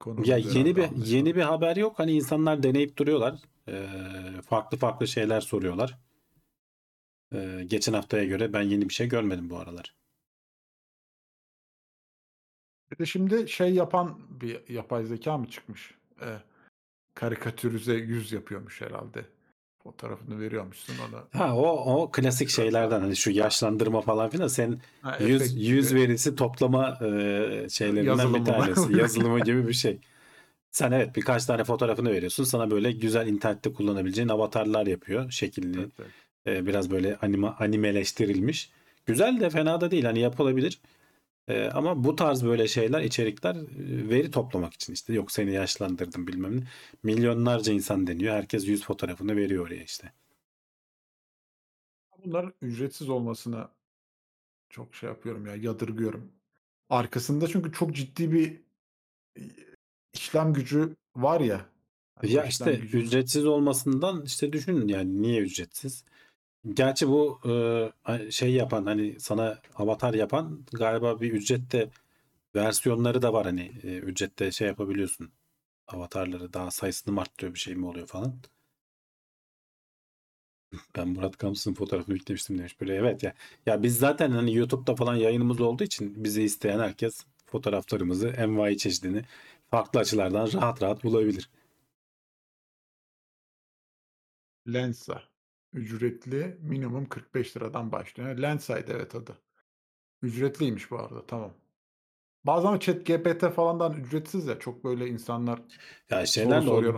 [0.00, 1.98] konu Ya yeni bir yeni bir haber yok.
[1.98, 3.34] Hani insanlar deneyip duruyorlar.
[3.68, 5.98] Ee, farklı farklı şeyler soruyorlar.
[7.34, 9.94] Ee, geçen haftaya göre ben yeni bir şey görmedim bu aralar.
[12.90, 15.94] Bir de şimdi şey yapan bir yapay zeka mı çıkmış?
[16.20, 16.36] Ee,
[17.14, 19.24] karikatürize yüz yapıyormuş herhalde.
[19.82, 21.42] Fotoğrafını veriyormuşsun ona.
[21.42, 26.36] Ha o o klasik şeylerden hani şu yaşlandırma falan filan sen Ha, yüz yüz verisi
[26.36, 28.96] toplama e, şeylerinden Yazılımı bir tanesi.
[28.96, 30.00] Yazılımı gibi bir şey.
[30.70, 32.44] Sen evet birkaç tane fotoğrafını veriyorsun.
[32.44, 35.30] Sana böyle güzel internette kullanabileceğin avatarlar yapıyor.
[35.30, 35.80] Şekilli.
[35.80, 35.90] Evet,
[36.46, 36.58] evet.
[36.62, 38.70] E, biraz böyle anima, animeleştirilmiş.
[39.06, 40.04] Güzel de fena da değil.
[40.04, 40.80] Hani yapılabilir.
[41.48, 45.12] E, ama bu tarz böyle şeyler, içerikler e, veri toplamak için işte.
[45.12, 46.62] Yok seni yaşlandırdım bilmem ne.
[47.02, 48.34] Milyonlarca insan deniyor.
[48.34, 50.12] Herkes yüz fotoğrafını veriyor oraya işte.
[52.24, 53.70] Bunların ücretsiz olmasına
[54.70, 56.32] çok şey yapıyorum ya yadırgıyorum.
[56.90, 58.60] Arkasında çünkü çok ciddi bir
[60.14, 61.66] işlem gücü var ya.
[62.16, 66.04] Hani Ya işte gücü- ücretsiz olmasından işte düşünün yani niye ücretsiz?
[66.74, 67.40] Gerçi bu
[68.08, 71.90] e, şey yapan hani sana avatar yapan galiba bir ücrette
[72.56, 75.32] versiyonları da var hani e, ücrette şey yapabiliyorsun.
[75.88, 78.36] Avatarları daha sayısını mı arttırıyor bir şey mi oluyor falan.
[80.96, 83.34] Ben Murat Kamsız'ın fotoğrafını yüklemiştim demiş böyle evet ya.
[83.66, 89.22] Ya biz zaten hani YouTube'da falan yayınımız olduğu için bizi isteyen herkes fotoğraflarımızı envai çeşidini
[89.70, 91.50] farklı açılardan rahat rahat bulabilir.
[94.68, 95.22] Lensa.
[95.72, 98.38] Ücretli minimum 45 liradan başlıyor.
[98.38, 99.38] Lensa'ydı evet adı.
[100.22, 101.54] Ücretliymiş bu arada tamam.
[102.44, 105.60] Bazen chat GPT falandan ücretsiz ya çok böyle insanlar
[106.10, 106.94] Ya şeyler de soruyor.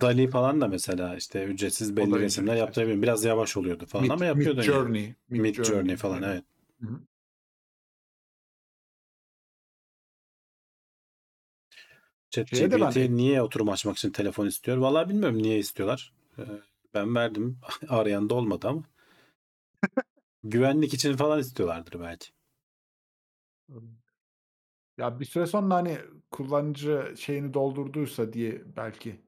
[0.00, 2.58] Dali falan da mesela işte ücretsiz belli resimler ücretsiz.
[2.60, 3.02] yaptırabiliyorum.
[3.02, 4.60] Biraz yavaş oluyordu falan Mid, ama yapıyordu.
[4.60, 4.66] Mid yani.
[4.66, 5.14] Journey.
[5.28, 6.28] Mid Journey falan aynen.
[6.28, 6.44] evet.
[6.80, 7.00] Hı
[12.34, 14.76] ChatGPT ben- niye oturum açmak için telefon istiyor?
[14.76, 16.12] Vallahi bilmiyorum niye istiyorlar.
[16.38, 16.42] Ee,
[16.94, 17.58] Ben verdim.
[17.88, 18.82] Arayan da olmadı ama.
[20.44, 22.26] Güvenlik için falan istiyorlardır belki.
[24.98, 25.98] Ya bir süre sonra hani
[26.30, 29.20] kullanıcı şeyini doldurduysa diye belki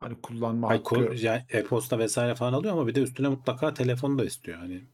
[0.00, 4.18] hani kullanma Ay, hakkı yani e-posta vesaire falan alıyor ama bir de üstüne mutlaka telefonu
[4.18, 4.58] da istiyor.
[4.58, 4.84] Hani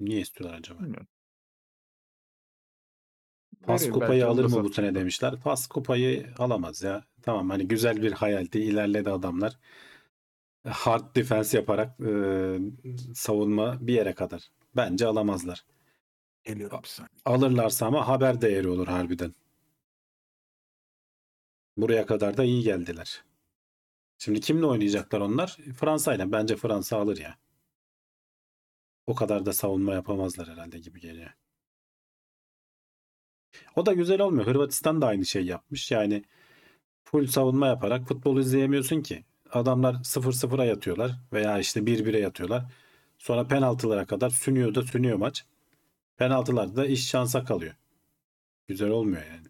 [0.00, 0.80] niye istiyorlar acaba?
[0.80, 1.06] bilmiyorum.
[3.68, 5.36] Verir kupayı alır mı bu sene demişler.
[5.36, 7.04] Fas kupayı alamaz ya.
[7.22, 8.58] Tamam hani güzel bir hayaldi.
[8.58, 9.58] İlerledi adamlar.
[10.68, 12.10] Hard defense yaparak e,
[13.14, 14.50] savunma bir yere kadar.
[14.76, 15.64] Bence alamazlar.
[16.44, 17.10] Geliyorum bir saniye.
[17.24, 19.34] Alırlarsa ama haber değeri olur harbiden.
[21.76, 23.24] Buraya kadar da iyi geldiler.
[24.18, 25.56] Şimdi kimle oynayacaklar onlar?
[25.76, 26.32] Fransa'yla.
[26.32, 27.36] Bence Fransa alır ya.
[29.06, 31.30] O kadar da savunma yapamazlar herhalde gibi geliyor.
[33.76, 34.46] O da güzel olmuyor.
[34.46, 35.90] Hırvatistan da aynı şey yapmış.
[35.90, 36.24] Yani
[37.04, 39.24] full savunma yaparak futbol izleyemiyorsun ki.
[39.52, 42.64] Adamlar 0-0'a yatıyorlar veya işte 1-1'e yatıyorlar.
[43.18, 45.44] Sonra penaltılara kadar sünüyor da sünüyor maç.
[46.16, 47.74] Penaltılarda da iş şansa kalıyor.
[48.68, 49.46] Güzel olmuyor yani.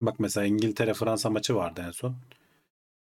[0.00, 2.16] Bak mesela İngiltere Fransa maçı vardı en son.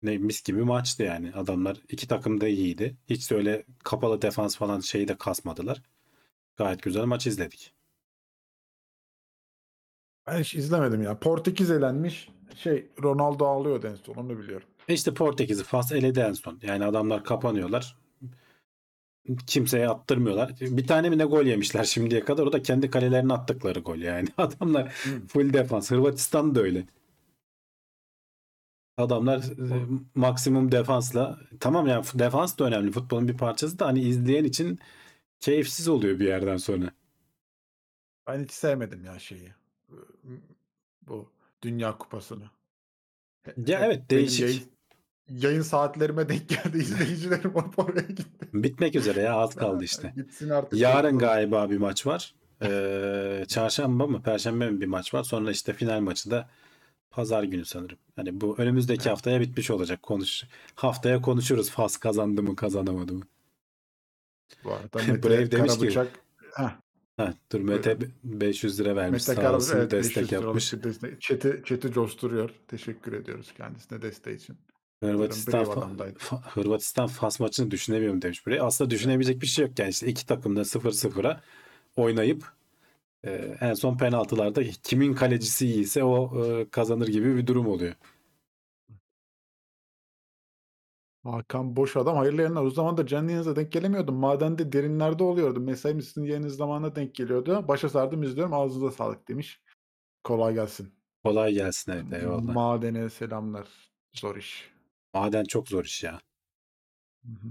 [0.03, 1.33] Ne mis gibi maçtı yani.
[1.33, 2.97] Adamlar iki takım da iyiydi.
[3.09, 5.81] Hiç de öyle kapalı defans falan şeyi de kasmadılar.
[6.57, 7.73] Gayet güzel maç izledik.
[10.27, 11.19] Ben hiç izlemedim ya.
[11.19, 12.29] Portekiz elenmiş.
[12.55, 14.67] Şey Ronaldo ağlıyordu en son onu biliyorum.
[14.87, 16.59] E İşte Portekiz'i Fas eledi en son.
[16.63, 17.95] Yani adamlar kapanıyorlar.
[19.47, 20.53] Kimseye attırmıyorlar.
[20.61, 22.43] Bir tane mi ne gol yemişler şimdiye kadar.
[22.43, 24.27] O da kendi kalelerine attıkları gol yani.
[24.37, 24.89] Adamlar
[25.27, 25.91] full defans.
[25.91, 26.85] Hırvatistan da öyle.
[28.97, 34.43] Adamlar e, maksimum defansla tamam yani defans da önemli futbolun bir parçası da hani izleyen
[34.43, 34.79] için
[35.39, 36.91] keyifsiz oluyor bir yerden sonra.
[38.27, 39.53] Ben hiç sevmedim ya şeyi.
[41.01, 41.31] bu
[41.61, 42.49] Dünya Kupası'nı.
[43.67, 44.41] Ya, evet, değişik.
[44.41, 44.61] yayın
[45.29, 46.77] yayın saatlerime denk geldi.
[46.77, 48.49] İzleyicilerim oraya gitti.
[48.53, 50.13] Bitmek üzere ya az kaldı işte.
[50.15, 52.35] gitsin artık Yarın galiba bir maç var.
[52.61, 55.23] Eee, çarşamba mı perşembe mi bir maç var.
[55.23, 56.49] Sonra işte final maçı da
[57.11, 57.97] pazar günü sanırım.
[58.15, 59.11] Hani bu önümüzdeki Evet.
[59.11, 60.03] haftaya bitmiş olacak.
[60.03, 60.43] Konuş
[60.75, 63.23] haftaya konuşuruz Fas kazandı mı kazanamadı mı.
[64.63, 66.07] Bu arada Brave Mete demiş ki Karabıçak
[66.55, 66.79] Heh,
[67.17, 70.73] Heh, dur Mete 500 lira vermiş Mete sağ olsun evet destek 500 liralık yapmış.
[70.73, 71.21] destek.
[71.21, 72.49] Chat'i, chat'i coşturuyor.
[72.67, 74.57] Teşekkür ediyoruz kendisine desteği için.
[75.03, 75.65] Hırvatistan,
[75.99, 76.13] Brave
[76.53, 78.63] Hırvatistan Fas maçını düşünemiyorum demiş buraya.
[78.63, 79.79] Aslında düşünebilecek bir şey yok.
[79.79, 81.41] Yani işte iki takım da 0-0'a
[81.95, 82.43] oynayıp
[83.23, 87.93] e, en son penaltılarda kimin kalecisi iyiyse o e, kazanır gibi bir durum oluyor.
[91.31, 92.63] Hakan Boş Adam hayırlı yayınlar.
[92.63, 94.15] O zaman da canlı yayınıza denk gelemiyordum.
[94.15, 95.63] Madende derinlerde oluyordum.
[95.63, 97.67] Mesaim sizin yayınınız zamanına denk geliyordu.
[97.67, 98.53] Başa sardım izliyorum.
[98.53, 99.61] Ağzınıza sağlık demiş.
[100.23, 100.93] Kolay gelsin.
[101.23, 102.53] Kolay gelsin evet eyvallah.
[102.53, 103.67] Madene selamlar.
[104.15, 104.71] Zor iş.
[105.13, 106.21] Maden çok zor iş ya.
[107.25, 107.47] Hı hı.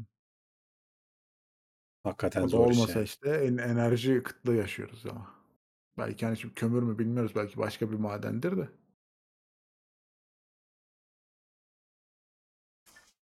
[2.05, 3.05] Hakikaten O da zor iş olmasa yani.
[3.05, 5.35] işte en, enerji kıtlığı yaşıyoruz ama.
[5.99, 7.33] Belki hani şimdi kömür mü bilmiyoruz.
[7.37, 8.69] Belki başka bir madendir de.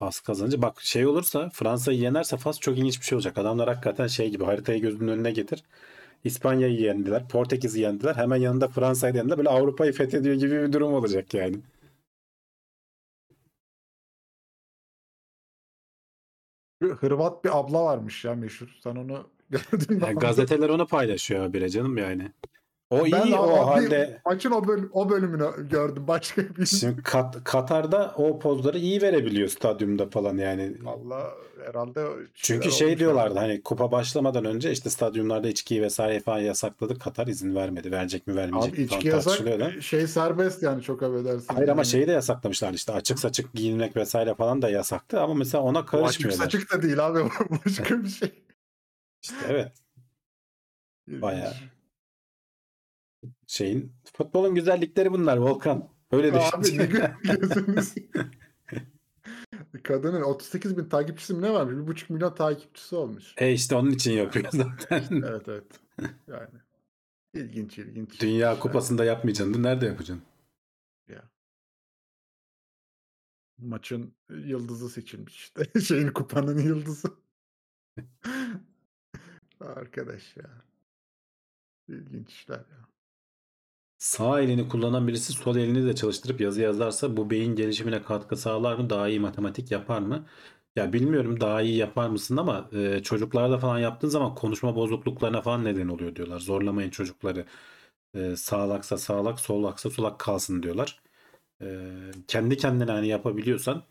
[0.00, 3.38] Fas kazanınca bak şey olursa Fransa'yı yenerse Fas çok ilginç bir şey olacak.
[3.38, 5.64] Adamlar hakikaten şey gibi haritayı gözünün önüne getir.
[6.24, 7.28] İspanya'yı yendiler.
[7.28, 8.14] Portekiz'i yendiler.
[8.14, 9.38] Hemen yanında Fransa'yı da yendiler.
[9.38, 11.56] Böyle Avrupa'yı fethediyor gibi bir durum olacak yani.
[16.82, 18.78] Bir Hırvat bir abla varmış ya meşhur.
[18.82, 20.02] Sen onu gördün mü?
[20.06, 22.32] Yani gazeteler onu paylaşıyor habire canım yani.
[22.90, 26.04] O iyi Ben o abi halde maçın o, bölüm, o bölümünü gördüm.
[26.08, 30.76] Başka bir şimdi Kat- Katar'da o pozları iyi verebiliyor stadyumda falan yani.
[30.84, 31.30] Valla
[31.66, 33.38] herhalde o Çünkü şey diyorlardı abi.
[33.40, 36.98] hani kupa başlamadan önce işte stadyumlarda içkiyi vesaire falan yasakladı.
[36.98, 37.92] Katar izin vermedi.
[37.92, 41.54] Verecek mi vermeyecek Abi mi içki yasak şey serbest yani çok affedersin.
[41.54, 41.86] Hayır ama yani.
[41.86, 45.80] şeyi de yasaklamışlar işte açık saçık giyinmek vesaire falan da yasaktı ama mesela ona O
[45.82, 46.44] açık karışmıyorlar.
[46.44, 47.18] saçık da değil abi.
[47.20, 47.28] o
[47.66, 48.44] Başka bir şey.
[49.22, 49.72] İşte evet
[51.08, 51.52] bayağı
[53.46, 55.88] şeyin futbolun güzellikleri bunlar Volkan.
[56.12, 56.50] Öyle düşün.
[56.52, 57.94] Abi ne gülüyorsunuz?
[59.82, 61.74] Kadının 38 bin takipçisi mi ne varmış?
[61.74, 63.34] 1,5 milyon takipçisi olmuş.
[63.36, 65.04] E işte onun için yapıyor zaten.
[65.10, 65.80] Evet evet.
[66.28, 66.60] Yani.
[67.34, 68.20] İlginç ilginç.
[68.20, 70.24] Dünya kupasında yapmayacaksın da nerede yapacaksın?
[71.08, 71.30] Ya.
[73.58, 75.80] Maçın yıldızı seçilmiş işte.
[75.80, 77.08] Şeyin kupanın yıldızı.
[79.60, 80.50] Arkadaş ya.
[81.88, 82.88] İlginç işler ya.
[83.98, 88.74] Sağ elini kullanan birisi sol elini de çalıştırıp yazı yazarsa bu beyin gelişimine katkı sağlar
[88.78, 88.90] mı?
[88.90, 90.26] Daha iyi matematik yapar mı?
[90.76, 95.64] Ya bilmiyorum daha iyi yapar mısın ama e, çocuklarda falan yaptığın zaman konuşma bozukluklarına falan
[95.64, 96.38] neden oluyor diyorlar.
[96.40, 97.44] Zorlamayın çocukları.
[98.14, 101.00] E, sağlaksa sağlak, solaksa solak kalsın diyorlar.
[101.62, 101.66] E,
[102.28, 103.84] kendi kendine hani yapabiliyorsan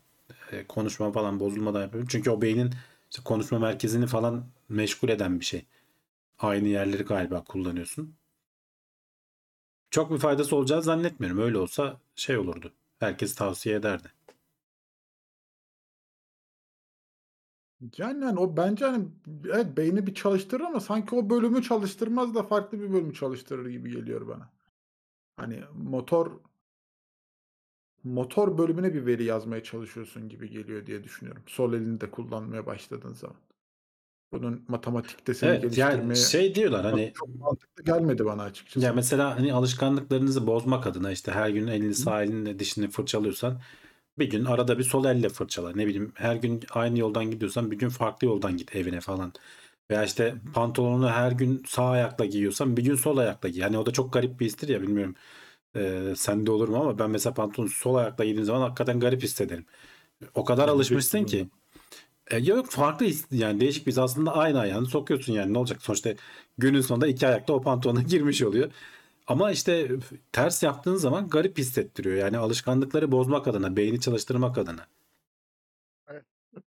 [0.52, 2.10] e, konuşma falan bozulmadan yapabiliyorsun.
[2.18, 2.72] Çünkü o beynin
[3.12, 5.66] işte konuşma merkezini falan meşgul eden bir şey.
[6.40, 8.17] Aynı yerleri galiba kullanıyorsun.
[9.90, 11.38] Çok bir faydası olacağını zannetmiyorum.
[11.38, 12.72] Öyle olsa şey olurdu.
[12.98, 14.08] Herkes tavsiye ederdi.
[17.98, 19.08] Yani hani o bence hani
[19.46, 23.90] evet beyni bir çalıştırır ama sanki o bölümü çalıştırmaz da farklı bir bölümü çalıştırır gibi
[23.92, 24.50] geliyor bana.
[25.36, 26.40] Hani motor
[28.04, 31.42] motor bölümüne bir veri yazmaya çalışıyorsun gibi geliyor diye düşünüyorum.
[31.46, 33.36] Sol elini de kullanmaya başladığın zaman.
[34.32, 38.86] Bunun matematikte seni Evet yani geliştirmeye şey diyorlar hani çok mantıklı gelmedi bana açıkçası.
[38.86, 43.60] ya mesela hani alışkanlıklarınızı bozmak adına işte her gün elini sağ elinle dişini fırçalıyorsan
[44.18, 45.72] bir gün arada bir sol elle fırçala.
[45.72, 49.32] Ne bileyim her gün aynı yoldan gidiyorsan bir gün farklı yoldan git evine falan.
[49.90, 53.60] Veya işte pantolonunu her gün sağ ayakla giyiyorsan bir gün sol ayakla giy.
[53.62, 55.14] Yani o da çok garip bir histir ya bilmiyorum.
[55.76, 59.66] Ee, sende olur mu ama ben mesela pantolonu sol ayakla giydiğim zaman hakikaten garip hissederim.
[60.34, 61.48] O kadar de alışmışsın ki.
[62.30, 63.98] E, yok farklı yani değişik bir his.
[63.98, 66.14] aslında aynı ayağını sokuyorsun yani ne olacak sonuçta
[66.58, 68.70] günün sonunda iki ayakta o pantolona girmiş oluyor.
[69.26, 69.90] Ama işte
[70.32, 72.16] ters yaptığın zaman garip hissettiriyor.
[72.16, 74.86] Yani alışkanlıkları bozmak adına, beyni çalıştırmak adına.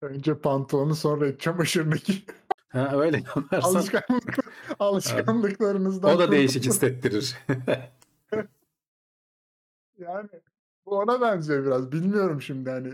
[0.02, 1.30] Önce pantolonu sonra
[1.96, 2.16] giy.
[2.70, 4.38] Ha, öyle yaparsan Alışkanlık,
[4.80, 6.74] alışkanlıklarınızdan o da değişik kurtulun.
[6.74, 7.38] hissettirir.
[9.98, 10.30] Yani
[10.86, 11.92] bu ona benziyor biraz.
[11.92, 12.94] Bilmiyorum şimdi hani.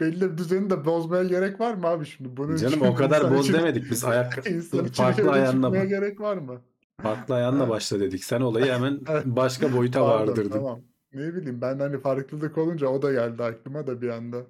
[0.00, 2.36] Belli bir düzeni de bozmaya gerek var mı abi şimdi?
[2.36, 4.32] Bunun Canım o kadar boz için- demedik biz ayak
[4.92, 6.60] farklı ayağınla çıkmaya gerek var mı?
[7.02, 8.24] farklı ayağınla başla dedik.
[8.24, 10.50] Sen olayı hemen başka boyuta Pardon, vardırdın.
[10.50, 10.80] tamam.
[11.12, 14.42] Ne bileyim ben hani farklılık olunca o da geldi aklıma da bir anda.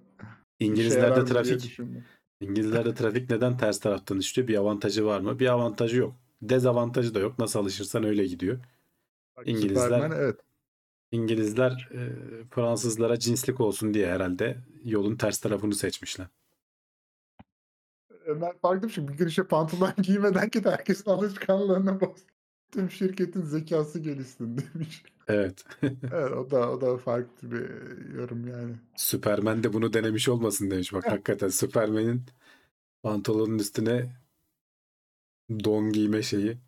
[0.60, 1.78] İngilizlerde mı trafik.
[2.40, 4.48] İngilizlerde trafik neden ters taraftan işliyor?
[4.48, 5.38] Bir avantajı var mı?
[5.38, 6.14] Bir avantajı yok.
[6.42, 7.38] Dezavantajı da yok.
[7.38, 8.58] Nasıl alışırsan öyle gidiyor.
[9.36, 10.40] Bak, İngilizler- Superman, evet.
[11.12, 12.00] İngilizler e,
[12.50, 16.26] Fransızlara cinslik olsun diye herhalde yolun ters tarafını seçmişler.
[18.26, 19.08] Ömer farklı bir şey.
[19.08, 22.26] Bir gün işte pantolon giymeden ki de herkesin alışkanlığını boz.
[22.72, 25.02] Tüm şirketin zekası gelişsin demiş.
[25.28, 25.64] Evet.
[25.82, 27.70] Evet o da o da farklı bir
[28.14, 28.74] yorum yani.
[28.96, 30.92] Superman de bunu denemiş olmasın demiş.
[30.92, 32.22] Bak hakikaten Superman'in
[33.02, 34.16] pantolonun üstüne
[35.50, 36.58] don giyme şeyi.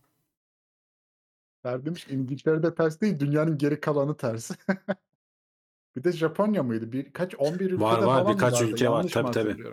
[1.64, 4.50] Der demiş ki, İngiltere'de ters değil dünyanın geri kalanı ters.
[5.96, 6.92] bir de Japonya mıydı?
[6.92, 8.64] Birkaç 11 ülkede Var, var, falan birkaç vardı?
[8.64, 8.96] ülke var.
[8.96, 9.66] Yanlış mı Tabii, tabii.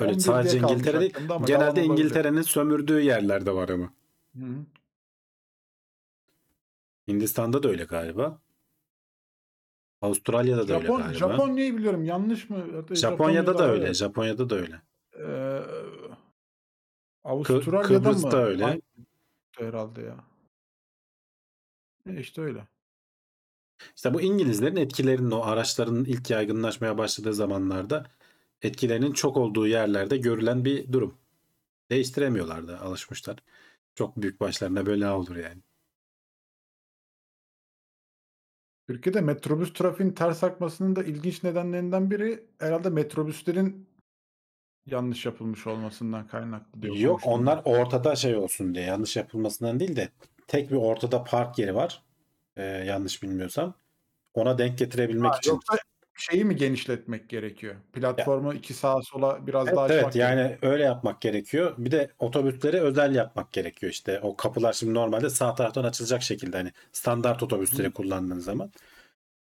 [0.00, 1.14] Öyle 11 sadece İngiltere değil.
[1.46, 1.84] Genelde.
[1.84, 3.92] İngiltere'nin sömürdüğü yerlerde var ama.
[4.36, 4.44] Hı.
[7.08, 8.40] Hindistan'da da öyle galiba.
[10.02, 11.18] Avustralya'da da öyle Japon, galiba.
[11.18, 12.04] Japonya'yı biliyorum.
[12.04, 12.64] Yanlış mı?
[12.74, 13.84] Hatta Japonya'da da öyle.
[13.84, 13.94] evet.
[13.96, 14.82] Japonya'da da öyle.
[15.18, 15.60] Ee,
[17.24, 18.36] Avustralya'da Kıbrıs'ta mı?
[18.36, 18.64] öyle.
[18.64, 18.82] Aynı
[19.58, 20.16] herhalde ya.
[22.06, 22.66] E işte öyle.
[23.96, 28.06] İşte bu İngilizlerin etkilerinin o araçların ilk yaygınlaşmaya başladığı zamanlarda
[28.62, 31.18] etkilerinin çok olduğu yerlerde görülen bir durum.
[31.90, 33.36] Değiştiremiyorlar da alışmışlar.
[33.94, 35.60] Çok büyük başlarına bela olur yani.
[38.86, 43.86] Türkiye'de metrobüs trafiğinin ters akmasının da ilginç nedenlerinden biri herhalde metrobüslerin
[44.86, 46.96] yanlış yapılmış olmasından kaynaklı diyor.
[46.96, 50.08] Yok onlar ortada şey olsun diye yanlış yapılmasından değil de
[50.46, 52.02] tek bir ortada park yeri var.
[52.56, 53.74] Ee, yanlış bilmiyorsam.
[54.34, 55.50] Ona denk getirebilmek Ha, için.
[55.50, 55.76] Yoksa
[56.14, 57.74] şeyi mi genişletmek gerekiyor?
[57.92, 60.72] Platformu iki sağa sola biraz Evet, daha açmak evet yani gerekiyor.
[60.72, 61.74] öyle yapmak gerekiyor.
[61.78, 64.20] Bir de otobüsleri özel yapmak gerekiyor işte.
[64.20, 68.72] O kapılar şimdi normalde sağ taraftan açılacak şekilde hani standart otobüsleri kullandığın zaman.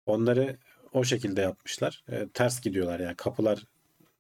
[0.05, 0.57] Onları
[0.93, 2.03] o şekilde yapmışlar.
[2.11, 3.63] Ee, ters gidiyorlar yani kapılar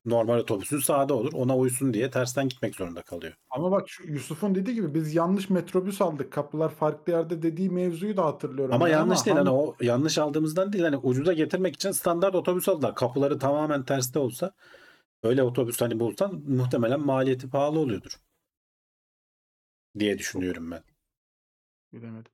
[0.09, 1.33] normal otobüsün sağda olur.
[1.33, 3.33] Ona uysun diye tersten gitmek zorunda kalıyor.
[3.49, 6.31] Ama bak şu Yusuf'un dediği gibi biz yanlış metrobüs aldık.
[6.33, 8.75] Kapılar farklı yerde dediği mevzuyu da hatırlıyorum.
[8.75, 12.95] Ama yanlış değil hani o yanlış aldığımızdan değil hani ucuza getirmek için standart otobüs aldılar.
[12.95, 14.51] Kapıları tamamen terste olsa
[15.23, 18.19] öyle otobüs hani bulsan muhtemelen maliyeti pahalı oluyordur.
[19.99, 20.83] Diye düşünüyorum ben.
[21.93, 22.31] Bilemedim.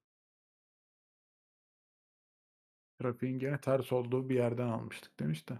[2.99, 5.59] Trafiğin gene ters olduğu bir yerden almıştık demiş de.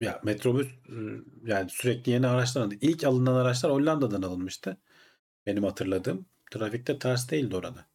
[0.00, 0.68] Ya metrobüs
[1.44, 2.72] yani sürekli yeni araçlar.
[2.80, 4.80] İlk alınan araçlar Hollanda'dan alınmıştı.
[5.46, 6.26] Benim hatırladığım.
[6.52, 7.86] Trafikte ters değildi orada.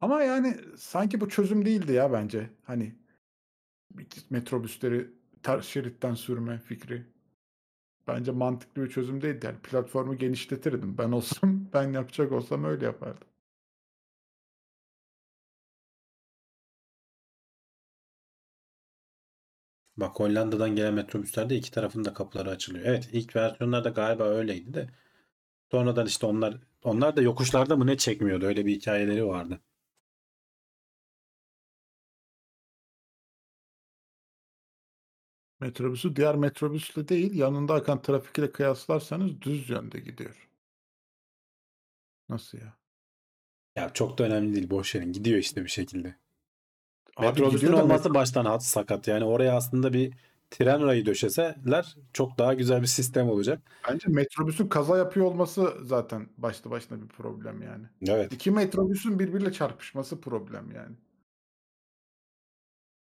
[0.00, 2.50] Ama yani sanki bu çözüm değildi ya bence.
[2.64, 2.94] Hani
[4.30, 5.10] metrobüsleri
[5.42, 7.06] ters şeritten sürme fikri.
[8.08, 9.46] Bence mantıklı bir çözüm değildi.
[9.46, 10.98] Yani platformu genişletirdim.
[10.98, 13.28] Ben olsam, ben yapacak olsam öyle yapardım.
[19.96, 22.84] Bak Hollanda'dan gelen metrobüslerde iki tarafın da kapıları açılıyor.
[22.86, 24.90] Evet ilk versiyonlarda galiba öyleydi de.
[25.70, 28.46] Sonradan işte onlar onlar da yokuşlarda mı ne çekmiyordu.
[28.46, 29.60] Öyle bir hikayeleri vardı.
[35.60, 40.48] Metrobüsü diğer metrobüsle değil, yanında akan trafik ile kıyaslarsanız düz yönde gidiyor.
[42.28, 42.76] Nasıl ya?
[43.76, 44.70] Ya çok da önemli değil.
[44.70, 45.12] Boş verin.
[45.12, 46.16] Gidiyor işte bir şekilde.
[47.16, 49.08] Abi Metrobüsün olması baştan hat sakat.
[49.08, 50.12] Yani oraya aslında bir
[50.50, 53.62] tren rayı döşeseler çok daha güzel bir sistem olacak.
[53.88, 57.86] Bence metrobüsün kaza yapıyor olması zaten başlı başına bir problem yani.
[58.08, 58.32] Evet.
[58.32, 60.96] İki metrobüsün birbiriyle çarpışması problem yani.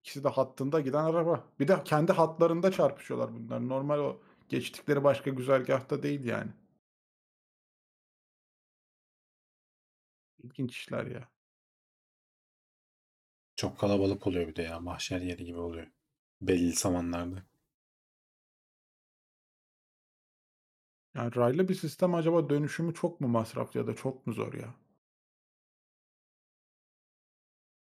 [0.03, 1.43] İkisi de hattında giden araba.
[1.59, 3.69] Bir de kendi hatlarında çarpışıyorlar bunlar.
[3.69, 4.19] Normal o
[4.49, 6.51] geçtikleri başka güzergahta değil yani.
[10.43, 11.27] İlginç işler ya.
[13.61, 14.79] Çok kalabalık oluyor bir de ya.
[14.79, 15.87] Mahşer yeri gibi oluyor.
[16.41, 17.43] Belli zamanlarda.
[21.15, 24.75] Yani raylı bir sistem acaba dönüşümü çok mu masraflı ya da çok mu zor ya?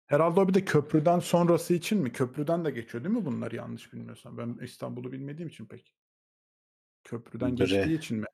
[0.08, 2.12] Herhalde o bir de köprüden sonrası için mi?
[2.12, 4.38] Köprüden de geçiyor değil mi bunlar yanlış bilmiyorsam?
[4.38, 5.94] Ben İstanbul'u bilmediğim için pek.
[7.04, 8.26] Köprüden Bre- geçtiği için mi?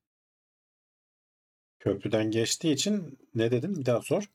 [1.79, 3.75] Köprüden geçtiği için ne dedim?
[3.75, 4.29] Bir daha sor.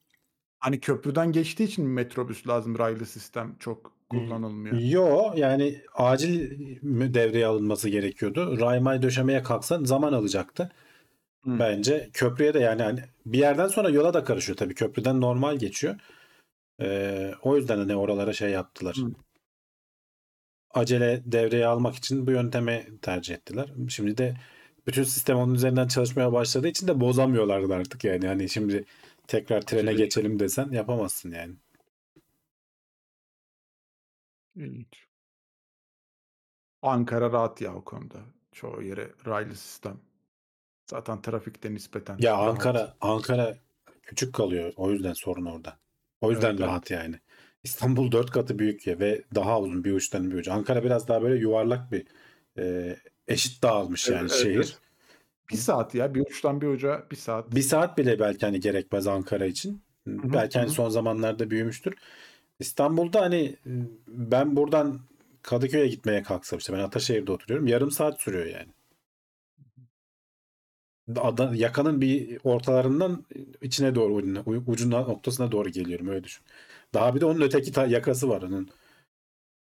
[0.61, 4.79] Hani köprüden geçtiği için mi metrobüs lazım raylı sistem çok kullanılmıyor?
[4.79, 6.51] Yo yani acil
[7.15, 8.61] devreye alınması gerekiyordu.
[8.61, 10.73] Raymay döşemeye kalksan zaman alacaktı.
[11.45, 11.59] Hı.
[11.59, 14.75] Bence köprüye de yani hani bir yerden sonra yola da karışıyor tabii.
[14.75, 15.97] Köprüden normal geçiyor.
[16.81, 18.97] Ee, o yüzden hani oralara şey yaptılar.
[18.97, 19.13] Hı.
[20.71, 23.73] Acele devreye almak için bu yöntemi tercih ettiler.
[23.89, 24.37] Şimdi de
[24.87, 28.27] bütün sistem onun üzerinden çalışmaya başladığı için de bozamıyorlardı artık yani.
[28.27, 28.85] Hani şimdi
[29.31, 31.55] tekrar trene geçelim desen yapamazsın yani.
[34.57, 35.07] İlginç.
[36.83, 38.19] Ankara rahat ya o konuda.
[38.53, 40.01] Çoğu yere raylı sistem.
[40.91, 42.49] Zaten trafikte nispeten Ya rahat.
[42.49, 43.57] Ankara Ankara
[44.03, 44.73] küçük kalıyor.
[44.77, 45.79] O yüzden sorun orada.
[46.21, 47.21] O yüzden Evet, rahat yani.
[47.65, 50.53] İstanbul dört katı büyük ya ve daha uzun bir uçtan bir ucu.
[50.53, 52.07] Ankara biraz daha böyle yuvarlak bir
[52.59, 52.97] e,
[53.29, 54.55] eşit dağılmış Evet, yani evet, şehir.
[54.57, 54.81] evet.
[55.51, 56.15] Bir saat ya.
[56.15, 57.55] Bir uçtan bir uca bir saat.
[57.55, 59.83] Bir saat bile belki hani gerekmez Ankara için.
[60.23, 60.71] hı, belki hani hı.
[60.71, 61.95] son zamanlarda büyümüştür.
[62.61, 63.57] İstanbul'da hani
[64.09, 65.01] ben buradan
[65.43, 67.67] Kadıköy'e gitmeye kalksam işte ben Ataşehir'de oturuyorum.
[67.67, 68.69] Yarım saat sürüyor yani.
[71.17, 73.25] Ada, yakanın bir ortalarından
[73.63, 76.45] içine doğru ucuna, ucuna noktasına doğru geliyorum öyle düşün.
[76.95, 78.71] Daha bir de onun öteki ta- yakası var onun.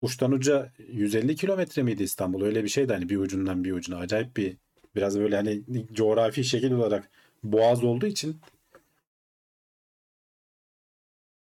[0.02, 2.42] Uçtan uca 150 kilometre miydi İstanbul?
[2.42, 3.96] Öyle bir şeydi hani bir ucundan bir ucuna.
[3.98, 4.56] Acayip bir
[4.96, 5.62] biraz böyle hani
[5.92, 7.10] coğrafi şekil olarak
[7.42, 8.40] boğaz olduğu için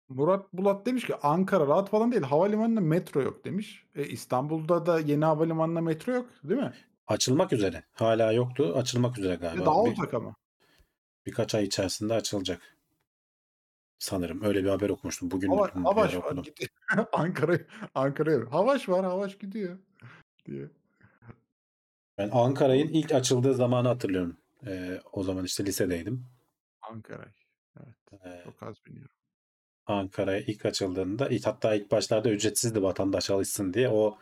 [0.10, 2.24] Murat Bulat demiş ki Ankara rahat falan değil.
[2.24, 3.86] Havalimanında metro yok demiş.
[3.96, 6.74] E, İstanbul'da da yeni havalimanında metro yok değil mi?
[7.08, 7.84] açılmak üzere.
[7.94, 8.74] Hala yoktu.
[8.76, 9.66] Açılmak üzere E, galiba.
[9.66, 10.36] daha Bir- olacak ama.
[11.26, 12.62] birkaç ay içerisinde açılacak.
[14.00, 15.32] Sanırım öyle bir haber okumuştum.
[15.32, 16.34] Bugün Hava, Havaş var.
[17.14, 17.58] Ankara
[17.96, 18.40] Ankara'ya.
[18.52, 19.78] Havaş var Havaş gidiyor.
[20.46, 20.68] diye.
[22.22, 24.38] Ben Ankara'nın ilk açıldığı zamanı hatırlıyorum.
[24.68, 26.26] Ee, o zaman işte lisedeydim.
[26.82, 27.26] Ankara.
[27.80, 27.96] Evet.
[28.26, 29.16] Ee, Çok az biniyorum.
[29.86, 34.18] Ankara'ya ilk açıldığında hatta ilk başlarda ücretsizdi vatandaş alışsın diye o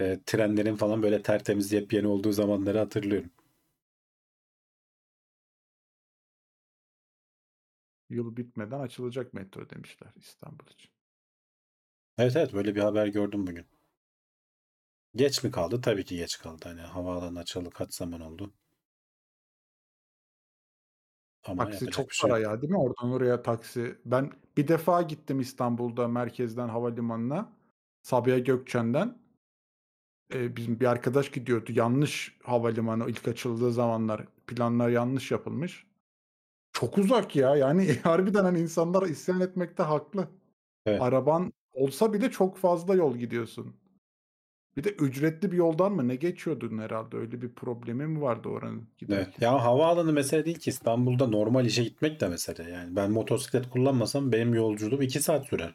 [0.00, 3.30] e, trenlerin falan böyle tertemiz yepyeni olduğu zamanları hatırlıyorum.
[8.10, 10.90] Yıl bitmeden açılacak metro demişler İstanbul için.
[12.18, 13.66] Evet evet böyle bir haber gördüm bugün.
[15.14, 15.80] Geç mi kaldı?
[15.80, 16.64] Tabii ki geç kaldı.
[16.68, 18.54] Hani havaalanı açıldı kaç zaman oldu.
[21.44, 22.50] Ama Taksi yapacak çok bir şey para yok.
[22.52, 22.78] ya değil mi?
[22.78, 23.98] Oradan oraya taksi.
[24.04, 27.52] Ben bir defa gittim İstanbul'da merkezden havalimanına.
[28.02, 29.18] Sabiha Gökçen'den.
[30.34, 31.72] Ee, bizim bir arkadaş gidiyordu.
[31.74, 34.26] Yanlış havalimanı ilk açıldığı zamanlar.
[34.46, 35.86] Planlar yanlış yapılmış.
[36.72, 37.56] Çok uzak ya.
[37.56, 40.28] Yani harbiden hani insanlar isyan etmekte haklı.
[40.86, 41.02] Evet.
[41.02, 43.79] Araban olsa bile çok fazla yol gidiyorsun.
[44.76, 47.16] Bir de ücretli bir yoldan mı ne geçiyordun herhalde?
[47.16, 48.98] Öyle bir problemi mi vardı oranın Evet.
[48.98, 49.46] giderken?
[49.46, 52.70] Ya havaalanı mesele değil ki İstanbul'da normal işe gitmek de mesele.
[52.70, 55.74] Yani ben motosiklet kullanmasam benim yolculuğum 2 saat sürer.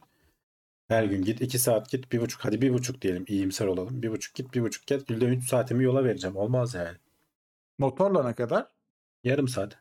[0.88, 4.01] Her gün git 2 saat git bir buçuk hadi bir buçuk diyelim iyimser olalım.
[4.01, 6.35] Bir buçuk git bir buçuk gel günde 3 saatimi yola vereceğim.
[6.35, 6.97] Olmaz yani.
[7.77, 8.67] Motorla ne kadar?
[9.23, 9.77] Yarım saat.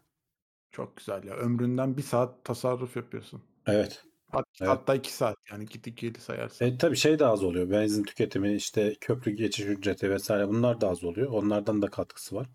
[0.71, 1.35] Çok güzel ya.
[1.35, 3.43] Ömründen bir saat tasarruf yapıyorsun.
[3.67, 4.05] Evet.
[4.35, 4.69] Hat- Evet.
[4.71, 6.69] Hatta iki saat yani git ikili sayarsan.
[6.69, 7.71] E, tabii şey de az oluyor.
[7.71, 11.31] Benzin tüketimi işte köprü geçiş ücreti vesaire bunlar da az oluyor.
[11.31, 12.47] Onlardan da katkısı var.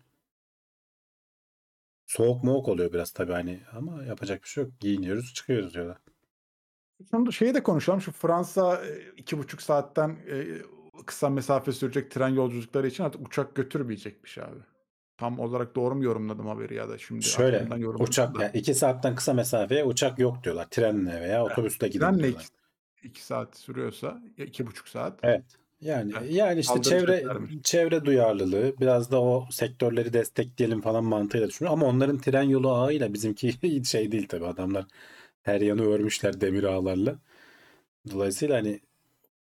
[2.06, 4.72] Soğuk moğuk oluyor biraz tabii hani ama yapacak bir şey yok.
[4.80, 5.98] Giyiniyoruz çıkıyoruz yola.
[7.10, 8.00] Şimdi şeyi de konuşalım.
[8.00, 10.46] Şu Fransa e, iki buçuk saatten e,
[11.06, 14.58] kısa mesafe sürecek tren yolculukları için artık uçak götürmeyecekmiş abi.
[15.20, 17.68] Tam olarak doğru mu yorumladım haberi ya da şimdi Şöyle
[17.98, 18.42] uçak da.
[18.42, 20.66] yani 2 saatten kısa mesafeye uçak yok diyorlar.
[20.70, 22.42] Trenle veya otobüste gidin Trenle diyorlar.
[22.96, 25.18] iki, iki saat sürüyorsa iki buçuk saat.
[25.22, 25.44] Evet.
[25.80, 26.32] Yani Evet.
[26.32, 27.52] yani işte çevre Kaldıracaklarmış.
[27.62, 31.72] çevre duyarlılığı biraz da o sektörleri destekleyelim falan mantığıyla düşünüyor.
[31.72, 34.84] Ama onların tren yolu ağıyla bizimki şey değil tabii adamlar
[35.42, 37.18] her yanı örmüşler demir ağlarla.
[38.10, 38.80] Dolayısıyla hani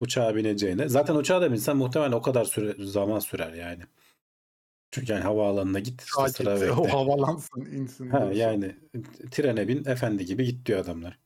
[0.01, 3.83] uçağa bineceğine zaten uçağa da binsen muhtemelen o kadar süre, zaman sürer yani.
[4.95, 6.73] Çünkü yani havaalanına git işte Sakin, sıra bekle.
[6.73, 8.11] o havalansın, insin.
[8.11, 8.77] Ha, yani
[9.31, 11.19] trene bin efendi gibi git diyor adamlar.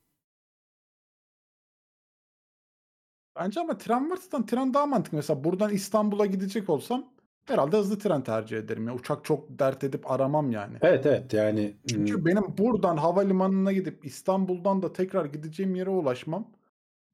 [3.35, 5.15] Bence ama tren varsa tren daha mantıklı.
[5.17, 7.13] Mesela buradan İstanbul'a gidecek olsam
[7.45, 8.87] herhalde hızlı tren tercih ederim.
[8.87, 10.77] Ya uçak çok dert edip aramam yani.
[10.81, 16.47] Evet evet yani Çünkü benim buradan havalimanına gidip İstanbul'dan da tekrar gideceğim yere ulaşmam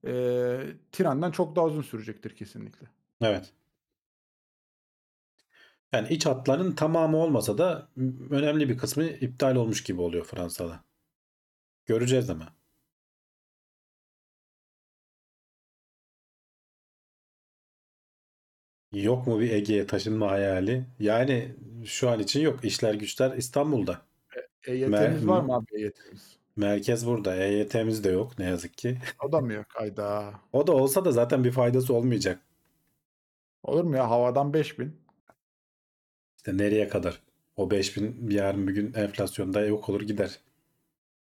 [0.07, 2.87] eee, trenden çok daha uzun sürecektir kesinlikle.
[3.21, 3.53] evet.
[5.95, 7.87] Yani iç hatların tamamı olmasa da
[8.29, 10.83] önemli bir kısmı iptal olmuş gibi oluyor Fransa'da.
[11.85, 12.53] Göreceğiz ama.
[18.91, 20.85] Yok mu bir Ege'ye taşınma hayali?
[20.99, 21.55] Yani
[21.85, 22.65] şu an için yok.
[22.65, 24.01] İşler güçler İstanbul'da.
[24.67, 26.37] EYT'miz Mer- var mı abi EYT'miz?
[26.55, 27.35] Merkez burada.
[27.35, 28.97] EYT'miz de yok ne yazık ki.
[29.23, 29.65] O da mı yok?
[29.69, 30.33] Hayda.
[30.53, 32.41] O da olsa da zaten bir faydası olmayacak.
[33.63, 34.09] Olur mu ya?
[34.09, 35.04] Havadan 5000.
[36.45, 37.21] İşte nereye kadar?
[37.55, 40.39] O 5000 yarın bir gün enflasyonda yok olur gider.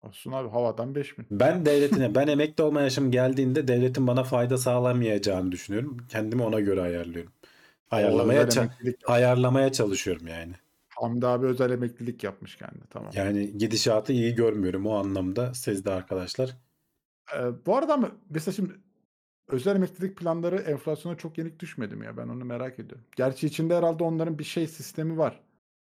[0.02, 1.26] Olsun abi havadan 5000.
[1.30, 5.96] Ben devletine, ben emekli olma yaşım geldiğinde devletin bana fayda sağlamayacağını düşünüyorum.
[6.08, 7.32] Kendimi ona göre ayarlıyorum.
[7.90, 8.68] Ayarlamaya ça-
[9.06, 10.52] ayarlamaya çalışıyorum yani.
[10.88, 12.84] Hamdi abi özel emeklilik yapmış kendine.
[12.90, 13.10] Tamam.
[13.14, 16.56] Yani gidişatı iyi görmüyorum o anlamda siz de arkadaşlar.
[17.36, 18.72] Ee, bu arada ama mesela şimdi
[19.48, 22.16] özel emeklilik planları enflasyona çok yenik düşmedi mi ya?
[22.16, 23.04] Ben onu merak ediyorum.
[23.16, 25.40] Gerçi içinde herhalde onların bir şey sistemi var.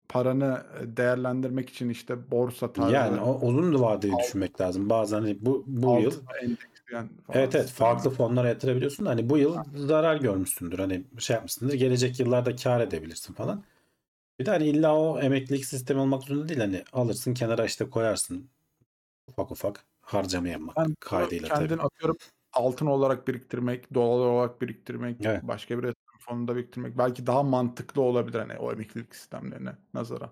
[0.08, 4.90] paranı e, değerlendirmek için işte borsa tarzı Yani o uzun vadeli Alt- düşünmek lazım.
[4.90, 9.06] Bazen hani bu bu yıl falan Evet evet farklı fonlara yatırabiliyorsun.
[9.06, 10.78] da Hani bu yıl zarar görmüşsündür.
[10.78, 11.74] Hani şey yapmışsındır.
[11.74, 13.62] Gelecek yıllarda kar edebilirsin falan.
[14.38, 16.60] Bir de hani illa o emeklilik sistemi olmak zorunda değil.
[16.60, 18.50] Hani alırsın kenara işte koyarsın.
[19.28, 21.82] Ufak ufak harcama yapmak Ben kaydıyla kendin tabii.
[21.82, 22.16] atıyorum
[22.56, 25.42] altın olarak biriktirmek, dolar olarak biriktirmek, Evet.
[25.42, 30.30] başka bir yatırım fonunda biriktirmek belki daha mantıklı olabilir hani o emeklilik sistemlerine nazaran.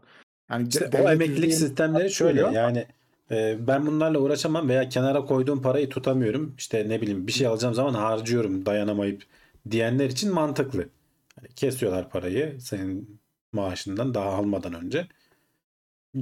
[0.51, 2.87] Yani İşte o emeklilik sistemleri şöyle yani
[3.31, 6.55] e, ben bunlarla uğraşamam veya kenara koyduğum parayı tutamıyorum.
[6.59, 9.23] İşte ne bileyim bir şey alacağım zaman harcıyorum dayanamayıp
[9.71, 10.89] diyenler için mantıklı.
[11.37, 13.21] Hani kesiyorlar parayı senin
[13.53, 15.07] maaşından daha almadan önce.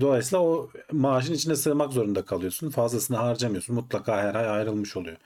[0.01, 2.71] Dolayısıyla o maaşın içine sığmak zorunda kalıyorsun.
[2.71, 3.75] Fazlasını harcamıyorsun.
[3.75, 5.17] Mutlaka her ay ayrılmış oluyor.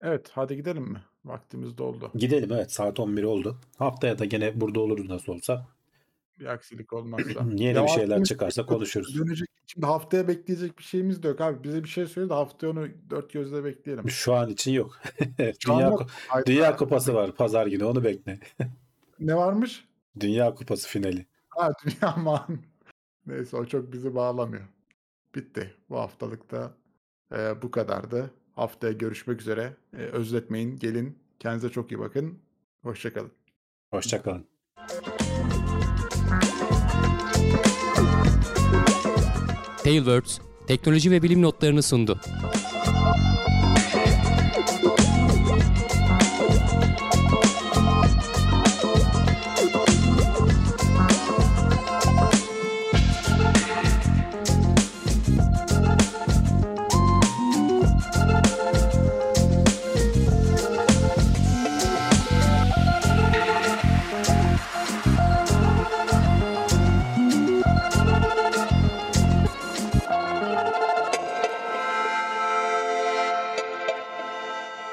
[0.00, 1.02] Evet, hadi gidelim mi?
[1.24, 2.10] Vaktimiz doldu.
[2.14, 3.58] Gidelim evet saat 11 oldu.
[3.78, 5.66] Haftaya da gene burada oluruz nasıl olsa.
[6.40, 7.46] Bir aksilik olmazsa.
[7.54, 9.18] Yeni bir şeyler çıkarsa konuşuruz.
[9.18, 9.48] Dönecek.
[9.66, 11.64] Şimdi haftaya bekleyecek bir şeyimiz de yok abi.
[11.64, 14.10] Bize bir şey söyle de haftaya onu dört gözle bekleyelim.
[14.10, 15.00] Şu an için yok.
[15.58, 16.06] Şu Dünya, yok.
[16.46, 18.40] Dünya Kupası var pazar günü onu bekle.
[19.20, 19.84] Ne varmış?
[20.20, 21.26] Dünya Kupası finali.
[21.48, 22.58] Ha dünya man.
[23.26, 24.64] Neyse o çok bizi bağlamıyor.
[25.34, 25.74] Bitti.
[25.90, 26.74] Bu haftalıkta
[27.32, 28.30] e, bu kadardı.
[28.56, 29.76] Haftaya görüşmek üzere.
[29.92, 30.76] E, özletmeyin.
[30.76, 31.18] Gelin.
[31.38, 32.38] Kendinize çok iyi bakın.
[32.82, 33.32] Hoşçakalın.
[33.90, 34.46] Hoşçakalın.
[39.84, 42.20] Tailwords teknoloji ve bilim notlarını sundu.